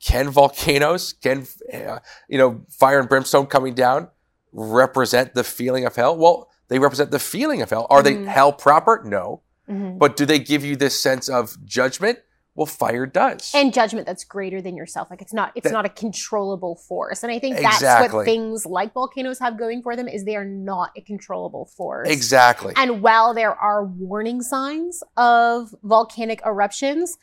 can 0.05 0.29
volcanoes, 0.31 1.12
can, 1.14 1.47
uh, 1.73 1.99
you 2.29 2.38
know, 2.38 2.61
fire 2.69 2.99
and 3.01 3.09
brimstone 3.09 3.47
coming 3.47 3.75
down 3.75 4.09
represent 4.53 5.35
the 5.35 5.45
feeling 5.45 5.85
of 5.85 5.97
hell? 5.97 6.17
Well, 6.17 6.49
they 6.69 6.79
represent 6.79 7.11
the 7.11 7.19
feeling 7.19 7.62
of 7.62 7.71
hell. 7.71 7.87
Are 7.90 8.01
Mhm. 8.01 8.05
they 8.05 8.25
hell 8.25 8.53
proper? 8.53 9.03
No. 9.05 9.40
hmm 9.67 9.97
But 9.97 10.14
do 10.17 10.27
they 10.27 10.38
give 10.38 10.62
you 10.62 10.77
this 10.77 11.01
sense 11.01 11.29
of 11.29 11.57
judgment? 11.64 12.19
Well, 12.55 12.67
fire 12.67 13.07
does. 13.07 13.51
And 13.55 13.73
judgment 13.73 14.07
that's 14.07 14.23
greater 14.23 14.61
than 14.62 14.77
yourself. 14.77 15.09
Like 15.11 15.21
it's 15.23 15.33
not 15.33 15.53
it's 15.57 15.64
That- 15.64 15.73
not 15.73 15.87
a 15.87 15.88
controllable 15.88 16.77
force. 16.77 17.23
And 17.25 17.33
I 17.33 17.38
think 17.38 17.57
that's 17.57 17.77
Exactly. 17.77 18.17
what 18.19 18.25
things 18.27 18.64
like 18.67 18.93
volcanoes 18.93 19.38
have 19.40 19.59
going 19.59 19.83
for 19.83 19.97
them 19.97 20.07
is 20.07 20.25
they 20.25 20.37
are 20.37 20.45
not 20.45 20.90
a 20.97 21.01
controllable 21.01 21.64
force. 21.64 22.09
exactly. 22.11 22.75
And 22.77 23.03
while 23.03 23.33
there 23.35 23.55
are 23.55 23.83
warning 23.85 24.40
signs 24.43 25.03
of 25.17 25.75
volcanic 25.83 26.43
eruptions, 26.47 27.17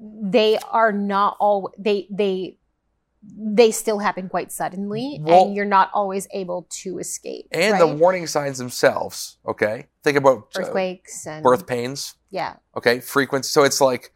they 0.00 0.58
are 0.70 0.92
not 0.92 1.36
all 1.40 1.72
they 1.78 2.06
they 2.10 2.56
they 3.36 3.72
still 3.72 3.98
happen 3.98 4.28
quite 4.28 4.52
suddenly 4.52 5.18
Well- 5.20 5.46
and 5.46 5.56
you're 5.56 5.64
not 5.64 5.90
always 5.92 6.28
able 6.32 6.66
to 6.82 6.98
escape. 6.98 7.48
And 7.50 7.72
right? 7.72 7.78
the 7.80 7.86
warning 7.96 8.26
signs 8.28 8.58
themselves, 8.58 9.38
okay? 9.46 9.86
Think 10.04 10.16
about 10.16 10.50
uh, 10.56 10.60
earthquakes 10.60 11.26
and 11.26 11.42
birth 11.42 11.66
pains, 11.66 12.14
Yeah. 12.30 12.54
okay? 12.76 13.00
Frequency. 13.00 13.48
So 13.48 13.64
it's 13.64 13.80
like, 13.80 14.12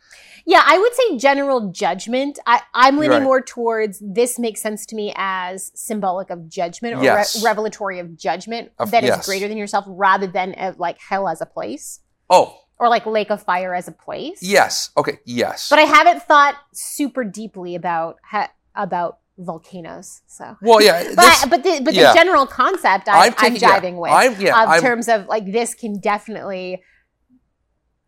Yeah, 0.46 0.62
I 0.64 0.78
would 0.78 0.94
say 0.94 1.18
general 1.18 1.72
judgment. 1.72 2.38
I, 2.46 2.62
I'm 2.74 2.96
leaning 2.96 3.18
Right. 3.18 3.22
more 3.24 3.40
towards 3.40 4.00
this 4.00 4.38
makes 4.38 4.62
sense 4.62 4.86
to 4.86 4.96
me 4.96 5.12
as 5.16 5.72
symbolic 5.74 6.30
of 6.30 6.48
judgment 6.48 6.94
or 6.96 7.02
Yes. 7.02 7.36
re- 7.36 7.42
revelatory 7.50 7.98
of 7.98 8.16
judgment 8.16 8.70
Of- 8.78 8.92
that 8.92 9.02
is 9.02 9.08
yes. 9.08 9.26
greater 9.26 9.48
than 9.48 9.56
yourself 9.58 9.84
rather 9.88 10.28
than 10.28 10.54
of 10.54 10.78
like 10.78 11.00
hell 11.00 11.26
as 11.28 11.40
a 11.40 11.46
place 11.46 12.00
oh, 12.30 12.56
or 12.82 12.88
like 12.88 13.06
lake 13.06 13.30
of 13.30 13.40
fire 13.40 13.76
as 13.76 13.86
a 13.86 13.92
place. 13.92 14.40
yes. 14.42 14.90
Okay, 14.96 15.18
yes. 15.24 15.68
But 15.70 15.78
I 15.78 15.82
haven't 15.82 16.24
thought 16.24 16.56
super 16.72 17.22
deeply 17.22 17.76
about 17.76 18.16
ha- 18.28 18.50
about 18.74 19.18
volcanoes. 19.38 20.22
So, 20.26 20.56
well, 20.60 20.82
yeah. 20.82 21.04
but 21.16 21.24
I, 21.24 21.46
but 21.48 21.62
the, 21.62 21.80
but 21.84 21.94
yeah. 21.94 22.08
the 22.12 22.18
general 22.18 22.44
concept 22.44 23.08
I, 23.08 23.26
I'm, 23.26 23.34
taking- 23.34 23.60
yeah, 23.60 23.78
jiving 23.78 24.00
with 24.00 24.10
I'm, 24.10 24.40
yeah, 24.40 24.64
of 24.64 24.68
I'm, 24.68 24.80
terms 24.82 25.08
of 25.08 25.26
like 25.28 25.52
this 25.52 25.74
can 25.74 26.00
definitely 26.00 26.82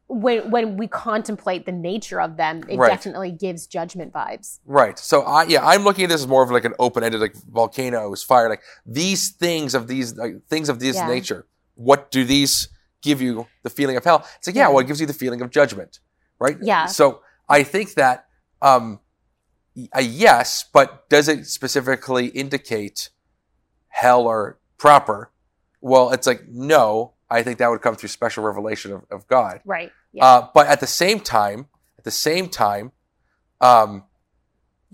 when 0.09 0.51
when 0.51 0.77
we 0.77 0.89
contemplate 0.89 1.67
the 1.67 1.73
nature 1.73 2.21
of 2.21 2.37
them, 2.37 2.65
it 2.69 2.77
Right. 2.77 2.89
definitely 2.89 3.31
gives 3.31 3.69
judgment 3.69 4.13
vibes. 4.13 4.59
Right. 4.67 4.99
So 4.99 5.23
I 5.23 5.45
yeah, 5.45 5.65
I'm 5.65 5.85
looking 5.85 6.05
at 6.05 6.11
this 6.11 6.23
as 6.23 6.27
more 6.27 6.43
of 6.43 6.51
like 6.51 6.65
an 6.65 6.75
open-ended 6.81 7.21
like 7.21 7.37
volcanoes, 7.49 8.25
fire, 8.25 8.49
like 8.49 8.63
these 8.85 9.31
things 9.31 9.73
of 9.73 9.87
these 9.87 10.17
like, 10.17 10.45
things 10.49 10.69
of 10.69 10.81
this 10.81 10.97
Yeah. 10.97 11.07
nature. 11.07 11.47
What 11.77 12.11
do 12.11 12.25
these 12.25 12.69
give 13.05 13.23
you 13.23 13.47
the 13.63 13.71
feeling 13.71 13.97
of 13.97 14.03
hell? 14.03 14.27
It's 14.39 14.49
like, 14.49 14.57
yeah, 14.57 14.69
well, 14.69 14.81
it 14.81 14.89
gives 14.89 15.01
you 15.01 15.07
the 15.07 15.13
feeling 15.13 15.41
of 15.43 15.51
judgment. 15.51 16.01
Right? 16.41 16.57
Yeah. 16.61 16.87
So 16.87 17.21
I 17.49 17.63
think 17.63 17.95
that 17.95 18.27
um 18.61 18.99
a 19.93 20.03
yes, 20.03 20.65
but 20.73 21.09
does 21.09 21.29
it 21.29 21.47
specifically 21.47 22.27
indicate 22.27 23.11
hell 23.89 24.27
or 24.27 24.59
proper? 24.79 25.31
Well, 25.81 26.11
it's 26.11 26.27
like 26.27 26.49
no. 26.49 27.13
I 27.31 27.43
think 27.43 27.59
that 27.59 27.69
would 27.69 27.83
come 27.83 27.97
through 27.97 28.11
special 28.11 28.45
revelation 28.45 28.93
of, 28.93 29.03
of 29.11 29.27
God. 29.27 29.61
Right. 29.65 29.91
Yeah. 30.13 30.25
Uh, 30.25 30.49
but 30.55 30.67
at 30.67 30.81
the 30.81 30.87
same 30.87 31.21
time, 31.21 31.67
at 31.99 32.05
the 32.05 32.11
same 32.11 32.49
time, 32.49 32.93
um, 33.61 34.05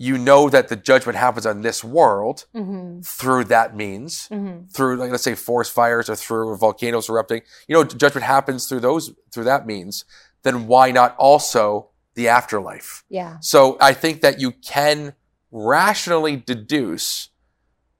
you 0.07 0.17
know 0.17 0.49
that 0.49 0.67
the 0.71 0.75
judgment 0.89 1.17
happens 1.25 1.45
on 1.45 1.61
this 1.61 1.83
world 1.83 2.37
mm-hmm. 2.55 3.01
through 3.19 3.43
that 3.55 3.75
means, 3.75 4.27
Mm-hmm. 4.29 4.67
through 4.75 4.95
like 4.97 5.11
let's 5.11 5.23
say 5.23 5.35
forest 5.35 5.71
fires 5.79 6.09
or 6.09 6.15
through 6.15 6.57
volcanoes 6.57 7.07
erupting. 7.09 7.41
You 7.67 7.75
know, 7.75 7.83
judgment 7.83 8.25
happens 8.25 8.67
through 8.67 8.81
those 8.81 9.03
through 9.31 9.45
that 9.45 9.65
means. 9.73 10.05
Then 10.43 10.65
why 10.65 10.91
not 10.91 11.15
also 11.17 11.89
the 12.15 12.27
afterlife? 12.27 13.03
Yeah. 13.09 13.37
So 13.41 13.77
I 13.79 13.93
think 13.93 14.21
that 14.21 14.39
you 14.43 14.51
can 14.73 15.13
rationally 15.51 16.35
deduce 16.35 17.29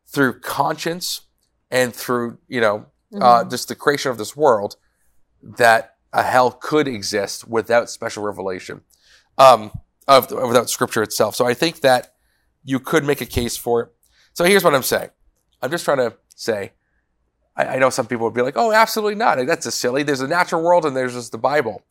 through 0.08 0.40
conscience 0.40 1.22
and 1.70 1.94
through 2.02 2.40
you 2.48 2.62
know 2.66 2.86
uh, 3.14 3.44
Mhm. 3.44 3.50
just 3.52 3.68
the 3.68 3.76
creation 3.76 4.10
of 4.12 4.18
this 4.18 4.36
world, 4.36 4.76
that 5.44 5.96
a 6.14 6.24
hell 6.24 6.50
could 6.70 6.88
exist 6.88 7.48
without 7.48 7.90
special 7.90 8.24
revelation, 8.24 8.82
um, 9.38 9.72
of 10.08 10.32
without 10.32 10.70
Scripture 10.70 11.04
itself. 11.04 11.36
So 11.36 11.46
I 11.46 11.54
think 11.54 11.82
that 11.82 12.14
you 12.64 12.80
could 12.80 13.04
make 13.04 13.22
a 13.22 13.26
case 13.26 13.58
for 13.58 13.82
it. 13.82 13.90
So 14.34 14.44
here's 14.46 14.64
what 14.64 14.74
I'm 14.76 14.84
saying. 14.84 15.10
I'm 15.62 15.72
just 15.72 15.86
trying 15.86 15.98
to 15.98 16.16
say. 16.36 16.74
I, 17.56 17.66
I 17.66 17.78
know 17.80 17.90
some 17.90 18.08
people 18.08 18.26
would 18.26 18.34
be 18.34 18.42
like, 18.42 18.58
"Oh, 18.58 18.72
absolutely 18.72 19.16
not. 19.16 19.46
That's 19.46 19.66
a 19.66 19.72
silly. 19.72 20.04
There's 20.04 20.22
a 20.22 20.28
natural 20.28 20.64
world 20.64 20.86
and 20.86 20.96
there's 20.96 21.14
just 21.14 21.32
the 21.32 21.38
Bible. 21.38 21.84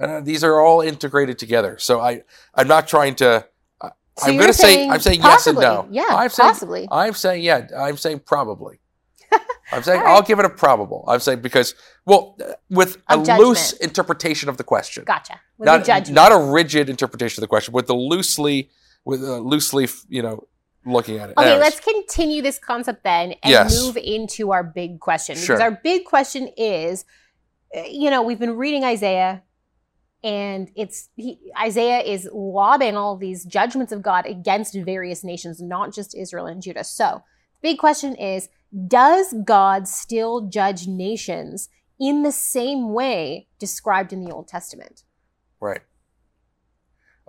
Uh, 0.00 0.20
these 0.20 0.42
are 0.42 0.60
all 0.60 0.80
integrated 0.80 1.38
together." 1.38 1.76
So 1.78 2.00
I, 2.00 2.22
I'm 2.54 2.68
not 2.68 2.88
trying 2.88 3.14
to. 3.16 3.46
Uh, 3.80 3.90
So 4.18 4.28
I'm 4.30 4.36
going 4.36 4.48
to 4.48 4.52
say. 4.54 4.88
I'm 4.88 5.00
saying 5.00 5.20
yes 5.22 5.46
and 5.46 5.58
no. 5.58 5.86
Yeah, 5.90 6.04
I'm 6.10 6.28
saying, 6.28 6.48
possibly. 6.48 6.88
I'm 6.90 7.14
saying 7.14 7.42
yeah. 7.42 7.66
I'm 7.76 7.96
saying 7.96 8.20
probably. 8.20 8.80
I'm 9.72 9.82
saying 9.82 10.00
right. 10.00 10.10
I'll 10.10 10.22
give 10.22 10.38
it 10.38 10.44
a 10.44 10.50
probable. 10.50 11.04
I'm 11.08 11.20
saying 11.20 11.40
because 11.40 11.74
well, 12.04 12.36
with 12.68 12.98
a 13.08 13.16
judgment. 13.16 13.40
loose 13.40 13.72
interpretation 13.74 14.48
of 14.48 14.56
the 14.56 14.64
question 14.64 15.04
Gotcha. 15.04 15.40
With 15.58 15.66
not, 15.66 15.78
the 15.80 15.86
judgment. 15.86 16.14
not 16.14 16.32
a 16.32 16.38
rigid 16.38 16.88
interpretation 16.90 17.40
of 17.40 17.42
the 17.42 17.48
question, 17.48 17.72
with 17.72 17.86
the 17.86 17.94
loosely, 17.94 18.70
with 19.04 19.22
a 19.22 19.40
loosely, 19.40 19.88
you 20.08 20.22
know, 20.22 20.46
looking 20.84 21.18
at 21.18 21.30
it. 21.30 21.38
Okay, 21.38 21.58
let's 21.58 21.80
continue 21.80 22.42
this 22.42 22.58
concept 22.58 23.04
then 23.04 23.32
and 23.42 23.50
Yes. 23.50 23.80
move 23.80 23.96
into 23.96 24.52
our 24.52 24.64
big 24.64 25.00
question. 25.00 25.34
Because 25.34 25.46
Sure. 25.46 25.62
our 25.62 25.70
big 25.70 26.04
question 26.04 26.48
is 26.56 27.04
uh, 27.74 27.82
you 27.90 28.10
know, 28.10 28.22
we've 28.22 28.38
been 28.38 28.56
reading 28.56 28.84
Isaiah 28.84 29.42
and 30.22 30.70
it's 30.76 31.08
he, 31.16 31.38
Isaiah 31.60 32.00
is 32.00 32.28
lobbing 32.32 32.96
all 32.96 33.16
these 33.16 33.44
judgments 33.44 33.92
of 33.92 34.02
God 34.02 34.26
against 34.26 34.74
various 34.74 35.24
nations, 35.24 35.60
not 35.60 35.92
just 35.92 36.14
Israel 36.16 36.46
and 36.46 36.62
Judah. 36.62 36.84
So, 36.84 37.22
big 37.62 37.78
question 37.78 38.14
is 38.14 38.48
does 38.88 39.34
God 39.44 39.86
still 39.86 40.42
judge 40.42 40.86
nations 40.86 41.68
in 42.00 42.22
the 42.22 42.32
same 42.32 42.92
way 42.92 43.48
described 43.58 44.12
in 44.12 44.24
the 44.24 44.32
Old 44.32 44.48
Testament? 44.48 45.04
Right. 45.60 45.80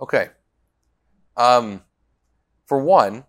Okay. 0.00 0.30
Um, 1.36 1.82
for 2.66 2.78
one, 2.78 3.24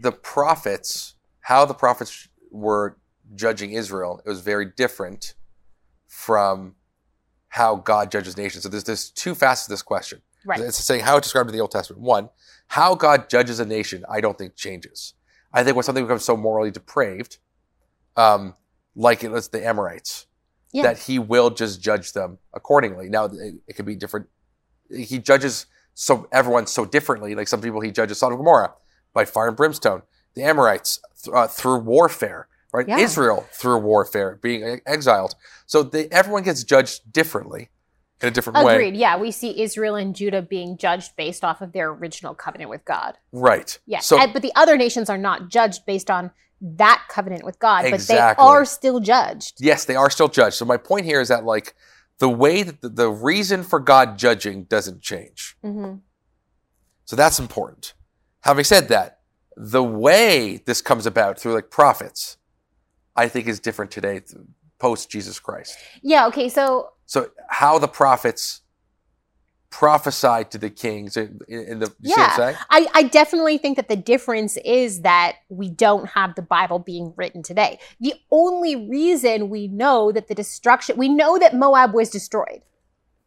the 0.00 0.12
prophets, 0.12 1.14
how 1.40 1.64
the 1.64 1.74
prophets 1.74 2.28
were 2.50 2.98
judging 3.34 3.72
Israel, 3.72 4.20
it 4.24 4.28
was 4.28 4.40
very 4.40 4.66
different 4.76 5.34
from 6.06 6.76
how 7.48 7.76
God 7.76 8.10
judges 8.10 8.36
nations. 8.36 8.62
So 8.62 8.68
there's, 8.68 8.84
there's 8.84 9.10
two 9.10 9.34
facets 9.34 9.66
to 9.66 9.72
this 9.72 9.82
question. 9.82 10.20
Right. 10.44 10.60
It's 10.60 10.76
saying 10.78 11.02
how 11.02 11.16
it's 11.16 11.26
described 11.26 11.48
in 11.48 11.54
the 11.54 11.60
Old 11.60 11.70
Testament. 11.70 12.02
One, 12.02 12.28
how 12.68 12.94
God 12.94 13.28
judges 13.28 13.58
a 13.58 13.64
nation, 13.64 14.04
I 14.08 14.20
don't 14.20 14.36
think 14.36 14.54
changes. 14.54 15.14
I 15.52 15.64
think 15.64 15.76
when 15.76 15.82
something 15.82 16.04
becomes 16.04 16.24
so 16.24 16.36
morally 16.36 16.70
depraved, 16.70 17.38
um, 18.16 18.54
like 18.94 19.24
it 19.24 19.30
was 19.30 19.48
the 19.48 19.64
Amorites, 19.66 20.26
Yeah. 20.72 20.82
that 20.82 20.98
he 20.98 21.18
will 21.18 21.50
just 21.50 21.80
judge 21.80 22.12
them 22.12 22.38
accordingly. 22.52 23.08
Now, 23.08 23.26
it, 23.26 23.54
it 23.66 23.72
could 23.74 23.86
be 23.86 23.94
different. 23.96 24.26
He 24.90 25.18
judges 25.18 25.66
so 25.94 26.28
everyone 26.32 26.66
so 26.66 26.84
differently. 26.84 27.34
Like 27.34 27.48
some 27.48 27.60
people, 27.60 27.80
he 27.80 27.90
judges 27.90 28.18
Sodom 28.18 28.34
and 28.34 28.40
Gomorrah 28.40 28.74
by 29.14 29.24
fire 29.24 29.48
and 29.48 29.56
brimstone. 29.56 30.02
The 30.34 30.42
Amorites 30.42 31.00
th- 31.22 31.34
uh, 31.34 31.46
through 31.46 31.78
warfare, 31.78 32.48
right? 32.72 32.86
Yeah. 32.86 32.98
Israel 32.98 33.46
through 33.52 33.78
warfare, 33.78 34.38
being 34.42 34.80
exiled. 34.86 35.34
So 35.66 35.82
they, 35.82 36.08
everyone 36.08 36.42
gets 36.42 36.62
judged 36.64 37.12
differently 37.12 37.70
in 38.20 38.28
a 38.28 38.30
different 38.30 38.64
way. 38.64 38.74
Agreed. 38.74 38.96
Yeah, 38.96 39.16
we 39.16 39.30
see 39.30 39.60
Israel 39.62 39.94
and 39.94 40.14
Judah 40.14 40.42
being 40.42 40.76
judged 40.76 41.14
based 41.16 41.44
off 41.44 41.60
of 41.60 41.72
their 41.72 41.90
original 41.90 42.34
covenant 42.34 42.70
with 42.70 42.84
God. 42.84 43.16
Right. 43.32 43.78
Yes, 43.86 44.06
So 44.06 44.18
and- 44.18 44.32
but 44.32 44.42
the 44.42 44.52
other 44.56 44.76
nations 44.76 45.08
are 45.08 45.18
not 45.18 45.48
judged 45.48 45.86
based 45.86 46.10
on 46.10 46.30
that 46.60 47.04
covenant 47.08 47.44
with 47.44 47.58
God, 47.60 47.84
Exactly. 47.84 48.16
but 48.36 48.42
they 48.42 48.48
are 48.48 48.64
still 48.64 48.98
judged. 49.00 49.58
yes, 49.60 49.84
they 49.84 49.94
are 49.94 50.10
still 50.10 50.28
judged. 50.28 50.56
So 50.56 50.64
my 50.64 50.76
point 50.76 51.06
here 51.06 51.20
is 51.20 51.28
that 51.28 51.44
like 51.44 51.74
the 52.18 52.28
way 52.28 52.64
that 52.64 52.80
the, 52.80 52.88
the 52.88 53.08
reason 53.08 53.62
for 53.62 53.78
God 53.78 54.18
judging 54.18 54.64
doesn't 54.64 55.00
change. 55.00 55.56
hmm 55.62 55.94
So 57.04 57.14
that's 57.14 57.38
important. 57.38 57.94
Having 58.40 58.64
said 58.64 58.88
that, 58.88 59.20
the 59.56 59.82
way 59.84 60.60
this 60.66 60.80
comes 60.82 61.06
about 61.06 61.38
through 61.38 61.54
like 61.54 61.70
prophets, 61.70 62.36
I 63.14 63.28
think 63.28 63.46
is 63.46 63.60
different 63.60 63.90
today, 63.92 64.20
post 64.80 65.10
Jesus 65.10 65.38
Christ. 65.40 65.76
Yeah. 66.02 66.26
Okay. 66.28 66.48
So 66.48 66.90
So 67.08 67.30
how 67.48 67.78
the 67.78 67.88
prophets 67.88 68.60
prophesied 69.70 70.50
to 70.50 70.58
the 70.58 70.68
kings 70.68 71.16
in, 71.16 71.40
in 71.48 71.78
the 71.78 71.92
you 72.00 72.10
see 72.10 72.20
what 72.20 72.38
I'm 72.40 72.50
Yeah. 72.52 72.58
I, 72.70 72.86
I 72.94 73.02
definitely 73.04 73.56
think 73.58 73.76
that 73.76 73.88
the 73.88 73.96
difference 73.96 74.58
is 74.58 75.00
that 75.02 75.36
we 75.48 75.70
don't 75.70 76.06
have 76.10 76.34
the 76.34 76.42
Bible 76.42 76.78
being 76.78 77.14
written 77.16 77.42
today. 77.42 77.78
The 77.98 78.14
only 78.30 78.76
reason 78.88 79.48
we 79.48 79.68
know 79.68 80.12
that 80.12 80.28
the 80.28 80.34
destruction, 80.34 80.98
we 80.98 81.08
know 81.08 81.38
that 81.38 81.54
Moab 81.54 81.94
was 81.94 82.10
destroyed. 82.10 82.60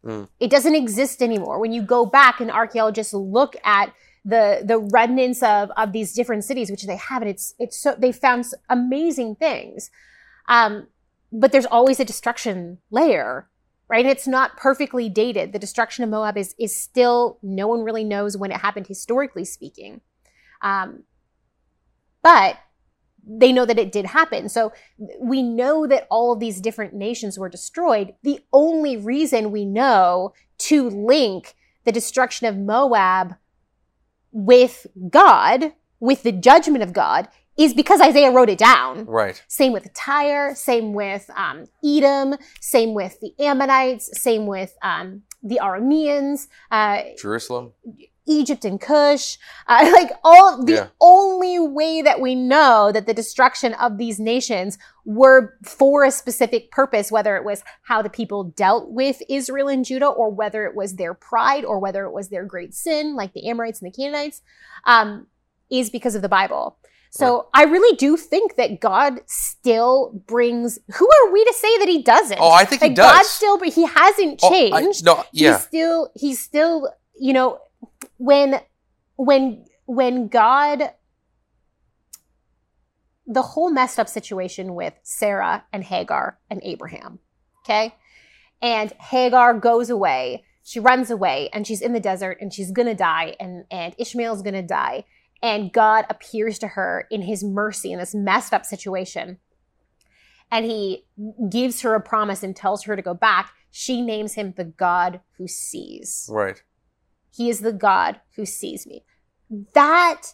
Mm. 0.05 0.29
It 0.39 0.51
doesn't 0.51 0.75
exist 0.75 1.21
anymore. 1.21 1.59
When 1.59 1.71
you 1.71 1.81
go 1.81 2.05
back 2.05 2.39
and 2.39 2.51
archaeologists 2.51 3.13
look 3.13 3.55
at 3.63 3.93
the 4.23 4.61
the 4.63 4.77
remnants 4.77 5.41
of 5.41 5.71
of 5.75 5.91
these 5.91 6.13
different 6.13 6.43
cities, 6.43 6.69
which 6.69 6.83
they 6.83 6.97
have, 6.97 7.23
and 7.23 7.31
it's 7.31 7.55
it's 7.57 7.77
so 7.77 7.95
they 7.97 8.11
found 8.11 8.45
amazing 8.69 9.35
things. 9.35 9.89
Um, 10.47 10.87
but 11.31 11.51
there's 11.51 11.65
always 11.65 11.99
a 11.99 12.05
destruction 12.05 12.79
layer 12.91 13.47
right? 13.91 14.05
It's 14.05 14.25
not 14.25 14.55
perfectly 14.55 15.09
dated. 15.09 15.51
The 15.51 15.59
destruction 15.59 16.05
of 16.05 16.09
Moab 16.09 16.37
is 16.37 16.55
is 16.57 16.81
still 16.81 17.37
no 17.43 17.67
one 17.67 17.81
really 17.81 18.05
knows 18.05 18.37
when 18.37 18.49
it 18.49 18.61
happened 18.61 18.87
historically 18.87 19.43
speaking, 19.43 19.99
um, 20.61 21.03
but 22.23 22.57
they 23.23 23.51
know 23.51 23.65
that 23.65 23.77
it 23.77 23.91
did 23.91 24.05
happen. 24.05 24.47
So 24.49 24.71
we 25.19 25.43
know 25.43 25.85
that 25.85 26.07
all 26.09 26.31
of 26.31 26.39
these 26.39 26.61
different 26.61 26.93
nations 26.93 27.37
were 27.37 27.49
destroyed. 27.49 28.15
The 28.23 28.39
only 28.51 28.95
reason 28.95 29.51
we 29.51 29.65
know 29.65 30.33
to 30.59 30.89
link 30.89 31.53
the 31.83 31.91
destruction 31.91 32.47
of 32.47 32.57
Moab 32.57 33.35
with 34.31 34.87
God, 35.09 35.73
with 35.99 36.23
the 36.23 36.31
judgment 36.31 36.81
of 36.81 36.93
God, 36.93 37.27
is 37.63 37.73
because 37.73 38.01
Isaiah 38.01 38.31
wrote 38.31 38.49
it 38.49 38.57
down. 38.57 39.05
Right. 39.05 39.41
Same 39.47 39.73
with 39.73 39.93
Tyre, 39.93 40.55
same 40.55 40.93
with 40.93 41.29
um, 41.35 41.65
Edom, 41.85 42.35
same 42.59 42.93
with 42.93 43.19
the 43.19 43.33
Ammonites, 43.39 44.09
same 44.21 44.47
with 44.47 44.75
um, 44.81 45.23
the 45.43 45.59
Arameans, 45.61 46.47
uh, 46.71 47.01
Jerusalem. 47.17 47.73
Egypt 48.27 48.63
and 48.65 48.79
Cush. 48.79 49.37
Uh, 49.67 49.89
like 49.93 50.11
all 50.23 50.63
the 50.63 50.73
Yeah. 50.73 50.87
only 51.01 51.59
way 51.59 52.01
that 52.01 52.21
we 52.21 52.35
know 52.35 52.91
that 52.91 53.05
the 53.05 53.13
destruction 53.13 53.73
of 53.75 53.97
these 53.97 54.19
nations 54.19 54.77
were 55.05 55.55
for 55.63 56.03
a 56.03 56.11
specific 56.11 56.71
purpose, 56.71 57.11
whether 57.11 57.35
it 57.35 57.43
was 57.43 57.63
how 57.83 58.01
the 58.01 58.09
people 58.09 58.43
dealt 58.43 58.91
with 58.91 59.21
Israel 59.29 59.67
and 59.67 59.83
Judah, 59.83 60.07
or 60.07 60.29
whether 60.29 60.65
it 60.65 60.75
was 60.75 60.95
their 60.95 61.13
pride, 61.13 61.65
or 61.65 61.79
whether 61.79 62.05
it 62.05 62.11
was 62.13 62.29
their 62.29 62.45
great 62.45 62.73
sin, 62.73 63.15
like 63.15 63.33
the 63.33 63.47
Amorites 63.47 63.81
and 63.81 63.91
the 63.91 63.95
Canaanites, 63.95 64.41
um, 64.85 65.27
is 65.71 65.89
because 65.89 66.15
of 66.15 66.21
the 66.21 66.29
Bible. 66.29 66.77
So 67.13 67.49
I 67.53 67.63
really 67.65 67.95
do 67.97 68.15
think 68.15 68.55
that 68.55 68.79
God 68.79 69.19
still 69.27 70.13
brings. 70.27 70.79
Who 70.95 71.05
are 71.07 71.31
we 71.33 71.43
to 71.43 71.53
say 71.53 71.77
that 71.79 71.89
He 71.89 72.01
doesn't? 72.01 72.39
Oh, 72.39 72.51
I 72.51 72.63
think 72.63 72.81
he 72.81 72.89
does. 72.89 73.05
God 73.11 73.25
still, 73.25 73.57
but 73.59 73.67
He 73.67 73.85
hasn't 73.85 74.39
Oh, 74.41 74.47
I- 74.73 74.81
changed 74.81 75.05
no, 75.05 75.23
yeah. 75.33 75.51
he's 75.57 75.61
still 75.67 76.09
he's 76.15 76.39
still 76.39 76.89
you 77.19 77.33
know 77.33 77.59
when 78.17 78.61
when 79.17 79.65
when 79.85 80.29
god 80.29 80.93
the 83.27 83.41
whole 83.41 83.69
messed 83.69 83.99
up 83.99 84.07
situation 84.09 84.73
with 84.73 84.93
sarah 85.03 85.63
and 85.71 85.83
hagar 85.83 86.39
and 86.49 86.59
abraham 86.63 87.19
okay 87.63 87.93
and 88.61 88.91
hagar 88.99 89.53
goes 89.53 89.89
away 89.89 90.43
she 90.63 90.79
runs 90.79 91.11
away 91.11 91.49
and 91.53 91.67
she's 91.67 91.81
in 91.81 91.93
the 91.93 91.99
desert 91.99 92.37
and 92.41 92.53
she's 92.53 92.71
gonna 92.71 92.95
die 92.95 93.35
and 93.39 93.65
and 93.69 93.93
ishmael's 93.99 94.41
gonna 94.41 94.63
die 94.63 95.03
and 95.41 95.73
god 95.73 96.05
appears 96.09 96.59
to 96.59 96.69
her 96.69 97.07
in 97.11 97.21
his 97.23 97.43
mercy 97.43 97.91
in 97.91 97.99
this 97.99 98.13
messed 98.15 98.53
up 98.53 98.65
situation 98.65 99.37
and 100.51 100.65
he 100.65 101.05
gives 101.49 101.81
her 101.81 101.95
a 101.95 102.01
promise 102.01 102.43
and 102.43 102.55
tells 102.55 102.83
her 102.83 102.95
to 102.95 103.01
go 103.01 103.13
back 103.13 103.51
she 103.71 104.01
names 104.01 104.33
him 104.33 104.53
the 104.57 104.65
god 104.65 105.21
who 105.37 105.47
sees 105.47 106.27
Right. 106.31 106.61
he 107.33 107.49
is 107.49 107.61
the 107.61 107.71
God 107.73 108.19
who 108.35 108.45
sees 108.45 108.85
me. 108.85 109.05
That 109.73 110.33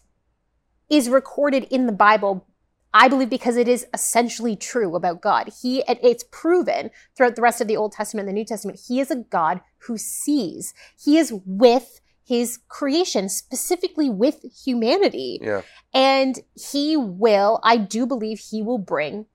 is 0.89 1.09
recorded 1.09 1.65
in 1.69 1.85
the 1.85 1.91
Bible, 1.91 2.47
I 2.93 3.07
believe, 3.07 3.29
because 3.29 3.55
it 3.57 3.67
is 3.67 3.85
essentially 3.93 4.55
true 4.55 4.95
about 4.95 5.21
God. 5.21 5.51
He, 5.61 5.83
it's 5.87 6.25
proven 6.31 6.89
throughout 7.15 7.35
the 7.35 7.41
rest 7.41 7.61
of 7.61 7.67
the 7.67 7.77
Old 7.77 7.91
Testament 7.91 8.27
and 8.27 8.35
the 8.35 8.39
New 8.39 8.45
Testament. 8.45 8.79
He 8.87 8.99
is 8.99 9.11
a 9.11 9.17
God 9.17 9.61
who 9.85 9.97
sees. 9.97 10.73
He 10.99 11.17
is 11.17 11.33
with 11.45 11.99
his 12.27 12.59
creation, 12.67 13.29
specifically 13.29 14.09
with 14.09 14.43
humanity. 14.65 15.39
Yeah. 15.41 15.61
And 15.93 16.39
he 16.55 16.97
will, 16.97 17.61
I 17.63 17.77
do 17.77 18.05
believe, 18.05 18.39
he 18.39 18.61
will 18.61 18.77
bring 18.79 19.27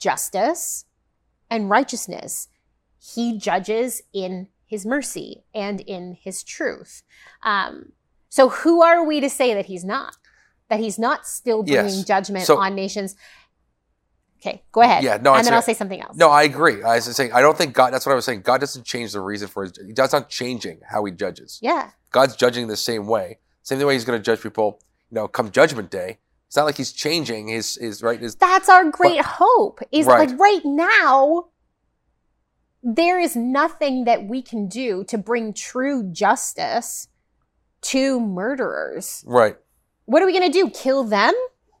justice 0.00 0.84
and 1.50 1.70
righteousness. 1.70 2.48
He 2.98 3.38
judges 3.38 4.02
in 4.12 4.48
his 4.66 4.84
mercy 4.84 5.44
and 5.54 5.80
in 5.80 6.16
his 6.20 6.42
truth. 6.42 7.02
Um, 7.42 7.92
so, 8.28 8.48
who 8.48 8.82
are 8.82 9.04
we 9.04 9.20
to 9.20 9.30
say 9.30 9.54
that 9.54 9.66
he's 9.66 9.84
not? 9.84 10.16
That 10.68 10.80
he's 10.80 10.98
not 10.98 11.26
still 11.26 11.62
bringing 11.62 11.84
Yes. 11.98 12.04
judgment 12.04 12.44
So- 12.46 12.58
on 12.58 12.74
nations? 12.74 13.14
Okay, 14.40 14.62
go 14.70 14.82
ahead. 14.82 15.02
Yeah, 15.02 15.18
no, 15.20 15.34
and 15.34 15.44
then 15.44 15.52
I'll 15.52 15.62
say 15.62 15.74
something 15.74 16.00
else. 16.00 16.16
No, 16.16 16.30
I 16.30 16.44
agree. 16.44 16.82
I 16.82 16.96
was 16.96 17.04
saying 17.16 17.32
I 17.32 17.40
don't 17.40 17.58
think 17.58 17.74
God. 17.74 17.92
That's 17.92 18.06
what 18.06 18.12
I 18.12 18.14
was 18.14 18.24
saying. 18.24 18.42
God 18.42 18.60
doesn't 18.60 18.84
change 18.84 19.12
the 19.12 19.20
reason 19.20 19.48
for 19.48 19.64
his. 19.64 19.72
God's 19.72 20.12
not 20.12 20.28
changing 20.28 20.80
how 20.88 21.04
he 21.04 21.12
judges. 21.12 21.58
Yeah. 21.60 21.90
God's 22.12 22.36
judging 22.36 22.68
the 22.68 22.76
same 22.76 23.06
way. 23.06 23.38
Same 23.62 23.84
way 23.84 23.94
he's 23.94 24.04
going 24.04 24.18
to 24.18 24.24
judge 24.24 24.42
people 24.42 24.80
you 25.10 25.16
know, 25.16 25.28
come 25.28 25.50
Judgment 25.50 25.90
Day. 25.90 26.18
It's 26.46 26.56
not 26.56 26.64
like 26.64 26.76
he's 26.76 26.92
changing 26.92 27.48
his 27.48 27.76
his 27.76 28.02
right. 28.02 28.20
His 28.20 28.34
That's 28.36 28.68
our 28.68 28.90
great 28.90 29.20
hope. 29.20 29.80
Is 29.92 30.06
Right. 30.06 30.28
like 30.30 30.38
right 30.38 30.64
now, 30.64 31.48
there 32.82 33.18
is 33.18 33.36
nothing 33.36 34.04
that 34.04 34.26
we 34.26 34.40
can 34.40 34.68
do 34.68 35.04
to 35.04 35.18
bring 35.18 35.52
true 35.52 36.10
justice 36.10 37.08
to 37.80 38.20
murderers. 38.20 39.24
right. 39.26 39.56
What 40.06 40.22
are 40.22 40.26
we 40.26 40.32
going 40.32 40.50
to 40.50 40.58
do? 40.58 40.70
Kill 40.70 41.04
them? 41.04 41.34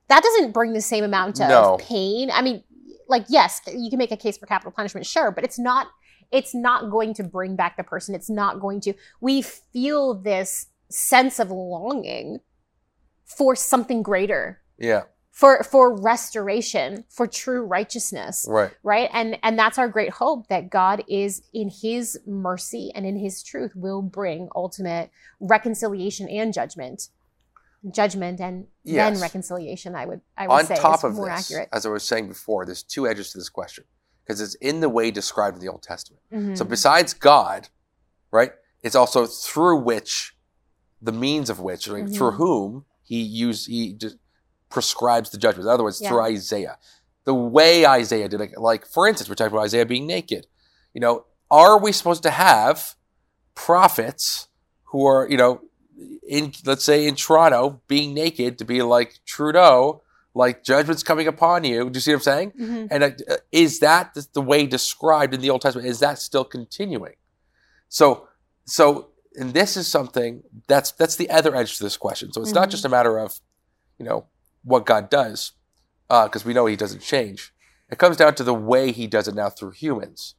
That 0.08 0.22
doesn't 0.22 0.52
bring 0.52 0.72
the 0.72 0.80
same 0.80 1.04
amount 1.04 1.40
of 1.40 1.48
No. 1.48 1.76
pain. 1.80 2.30
I 2.32 2.42
mean, 2.42 2.64
like 3.08 3.24
yes, 3.28 3.60
you 3.72 3.90
can 3.90 3.98
make 3.98 4.12
a 4.12 4.16
case 4.16 4.36
for 4.38 4.46
capital 4.46 4.72
punishment, 4.72 5.06
sure, 5.06 5.30
but 5.30 5.44
it's 5.44 5.58
not 5.58 5.88
it's 6.30 6.54
not 6.54 6.90
going 6.90 7.14
to 7.14 7.22
bring 7.24 7.56
back 7.56 7.76
the 7.78 7.84
person. 7.84 8.14
It's 8.14 8.28
not 8.30 8.60
going 8.60 8.80
to 8.82 8.94
we 9.20 9.42
feel 9.42 10.14
this 10.14 10.66
sense 10.90 11.38
of 11.38 11.50
longing 11.50 12.40
for 13.24 13.54
something 13.54 14.02
greater, 14.02 14.60
Yeah. 14.78 15.02
for 15.30 15.62
for 15.62 15.94
restoration, 15.94 17.04
for 17.10 17.26
true 17.26 17.62
righteousness 17.62 18.46
Right. 18.48 18.70
right 18.82 19.10
and 19.12 19.38
and 19.42 19.58
that's 19.58 19.78
our 19.78 19.88
great 19.88 20.10
hope 20.10 20.48
that 20.48 20.70
god 20.70 21.04
is 21.08 21.42
in 21.52 21.68
his 21.70 22.18
mercy 22.26 22.90
and 22.94 23.04
in 23.06 23.16
his 23.18 23.42
truth 23.42 23.72
will 23.76 24.00
bring 24.02 24.48
ultimate 24.54 25.10
reconciliation 25.40 26.28
and 26.28 26.52
judgment 26.54 27.08
judgment 27.90 28.40
and 28.40 28.66
then 28.84 29.20
reconciliation 29.20 29.94
i 29.94 30.04
would 30.04 30.20
i 30.36 30.48
would 30.48 30.66
say, 30.66 30.74
On 30.74 30.76
say 30.76 30.82
top 30.82 31.04
of 31.04 31.14
more 31.14 31.28
this, 31.28 31.50
accurate 31.50 31.68
as 31.72 31.86
I 31.86 31.90
was 31.90 32.02
saying 32.02 32.28
before, 32.28 32.66
there's 32.66 32.82
two 32.82 33.06
edges 33.06 33.30
to 33.32 33.38
this 33.38 33.48
question 33.48 33.84
because 34.24 34.40
it's 34.40 34.54
in 34.56 34.80
the 34.80 34.88
way 34.88 35.10
described 35.10 35.56
in 35.56 35.62
the 35.64 35.70
Old 35.70 35.82
Testament. 35.82 36.22
So 36.56 36.64
Mhm. 36.64 36.68
besides 36.68 37.14
God, 37.14 37.68
right, 38.30 38.52
it's 38.82 38.94
also 38.96 39.26
through 39.26 39.78
which, 39.80 40.36
the 41.00 41.12
means 41.12 41.48
of 41.50 41.60
which, 41.60 41.86
like, 41.88 42.10
through 42.12 42.32
whom 42.32 42.84
he 43.02 43.22
use 43.22 43.66
he 43.66 43.94
just 43.94 44.16
prescribes 44.68 45.30
the 45.30 45.38
judgment. 45.38 45.66
In 45.66 45.72
other 45.72 45.84
words, 45.84 46.00
Yeah. 46.00 46.08
through 46.10 46.22
Isaiah, 46.22 46.78
the 47.24 47.34
way 47.34 47.86
Isaiah 47.86 48.28
did, 48.28 48.40
it, 48.40 48.58
like 48.58 48.84
for 48.86 49.06
instance, 49.06 49.28
we're 49.28 49.34
talking 49.36 49.52
about 49.52 49.64
Isaiah 49.64 49.86
being 49.86 50.06
naked. 50.06 50.46
You 50.94 51.00
know, 51.00 51.24
are 51.50 51.78
we 51.78 51.92
supposed 51.92 52.22
to 52.24 52.30
have 52.30 52.96
prophets 53.54 54.48
who 54.90 55.06
are, 55.06 55.28
you 55.28 55.36
know, 55.36 55.60
in 56.28 56.52
let's 56.64 56.84
say 56.84 57.06
in 57.06 57.14
Toronto 57.14 57.80
being 57.88 58.14
naked 58.14 58.58
to 58.58 58.64
be 58.64 58.82
like 58.82 59.18
Trudeau, 59.26 60.02
like 60.34 60.62
judgments 60.64 61.02
coming 61.02 61.26
upon 61.26 61.64
you? 61.64 61.90
Do 61.90 61.96
you 61.96 62.00
see 62.00 62.12
what 62.12 62.18
I'm 62.18 62.22
saying? 62.22 62.52
Mhm. 62.60 62.88
And 62.90 63.04
uh, 63.04 63.36
is 63.52 63.80
that 63.80 64.14
the, 64.14 64.26
the 64.32 64.42
way 64.42 64.66
described 64.66 65.34
in 65.34 65.40
the 65.40 65.50
Old 65.50 65.62
Testament? 65.62 65.88
Is 65.88 66.00
that 66.00 66.18
still 66.18 66.44
continuing? 66.44 67.14
So, 67.88 68.28
so, 68.64 69.08
and 69.34 69.54
this 69.54 69.76
is 69.76 69.88
something 69.88 70.42
that's 70.66 70.92
that's 70.92 71.16
the 71.16 71.30
other 71.30 71.54
edge 71.56 71.78
to 71.78 71.84
this 71.84 71.96
question. 71.96 72.32
So 72.32 72.42
it's 72.42 72.52
not 72.52 72.68
Mhm. 72.68 72.72
just 72.72 72.84
a 72.84 72.88
matter 72.88 73.18
of, 73.18 73.40
you 73.98 74.04
know, 74.04 74.26
what 74.64 74.84
God 74.86 75.08
does, 75.10 75.52
because 76.08 76.44
we 76.44 76.52
know 76.54 76.66
He 76.66 76.76
doesn't 76.76 77.00
change. 77.02 77.52
It 77.90 77.98
comes 77.98 78.16
down 78.18 78.34
to 78.36 78.44
the 78.44 78.54
way 78.54 78.92
He 78.92 79.06
does 79.06 79.28
it 79.28 79.34
now 79.34 79.48
through 79.48 79.70
humans. 79.72 80.34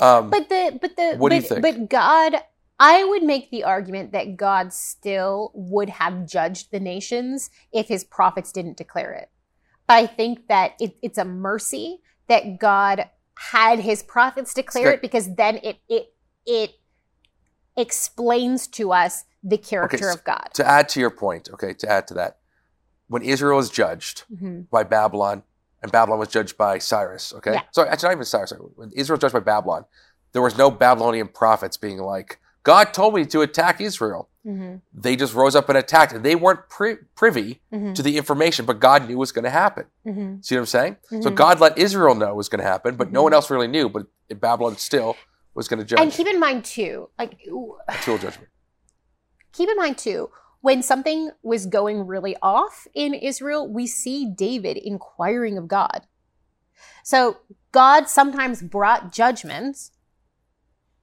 Um, 0.00 0.30
but 0.30 0.48
the 0.48 0.78
but 0.80 0.96
the 0.96 1.14
What 1.16 1.28
do 1.28 1.36
you 1.36 1.42
but, 1.42 1.48
think? 1.48 1.62
but 1.62 1.88
god 1.88 2.42
i 2.78 3.04
would 3.04 3.22
make 3.22 3.50
the 3.50 3.64
argument 3.64 4.12
that 4.12 4.36
god 4.36 4.72
still 4.72 5.50
would 5.54 5.88
have 5.88 6.26
judged 6.26 6.70
the 6.70 6.80
nations 6.80 7.50
if 7.72 7.88
his 7.88 8.04
prophets 8.04 8.52
didn't 8.52 8.76
declare 8.76 9.12
it 9.12 9.30
but 9.86 9.94
i 9.94 10.06
think 10.06 10.46
that 10.48 10.72
it, 10.80 10.96
it's 11.02 11.18
a 11.18 11.24
mercy 11.24 11.98
that 12.28 12.58
god 12.58 13.08
had 13.38 13.78
his 13.80 14.02
prophets 14.02 14.54
declare 14.54 14.92
it 14.92 15.02
because 15.02 15.34
then 15.36 15.58
it 15.62 15.76
it 15.88 16.12
it 16.46 16.72
explains 17.76 18.66
to 18.68 18.92
us 18.92 19.24
the 19.42 19.58
character 19.58 19.98
so- 19.98 20.12
of 20.14 20.24
god 20.24 20.48
to 20.54 20.66
add 20.66 20.88
to 20.90 21.00
your 21.00 21.10
point, 21.10 21.48
okay, 21.52 21.72
to 21.74 21.88
add 21.90 22.06
to 22.06 22.14
that, 22.14 22.38
when 23.08 23.22
Israel 23.22 23.56
was 23.56 23.70
judged 23.70 24.24
Mhm. 24.32 24.68
by 24.70 24.84
Babylon, 24.84 25.42
and 25.82 25.90
Babylon 25.90 26.18
was 26.18 26.28
judged 26.28 26.56
by 26.56 26.78
Cyrus. 26.78 27.32
Okay, 27.34 27.54
Yeah. 27.54 27.62
sorry, 27.72 27.88
actually 27.88 28.08
not 28.08 28.12
even 28.12 28.24
Cyrus. 28.26 28.50
Sorry. 28.50 28.60
When 28.76 28.92
Israel 28.92 29.16
was 29.16 29.20
judged 29.22 29.32
by 29.34 29.40
Babylon, 29.40 29.84
there 30.32 30.42
was 30.42 30.56
no 30.56 30.70
Babylonian 30.70 31.28
prophets 31.28 31.76
being 31.76 31.98
like, 31.98 32.38
"God 32.62 32.92
told 32.94 33.14
me 33.14 33.24
to 33.26 33.40
attack 33.42 33.80
Israel." 33.80 34.28
Mhm. 34.46 34.80
They 34.92 35.14
just 35.16 35.34
rose 35.34 35.54
up 35.54 35.68
and 35.68 35.78
attacked, 35.78 36.12
and 36.12 36.24
they 36.24 36.34
weren't 36.34 36.68
pri- 36.68 36.98
privy 37.14 37.62
Mhm. 37.72 37.94
to 37.94 38.02
the 38.02 38.16
information, 38.16 38.64
but 38.66 38.80
God 38.80 39.06
knew 39.08 39.16
was 39.18 39.30
going 39.32 39.44
to 39.44 39.50
happen. 39.50 39.86
Mhm. 40.06 40.44
See 40.44 40.54
what 40.56 40.60
I'm 40.60 40.66
saying? 40.66 40.96
So 41.10 41.30
Mhm. 41.30 41.34
God 41.36 41.60
let 41.60 41.78
Israel 41.78 42.14
know 42.14 42.30
it 42.30 42.36
was 42.36 42.48
going 42.48 42.60
to 42.60 42.66
happen, 42.68 42.96
but 42.96 43.12
no 43.12 43.22
one 43.22 43.32
else 43.32 43.50
really 43.50 43.68
knew. 43.68 43.88
But 43.88 44.06
Babylon 44.40 44.76
still 44.78 45.16
was 45.54 45.68
going 45.68 45.78
to 45.78 45.84
judge 45.84 46.00
and 46.00 46.10
keep 46.10 46.26
in 46.26 46.40
mind 46.40 46.64
too 46.64 47.10
like 47.18 47.38
tool 48.02 48.18
judgment. 48.18 48.48
keep 49.52 49.68
in 49.68 49.76
mind 49.76 49.98
too 49.98 50.30
when 50.62 50.82
something 50.82 51.30
was 51.42 51.66
going 51.66 52.06
really 52.06 52.34
off 52.40 52.86
in 52.94 53.12
israel 53.12 53.68
we 53.68 53.86
see 53.86 54.24
david 54.24 54.78
inquiring 54.78 55.58
of 55.58 55.68
god 55.68 56.06
so 57.04 57.36
god 57.70 58.08
sometimes 58.08 58.62
brought 58.62 59.12
judgments 59.12 59.90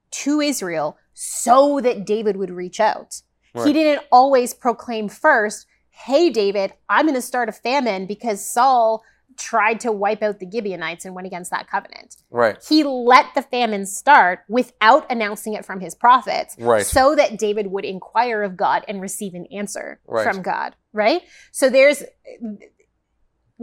to 0.10 0.42
israel 0.42 0.98
so 1.22 1.80
that 1.82 2.06
david 2.06 2.38
would 2.38 2.50
reach 2.50 2.80
out 2.80 3.22
he 3.66 3.74
didn't 3.74 4.02
always 4.10 4.54
proclaim 4.54 5.10
first 5.10 5.66
hey 5.90 6.30
david 6.30 6.72
i'm 6.88 7.06
going 7.06 7.14
to 7.16 7.22
start 7.22 7.50
a 7.50 7.52
famine 7.52 8.06
because 8.06 8.40
saul 8.54 9.04
tried 9.38 9.80
to 9.82 9.92
wipe 9.92 10.22
out 10.24 10.40
the 10.40 10.50
gibeonites 10.50 11.04
and 11.04 11.14
went 11.16 11.28
against 11.28 11.52
that 11.52 11.70
covenant 11.70 12.16
Right, 12.30 12.58
he 12.68 12.84
let 12.84 13.26
the 13.36 13.42
famine 13.42 13.86
start 13.86 14.42
without 14.48 15.10
announcing 15.12 15.54
it 15.56 15.66
from 15.66 15.80
his 15.82 15.94
prophets 15.94 16.56
Right. 16.58 16.86
so 16.86 17.16
that 17.16 17.38
david 17.38 17.68
would 17.68 17.84
inquire 17.86 18.42
of 18.44 18.56
god 18.56 18.86
and 18.88 19.02
receive 19.02 19.34
an 19.34 19.46
answer 19.48 20.00
Right. 20.08 20.24
from 20.24 20.42
god 20.42 20.76
right 20.94 21.22
so 21.52 21.70
there's 21.70 22.02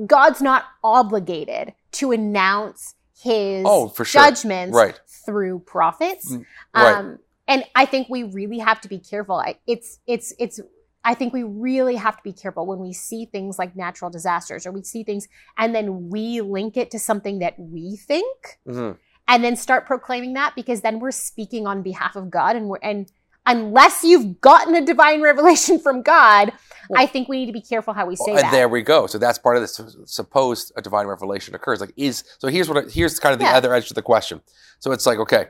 god's 0.07 0.43
not 0.43 0.65
obligated 0.85 1.73
to 1.93 2.13
announce 2.13 2.95
his 3.23 3.65
Oh, 3.67 3.89
for 3.89 4.05
sure. 4.05 4.23
judgments 4.23 4.75
right, 4.77 4.99
through 5.25 5.61
prophets 5.61 6.31
Mm, 6.33 6.45
right. 6.75 6.97
um, 6.99 7.19
and 7.49 7.65
i 7.75 7.85
think 7.85 8.09
we 8.09 8.23
really 8.23 8.59
have 8.59 8.81
to 8.81 8.89
be 8.89 8.99
careful 8.99 9.37
I, 9.37 9.57
it's 9.67 9.99
it's 10.07 10.33
it's 10.39 10.61
i 11.05 11.15
think 11.15 11.33
we 11.33 11.43
really 11.43 11.97
have 11.97 12.17
to 12.17 12.23
be 12.23 12.33
careful 12.33 12.67
when 12.67 12.79
we 12.81 12.93
see 12.93 13.27
things 13.27 13.59
like 13.59 13.77
natural 13.77 14.11
disasters 14.11 14.67
or 14.67 14.73
we 14.73 14.83
see 14.83 15.05
things 15.05 15.29
and 15.59 15.75
then 15.75 16.09
we 16.11 16.41
link 16.41 16.77
it 16.77 16.91
to 16.93 16.99
something 16.99 17.39
that 17.41 17.55
we 17.59 17.97
think 17.97 18.59
Mhm. 18.67 18.97
and 19.29 19.45
then 19.45 19.57
start 19.57 19.87
proclaiming 19.87 20.35
that 20.35 20.55
because 20.55 20.81
then 20.81 20.99
we're 21.01 21.11
speaking 21.13 21.67
on 21.67 21.83
behalf 21.83 22.17
of 22.17 22.31
God 22.31 22.57
and 22.57 22.69
we're 22.69 22.79
and 22.83 23.11
unless 23.49 24.03
you've 24.03 24.41
gotten 24.41 24.75
a 24.75 24.85
divine 24.85 25.23
revelation 25.31 25.79
from 25.79 26.03
God, 26.03 26.53
I 26.97 27.07
think 27.07 27.29
we 27.29 27.37
need 27.39 27.47
to 27.47 27.53
be 27.53 27.61
careful 27.63 27.95
how 27.95 28.05
we 28.05 28.17
say 28.17 28.25
Well, 28.33 28.37
and 28.39 28.45
that. 28.47 28.51
there 28.51 28.69
we 28.69 28.83
go. 28.83 29.07
So 29.07 29.19
that's 29.19 29.39
part 29.39 29.55
of 29.57 29.63
this. 29.63 29.81
Supposed 30.07 30.73
a 30.77 30.83
divine 30.83 31.07
revelation 31.07 31.55
occurs. 31.55 31.81
Like 31.81 31.93
is 31.97 32.25
so. 32.41 32.49
Here's 32.49 32.69
what. 32.69 32.91
Here's 32.91 33.21
kind 33.21 33.33
of 33.33 33.39
the 33.39 33.45
Yeah. 33.45 33.57
other 33.57 33.73
edge 33.73 33.87
to 33.87 33.95
the 33.95 34.03
question. 34.03 34.41
So 34.81 34.91
it's 34.91 35.07
like 35.07 35.21
okay. 35.21 35.47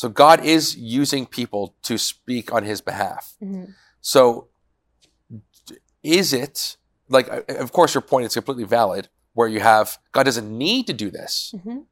So 0.00 0.08
God 0.08 0.42
is 0.42 0.74
using 0.78 1.26
people 1.26 1.74
to 1.82 1.98
speak 1.98 2.54
on 2.54 2.64
His 2.64 2.80
behalf. 2.80 3.34
Mhm. 3.42 3.74
So 4.00 4.48
is 6.02 6.32
it 6.32 6.78
like? 7.10 7.28
Of 7.50 7.72
course, 7.72 7.92
your 7.94 8.00
point 8.00 8.24
is 8.24 8.32
completely 8.32 8.64
valid. 8.64 9.08
Where 9.34 9.46
you 9.46 9.60
have 9.60 9.98
God 10.12 10.22
doesn't 10.22 10.50
need 10.66 10.86
to 10.86 10.94
do 10.94 11.10
this, 11.10 11.52
Mhm. 11.54 11.84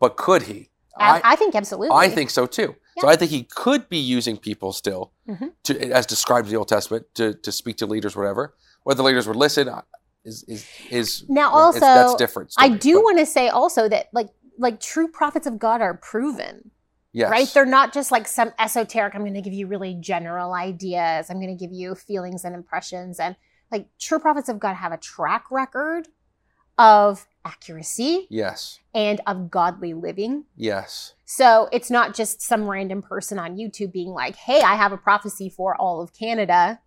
but 0.00 0.16
could 0.16 0.42
He? 0.42 0.70
I, 0.98 1.20
I 1.32 1.36
think 1.36 1.54
absolutely. 1.54 1.96
I 2.04 2.08
think 2.08 2.30
so 2.30 2.46
too. 2.46 2.74
So 2.98 3.06
I 3.08 3.14
think 3.14 3.30
he 3.30 3.44
could 3.44 3.88
be 3.88 3.96
using 4.16 4.36
people 4.36 4.72
still, 4.72 5.12
Mhm. 5.28 5.52
to, 5.62 5.90
as 5.98 6.04
described 6.04 6.48
in 6.48 6.52
the 6.52 6.58
Old 6.58 6.68
Testament, 6.68 7.06
to, 7.14 7.32
to 7.32 7.50
speak 7.52 7.76
to 7.78 7.86
leaders, 7.86 8.14
whatever. 8.16 8.54
Whether 8.82 8.98
the 8.98 9.04
leaders 9.04 9.26
would 9.28 9.36
listen 9.46 9.68
uh, 9.68 9.82
is 10.24 10.42
is 10.48 10.66
is 10.90 11.24
Now, 11.28 11.48
also 11.52 11.78
that's 11.80 12.14
different. 12.16 12.52
I 12.58 12.68
do 12.88 13.00
want 13.06 13.18
to 13.18 13.26
say 13.36 13.48
also 13.48 13.88
that 13.88 14.08
like 14.12 14.30
like 14.58 14.80
true 14.80 15.06
prophets 15.08 15.46
of 15.46 15.60
God 15.60 15.80
are 15.80 15.94
proven. 15.94 16.72
Yes, 17.12 17.30
Right? 17.30 17.48
They're 17.52 17.64
not 17.66 17.92
just 17.92 18.10
like 18.10 18.26
some 18.28 18.52
esoteric, 18.58 19.14
I'm 19.14 19.22
going 19.22 19.34
to 19.34 19.40
give 19.42 19.52
you 19.52 19.66
really 19.66 19.94
general 20.00 20.54
ideas. 20.54 21.28
I'm 21.30 21.40
going 21.40 21.56
to 21.56 21.60
give 21.62 21.72
you 21.72 21.94
feelings 21.94 22.44
and 22.44 22.54
impressions. 22.54 23.18
And 23.20 23.36
like 23.70 23.88
true 23.98 24.18
prophets 24.18 24.48
of 24.48 24.58
God 24.58 24.74
have 24.74 24.92
a 24.92 24.96
track 24.98 25.44
record 25.50 26.08
of 26.78 27.26
accuracy 27.44 28.26
yes, 28.30 28.78
and 28.94 29.20
of 29.26 29.50
godly 29.50 29.92
living. 29.94 30.44
yes, 30.56 31.14
So 31.24 31.68
it's 31.72 31.90
not 31.90 32.14
just 32.14 32.40
some 32.40 32.66
random 32.68 33.02
person 33.02 33.38
on 33.38 33.56
YouTube 33.56 33.92
being 33.92 34.10
like, 34.10 34.36
hey, 34.36 34.60
I 34.62 34.76
have 34.76 34.92
a 34.92 34.96
prophecy 34.96 35.48
for 35.50 35.76
all 35.80 36.00
of 36.00 36.12
Canada. 36.14 36.80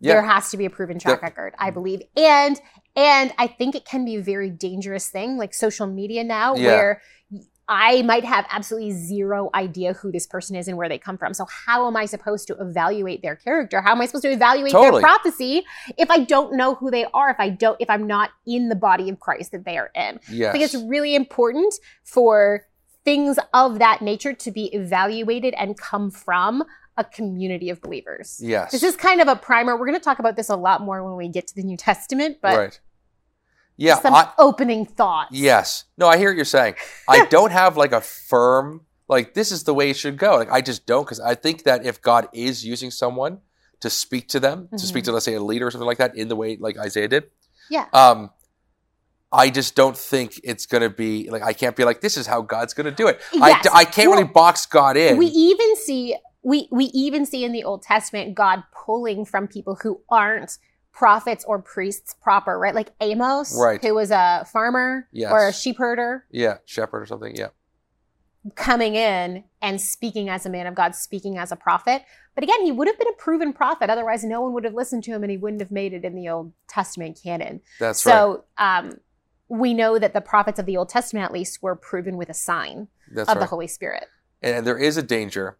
yeah, 0.00 0.14
There 0.14 0.22
has 0.22 0.50
to 0.50 0.56
be 0.56 0.64
a 0.64 0.70
proven 0.70 0.98
track 0.98 1.20
Yeah. 1.20 1.26
record, 1.26 1.54
I 1.58 1.70
believe. 1.70 2.02
And 2.16 2.60
and 2.96 3.32
I 3.38 3.46
think 3.48 3.74
it 3.74 3.84
can 3.84 4.04
be 4.04 4.16
a 4.16 4.22
very 4.22 4.50
dangerous 4.50 5.08
thing, 5.08 5.36
like 5.36 5.52
social 5.54 5.86
media 5.86 6.22
now, 6.24 6.54
Yeah. 6.54 6.66
where 6.66 7.02
I 7.68 8.02
might 8.02 8.24
have 8.24 8.46
absolutely 8.50 8.92
zero 8.92 9.48
idea 9.54 9.94
who 9.94 10.12
this 10.12 10.26
person 10.26 10.54
is 10.54 10.68
and 10.68 10.76
where 10.76 10.88
they 10.88 10.98
come 10.98 11.16
from. 11.16 11.32
So 11.32 11.46
how 11.46 11.86
am 11.86 11.96
I 11.96 12.04
supposed 12.04 12.46
to 12.48 12.54
evaluate 12.60 13.22
their 13.22 13.36
character? 13.36 13.80
How 13.80 13.92
am 13.92 14.00
I 14.00 14.06
supposed 14.06 14.24
to 14.24 14.32
evaluate 14.32 14.72
Totally. 14.72 15.00
their 15.00 15.08
prophecy 15.08 15.64
if 15.96 16.10
I 16.10 16.18
don't 16.18 16.56
know 16.56 16.74
who 16.74 16.90
they 16.90 17.06
are, 17.14 17.30
if 17.30 17.40
I 17.40 17.48
don't 17.48 17.80
if 17.80 17.88
I'm 17.88 18.06
not 18.06 18.30
in 18.46 18.68
the 18.68 18.76
body 18.76 19.08
of 19.08 19.18
Christ 19.20 19.52
that 19.52 19.64
they 19.64 19.78
are 19.78 19.90
in? 19.94 20.20
yes. 20.30 20.50
I 20.50 20.52
think 20.52 20.64
it's 20.64 20.74
really 20.74 21.14
important 21.14 21.74
for 22.04 22.66
things 23.04 23.38
of 23.52 23.78
that 23.78 24.02
nature 24.02 24.32
to 24.32 24.50
be 24.50 24.66
evaluated 24.74 25.54
and 25.54 25.78
come 25.78 26.10
from 26.10 26.64
a 26.96 27.04
community 27.04 27.70
of 27.70 27.80
believers. 27.80 28.40
Yes. 28.42 28.72
This 28.72 28.82
is 28.82 28.96
kind 28.96 29.20
of 29.20 29.28
a 29.28 29.36
primer. 29.36 29.76
We're 29.76 29.86
going 29.86 29.98
to 29.98 30.04
talk 30.04 30.18
about 30.18 30.36
this 30.36 30.48
a 30.48 30.56
lot 30.56 30.80
more 30.80 31.04
when 31.04 31.16
we 31.16 31.28
get 31.28 31.46
to 31.48 31.54
the 31.54 31.62
New 31.62 31.76
Testament, 31.76 32.38
but 32.40 32.56
right. 32.56 32.80
Yeah. 33.76 33.98
some 34.00 34.14
I, 34.14 34.30
opening 34.38 34.86
thoughts. 34.86 35.30
yes. 35.32 35.84
No, 35.96 36.06
I 36.06 36.16
hear 36.16 36.30
what 36.30 36.36
you're 36.36 36.44
saying. 36.44 36.74
I 37.08 37.24
don't 37.30 37.50
have 37.52 37.76
like 37.76 37.92
a 37.92 38.00
firm 38.00 38.82
like 39.08 39.34
this 39.34 39.52
is 39.52 39.64
the 39.64 39.74
way 39.74 39.90
it 39.90 39.96
should 39.96 40.16
go. 40.16 40.36
Like 40.36 40.50
I 40.50 40.60
just 40.60 40.86
don't 40.86 41.04
because 41.04 41.20
I 41.20 41.34
think 41.34 41.64
that 41.64 41.84
if 41.84 42.00
God 42.00 42.28
is 42.32 42.64
using 42.64 42.90
someone 42.90 43.38
to 43.80 43.90
speak 43.90 44.28
to 44.28 44.40
them, 44.40 44.68
to 44.72 44.78
speak 44.78 45.04
to 45.04 45.12
let's 45.12 45.24
say 45.24 45.34
a 45.34 45.42
leader 45.42 45.66
or 45.66 45.70
something 45.70 45.86
like 45.86 45.98
that 45.98 46.16
in 46.16 46.28
the 46.28 46.36
way 46.36 46.56
like 46.58 46.78
Isaiah 46.78 47.08
did, 47.08 47.24
Yeah. 47.68 47.86
um, 47.92 48.30
I 49.32 49.50
just 49.50 49.74
don't 49.74 49.96
think 49.96 50.40
it's 50.44 50.64
gonna 50.66 50.88
be 50.90 51.28
like 51.28 51.42
I 51.42 51.52
can't 51.52 51.74
be 51.76 51.84
like 51.84 52.00
this 52.00 52.16
is 52.16 52.26
how 52.26 52.40
God's 52.42 52.72
gonna 52.72 52.92
do 52.92 53.08
it. 53.08 53.20
I, 53.42 53.48
Yes. 53.50 53.66
I 53.74 53.84
can't 53.84 54.08
really 54.10 54.24
box 54.24 54.64
God 54.66 54.96
in. 54.96 55.16
We 55.18 55.26
even 55.26 55.76
see 55.76 56.16
we 56.42 56.68
we 56.70 56.84
even 56.86 57.26
see 57.26 57.44
in 57.44 57.52
the 57.52 57.64
Old 57.64 57.82
Testament 57.82 58.34
God 58.36 58.62
pulling 58.72 59.24
from 59.24 59.48
people 59.48 59.76
who 59.82 60.00
aren't 60.08 60.56
prophets 60.94 61.44
or 61.44 61.60
priests 61.60 62.14
proper, 62.22 62.58
right? 62.58 62.74
Like 62.74 62.90
Amos, 63.00 63.54
Right. 63.60 63.82
who 63.82 63.94
was 63.94 64.10
a 64.12 64.46
farmer 64.52 65.08
Yes. 65.12 65.32
or 65.32 65.48
a 65.48 65.52
sheep 65.52 65.76
herder, 65.78 66.24
yeah, 66.30 66.58
shepherd 66.64 67.02
or 67.02 67.06
something. 67.06 67.34
Yeah. 67.36 67.48
coming 68.56 68.94
in 68.94 69.42
and 69.62 69.80
speaking 69.80 70.28
as 70.28 70.44
a 70.44 70.50
man 70.50 70.66
of 70.66 70.74
God, 70.74 70.94
speaking 70.94 71.38
as 71.38 71.50
a 71.50 71.56
prophet. 71.56 72.02
But 72.34 72.44
again, 72.44 72.60
he 72.62 72.72
would 72.72 72.86
have 72.86 72.98
been 72.98 73.08
a 73.08 73.16
proven 73.16 73.54
prophet. 73.54 73.88
Otherwise, 73.88 74.22
no 74.22 74.42
one 74.42 74.52
would 74.52 74.64
have 74.64 74.74
listened 74.74 75.02
to 75.04 75.12
him 75.12 75.22
and 75.24 75.30
he 75.30 75.38
wouldn't 75.38 75.62
have 75.62 75.70
made 75.70 75.94
it 75.94 76.04
in 76.04 76.14
the 76.14 76.28
Old 76.28 76.52
Testament 76.68 77.18
canon. 77.22 77.62
That's 77.80 78.04
right. 78.04 78.12
so 78.12 78.44
um, 78.58 78.98
we 79.48 79.72
know 79.72 79.98
that 79.98 80.12
the 80.12 80.20
prophets 80.20 80.58
of 80.58 80.66
the 80.66 80.76
Old 80.76 80.90
Testament, 80.90 81.24
at 81.24 81.32
least, 81.32 81.62
were 81.62 81.74
proven 81.74 82.18
with 82.18 82.28
a 82.28 82.34
sign 82.34 82.88
That's 83.10 83.30
of 83.30 83.36
right. 83.36 83.40
the 83.40 83.46
Holy 83.46 83.66
Spirit. 83.66 84.04
and 84.42 84.66
there 84.66 84.76
is 84.78 84.98
a 84.98 85.02
danger 85.02 85.56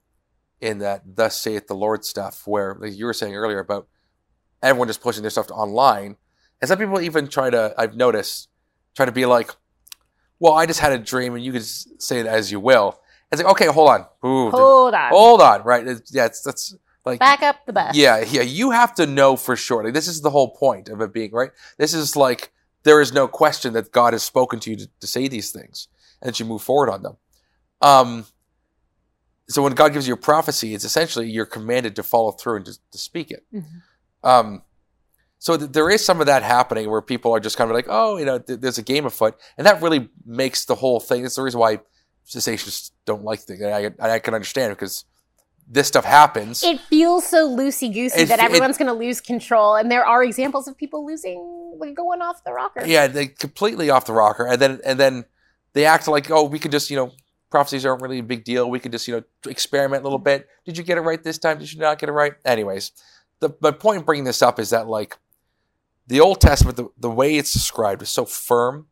in 0.61 0.79
that 0.81 1.03
thus 1.17 1.41
saith 1.41 1.67
the 1.67 1.75
lord 1.75 2.05
stuff 2.05 2.47
where 2.47 2.77
like 2.81 2.95
you 2.95 3.05
were 3.07 3.13
saying 3.13 3.35
earlier 3.35 3.59
about 3.59 3.89
everyone 4.65 4.89
just 4.89 5.01
pushing 5.01 5.23
their 5.23 5.31
stuff 5.31 5.51
online. 5.51 6.17
And 6.61 6.69
some 6.69 6.79
people 6.79 7.01
even 7.01 7.29
try 7.29 7.51
to 7.51 7.75
i've 7.77 7.95
noticed 7.97 8.49
try 8.97 9.05
to 9.07 9.13
be 9.13 9.27
like 9.27 9.51
well 10.41 10.55
i 10.55 10.65
just 10.67 10.81
had 10.81 10.93
a 10.93 10.99
dream 10.99 11.35
and 11.35 11.45
you 11.45 11.53
can 11.53 11.63
say 11.63 12.21
it 12.21 12.27
as 12.27 12.51
you 12.51 12.59
will. 12.61 12.99
It's 13.31 13.43
like 13.43 13.51
okay 13.53 13.67
hold 13.67 13.91
on. 13.91 14.01
Ooh, 14.25 14.51
Hold 14.51 14.95
on. 14.95 15.11
hold 15.11 15.41
on. 15.41 15.63
Right? 15.63 15.83
It's- 15.87 16.11
yeah 16.13 16.27
it's, 16.27 16.43
that's 16.43 16.75
like 17.05 17.19
Back 17.21 17.43
up 17.43 17.57
the 17.67 17.73
bus. 17.73 17.95
yeah 17.97 18.25
yeah. 18.27 18.43
You 18.43 18.71
have 18.71 18.95
to 18.95 19.07
know 19.07 19.37
for 19.37 19.57
sure. 19.57 19.85
Like 19.85 19.93
this 19.95 20.09
is 20.09 20.23
the 20.23 20.31
whole 20.31 20.55
point 20.57 20.89
of 20.89 21.01
it 21.01 21.13
being 21.13 21.33
right? 21.33 21.51
This 21.77 21.93
is 21.93 22.17
like 22.17 22.51
there 22.85 23.01
is 23.01 23.13
no 23.13 23.27
question 23.29 23.73
that 23.75 23.93
god 23.93 24.13
has 24.15 24.23
spoken 24.23 24.61
to 24.61 24.71
you 24.71 24.77
to, 24.77 24.89
to 25.01 25.07
say 25.07 25.29
these 25.29 25.51
things 25.51 25.89
and 26.23 26.29
that 26.29 26.39
you 26.41 26.47
move 26.47 26.63
forward 26.63 26.89
on 26.91 27.03
them. 27.03 27.17
Um 27.83 28.25
so 29.49 29.63
when 29.63 29.75
god 29.75 29.93
gives 29.93 30.09
you 30.09 30.15
a 30.15 30.19
prophecy 30.33 30.75
it's 30.75 30.85
essentially 30.85 31.29
you're 31.29 31.45
commanded 31.47 31.95
to 31.97 32.03
follow 32.03 32.31
through 32.33 32.57
and 32.57 32.67
to, 32.67 32.79
to 32.93 32.99
speak 32.99 33.31
it. 33.31 33.45
Mhm. 33.53 33.65
Um 34.25 34.63
so 35.39 35.57
th- 35.57 35.71
there 35.73 35.91
is 35.91 36.05
some 36.05 36.21
of 36.21 36.27
that 36.27 36.43
happening 36.43 36.91
where 36.91 37.03
people 37.03 37.33
are 37.33 37.41
just 37.41 37.57
kind 37.57 37.71
of 37.71 37.75
like 37.75 37.87
oh 37.89 38.17
you 38.17 38.25
know 38.25 38.39
th- 38.39 38.61
there's 38.61 38.79
a 38.79 38.83
game 38.83 39.07
afoot 39.07 39.37
and 39.57 39.67
that 39.67 39.81
really 39.81 40.09
makes 40.27 40.65
the 40.65 40.75
whole 40.75 40.99
thing 40.99 41.23
that's 41.23 41.37
the 41.37 41.43
reason 41.43 41.61
why 41.61 41.79
cessationists 42.27 42.91
don't 43.05 43.23
like 43.23 43.41
things 43.41 43.63
I, 43.63 43.91
I 44.01 44.19
can 44.19 44.35
understand 44.35 44.73
because 44.73 45.05
this 45.67 45.89
stuff 45.89 46.05
happens 46.05 46.63
It 46.63 46.81
feels 46.81 47.27
so 47.27 47.49
loosey 47.49 47.93
goosey 47.93 48.25
that 48.25 48.39
everyone's 48.39 48.77
going 48.77 48.89
to 48.89 48.93
lose 48.93 49.21
control, 49.21 49.77
and 49.77 49.91
there 49.91 50.05
are 50.05 50.23
examples 50.23 50.69
of 50.69 50.77
people 50.77 51.07
losing, 51.07 51.39
like 51.79 51.95
going 51.95 52.21
off 52.21 52.45
the 52.45 52.53
rocker. 52.53 52.85
Yeah, 52.85 53.07
they 53.07 53.29
completely 53.29 53.89
off 53.91 54.05
the 54.05 54.13
rocker, 54.13 54.47
and 54.47 54.61
then 54.61 54.81
and 54.85 55.01
then 55.01 55.25
they 55.73 55.87
act 55.87 56.07
like, 56.07 56.31
oh, 56.31 56.45
we 56.45 56.59
could 56.59 56.71
just 56.71 56.91
you 56.91 56.97
know 56.97 57.13
prophecies 57.51 57.87
aren't 57.87 58.03
really 58.03 58.19
a 58.19 58.23
big 58.23 58.45
deal. 58.45 58.69
We 58.69 58.79
could 58.79 58.93
just 58.93 59.09
you 59.09 59.15
know 59.15 59.51
experiment 59.51 60.03
a 60.03 60.05
little 60.05 60.19
bit. 60.19 60.49
Did 60.67 60.77
you 60.77 60.85
get 60.85 60.99
it 60.99 61.03
right 61.03 61.23
this 61.23 61.39
time? 61.39 61.59
Did 61.59 61.73
you 61.73 61.81
not 61.81 61.99
get 61.99 62.09
it 62.09 62.13
right? 62.13 62.35
Anyways, 62.45 62.93
the 63.41 63.51
my 63.61 63.71
point 63.71 63.99
in 63.99 64.05
bringing 64.05 64.25
this 64.25 64.43
up 64.43 64.59
is 64.59 64.71
that 64.71 64.89
like 64.89 65.19
the 66.07 66.21
Old 66.21 66.41
Testament, 66.41 66.77
the, 66.77 66.89
the 66.99 67.11
way 67.11 67.37
it's 67.37 67.53
described 67.53 68.03
is 68.03 68.11
so 68.11 68.25
firm, 68.25 68.87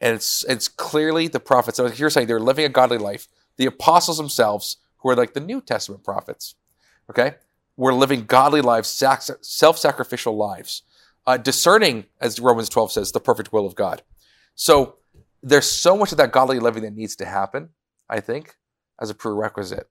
and 0.00 0.14
it's 0.14 0.44
it's 0.44 0.68
clearly 0.68 1.28
the 1.28 1.40
prophets. 1.40 1.76
So 1.76 1.86
you're 1.86 2.10
saying 2.10 2.26
they're 2.26 2.40
living 2.40 2.64
a 2.64 2.68
godly 2.68 2.98
life. 2.98 3.28
The 3.56 3.66
apostles 3.66 4.16
themselves, 4.16 4.78
who 4.98 5.10
are 5.10 5.16
like 5.16 5.34
the 5.34 5.40
New 5.40 5.60
Testament 5.60 6.04
prophets, 6.04 6.54
okay, 7.10 7.34
were 7.76 7.92
living 7.92 8.24
godly 8.24 8.60
lives, 8.62 8.88
sac- 8.88 9.22
self-sacrificial 9.42 10.36
lives 10.36 10.82
uh, 11.26 11.36
discerning, 11.36 12.06
as 12.20 12.40
Romans 12.40 12.68
12 12.68 12.92
says, 12.92 13.12
the 13.12 13.20
perfect 13.20 13.52
will 13.52 13.66
of 13.66 13.74
God. 13.74 14.02
So 14.54 14.96
there's 15.42 15.68
so 15.68 15.96
much 15.96 16.12
of 16.12 16.18
that 16.18 16.32
godly 16.32 16.58
living 16.58 16.82
that 16.82 16.94
needs 16.94 17.16
to 17.16 17.24
happen, 17.24 17.70
I 18.08 18.20
think, 18.20 18.56
as 19.00 19.10
a 19.10 19.14
prerequisite 19.14 19.88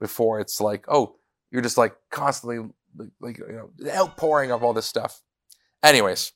before 0.00 0.40
it's 0.40 0.60
like, 0.60 0.84
oh, 0.88 1.16
you're 1.50 1.62
just 1.62 1.78
like 1.78 1.94
constantly 2.10 2.68
like, 3.20 3.38
you 3.38 3.52
know 3.52 3.70
the 3.76 3.94
outpouring 3.96 4.50
of 4.50 4.62
all 4.62 4.72
this 4.72 4.86
stuff. 4.86 5.20
Anyways, 5.82 6.32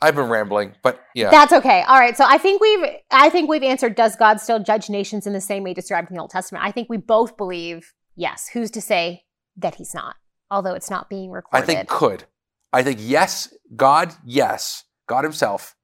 I've 0.00 0.14
been 0.14 0.28
rambling, 0.28 0.74
but 0.82 1.00
yeah, 1.14 1.30
That's 1.30 1.52
okay. 1.52 1.82
All 1.82 1.98
right. 1.98 2.16
So 2.16 2.24
I 2.26 2.38
think 2.38 2.60
we've 2.60 2.86
I 3.10 3.28
think 3.30 3.48
we've 3.48 3.62
answered 3.62 3.94
does 3.94 4.16
God 4.16 4.40
still 4.40 4.62
judge 4.62 4.88
nations 4.90 5.26
in 5.26 5.32
the 5.32 5.40
same 5.40 5.62
way 5.62 5.74
described 5.74 6.10
in 6.10 6.16
the 6.16 6.20
Old 6.20 6.30
Testament? 6.30 6.64
I 6.64 6.70
think 6.70 6.88
we 6.88 6.96
both 6.96 7.36
believe 7.36 7.92
yes. 8.16 8.48
Who's 8.52 8.70
to 8.72 8.80
say 8.80 9.24
that 9.56 9.76
he's 9.76 9.94
not? 9.94 10.16
Although 10.50 10.74
it's 10.74 10.90
not 10.90 11.08
being 11.08 11.30
recorded. 11.30 11.62
I 11.62 11.66
think 11.66 11.88
could. 11.88 12.24
I 12.72 12.82
think 12.82 12.98
yes, 13.00 13.54
God, 13.76 14.12
yes, 14.24 14.82
God 15.06 15.22
Himself, 15.22 15.76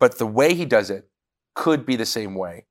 but 0.00 0.18
the 0.18 0.26
way 0.26 0.54
He 0.54 0.64
does 0.64 0.90
it 0.90 1.10
could 1.54 1.84
be 1.84 1.94
the 1.96 2.06
same 2.06 2.34
way, 2.34 2.66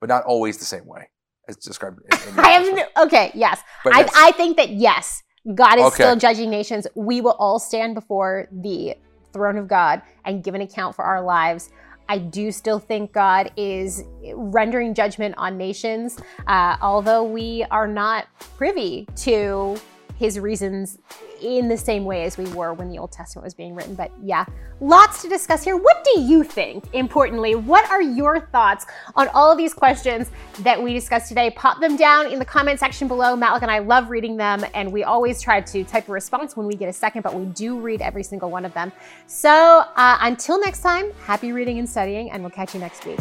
but 0.00 0.10
not 0.10 0.24
always 0.24 0.58
the 0.58 0.66
same 0.66 0.86
way 0.86 1.08
as 1.48 1.56
described. 1.56 2.00
In, 2.00 2.38
I 2.38 2.50
have 2.50 2.74
no, 2.74 3.04
okay, 3.04 3.30
yes. 3.34 3.60
I, 3.86 4.00
yes. 4.00 4.12
I 4.14 4.32
think 4.32 4.58
that 4.58 4.68
yes, 4.68 5.22
God 5.54 5.78
is 5.78 5.86
Okay. 5.86 5.94
still 5.94 6.16
judging 6.16 6.50
nations. 6.50 6.86
We 6.94 7.20
will 7.20 7.36
all 7.38 7.58
stand 7.58 7.94
before 7.94 8.48
the 8.52 8.96
throne 9.32 9.56
of 9.58 9.66
God 9.66 10.02
and 10.24 10.42
give 10.42 10.54
an 10.54 10.60
account 10.60 10.94
for 10.94 11.04
our 11.04 11.22
lives. 11.22 11.70
I 12.08 12.18
do 12.18 12.52
still 12.52 12.78
think 12.78 13.12
God 13.12 13.50
is 13.56 14.04
rendering 14.34 14.92
judgment 14.94 15.34
on 15.38 15.56
nations, 15.56 16.18
uh, 16.46 16.76
although 16.82 17.24
we 17.24 17.64
are 17.70 17.88
not 17.88 18.26
privy 18.38 19.06
to 19.16 19.76
his 20.22 20.38
reasons 20.38 20.98
in 21.42 21.66
the 21.66 21.76
same 21.76 22.04
way 22.04 22.22
as 22.22 22.38
we 22.38 22.44
were 22.54 22.72
when 22.72 22.88
the 22.88 22.96
Old 22.96 23.10
Testament 23.10 23.42
was 23.42 23.54
being 23.54 23.74
written. 23.74 23.96
But 23.96 24.12
yeah, 24.22 24.44
lots 24.80 25.20
to 25.22 25.28
discuss 25.28 25.64
here. 25.64 25.76
What 25.76 26.04
do 26.04 26.20
you 26.20 26.44
think, 26.44 26.84
importantly? 26.92 27.56
What 27.56 27.90
are 27.90 28.00
your 28.00 28.38
thoughts 28.38 28.86
on 29.16 29.26
all 29.34 29.50
of 29.50 29.58
these 29.58 29.74
questions 29.74 30.30
that 30.60 30.80
we 30.80 30.94
discussed 30.94 31.28
today? 31.28 31.50
Pop 31.50 31.80
them 31.80 31.96
down 31.96 32.30
in 32.30 32.38
the 32.38 32.44
comment 32.44 32.78
section 32.78 33.08
below. 33.08 33.34
Matlock 33.34 33.62
and 33.62 33.70
I 33.70 33.80
love 33.80 34.10
reading 34.10 34.36
them, 34.36 34.64
and 34.74 34.92
we 34.92 35.02
always 35.02 35.42
try 35.42 35.60
to 35.60 35.82
type 35.82 36.08
a 36.08 36.12
response 36.12 36.56
when 36.56 36.68
we 36.68 36.74
get 36.74 36.88
a 36.88 36.92
second, 36.92 37.22
but 37.22 37.34
we 37.34 37.46
do 37.46 37.80
read 37.80 38.00
every 38.00 38.22
single 38.22 38.48
one 38.48 38.64
of 38.64 38.72
them. 38.74 38.92
So 39.26 39.50
uh, 39.96 40.18
until 40.20 40.60
next 40.60 40.82
time, 40.82 41.10
happy 41.24 41.50
reading 41.50 41.80
and 41.80 41.88
studying, 41.88 42.30
and 42.30 42.44
we'll 42.44 42.50
catch 42.50 42.74
you 42.74 42.80
next 42.80 43.04
week. 43.04 43.18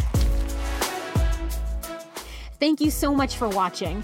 Thank 2.60 2.80
you 2.80 2.92
so 2.92 3.16
much 3.16 3.38
for 3.38 3.50
watching. 3.50 4.04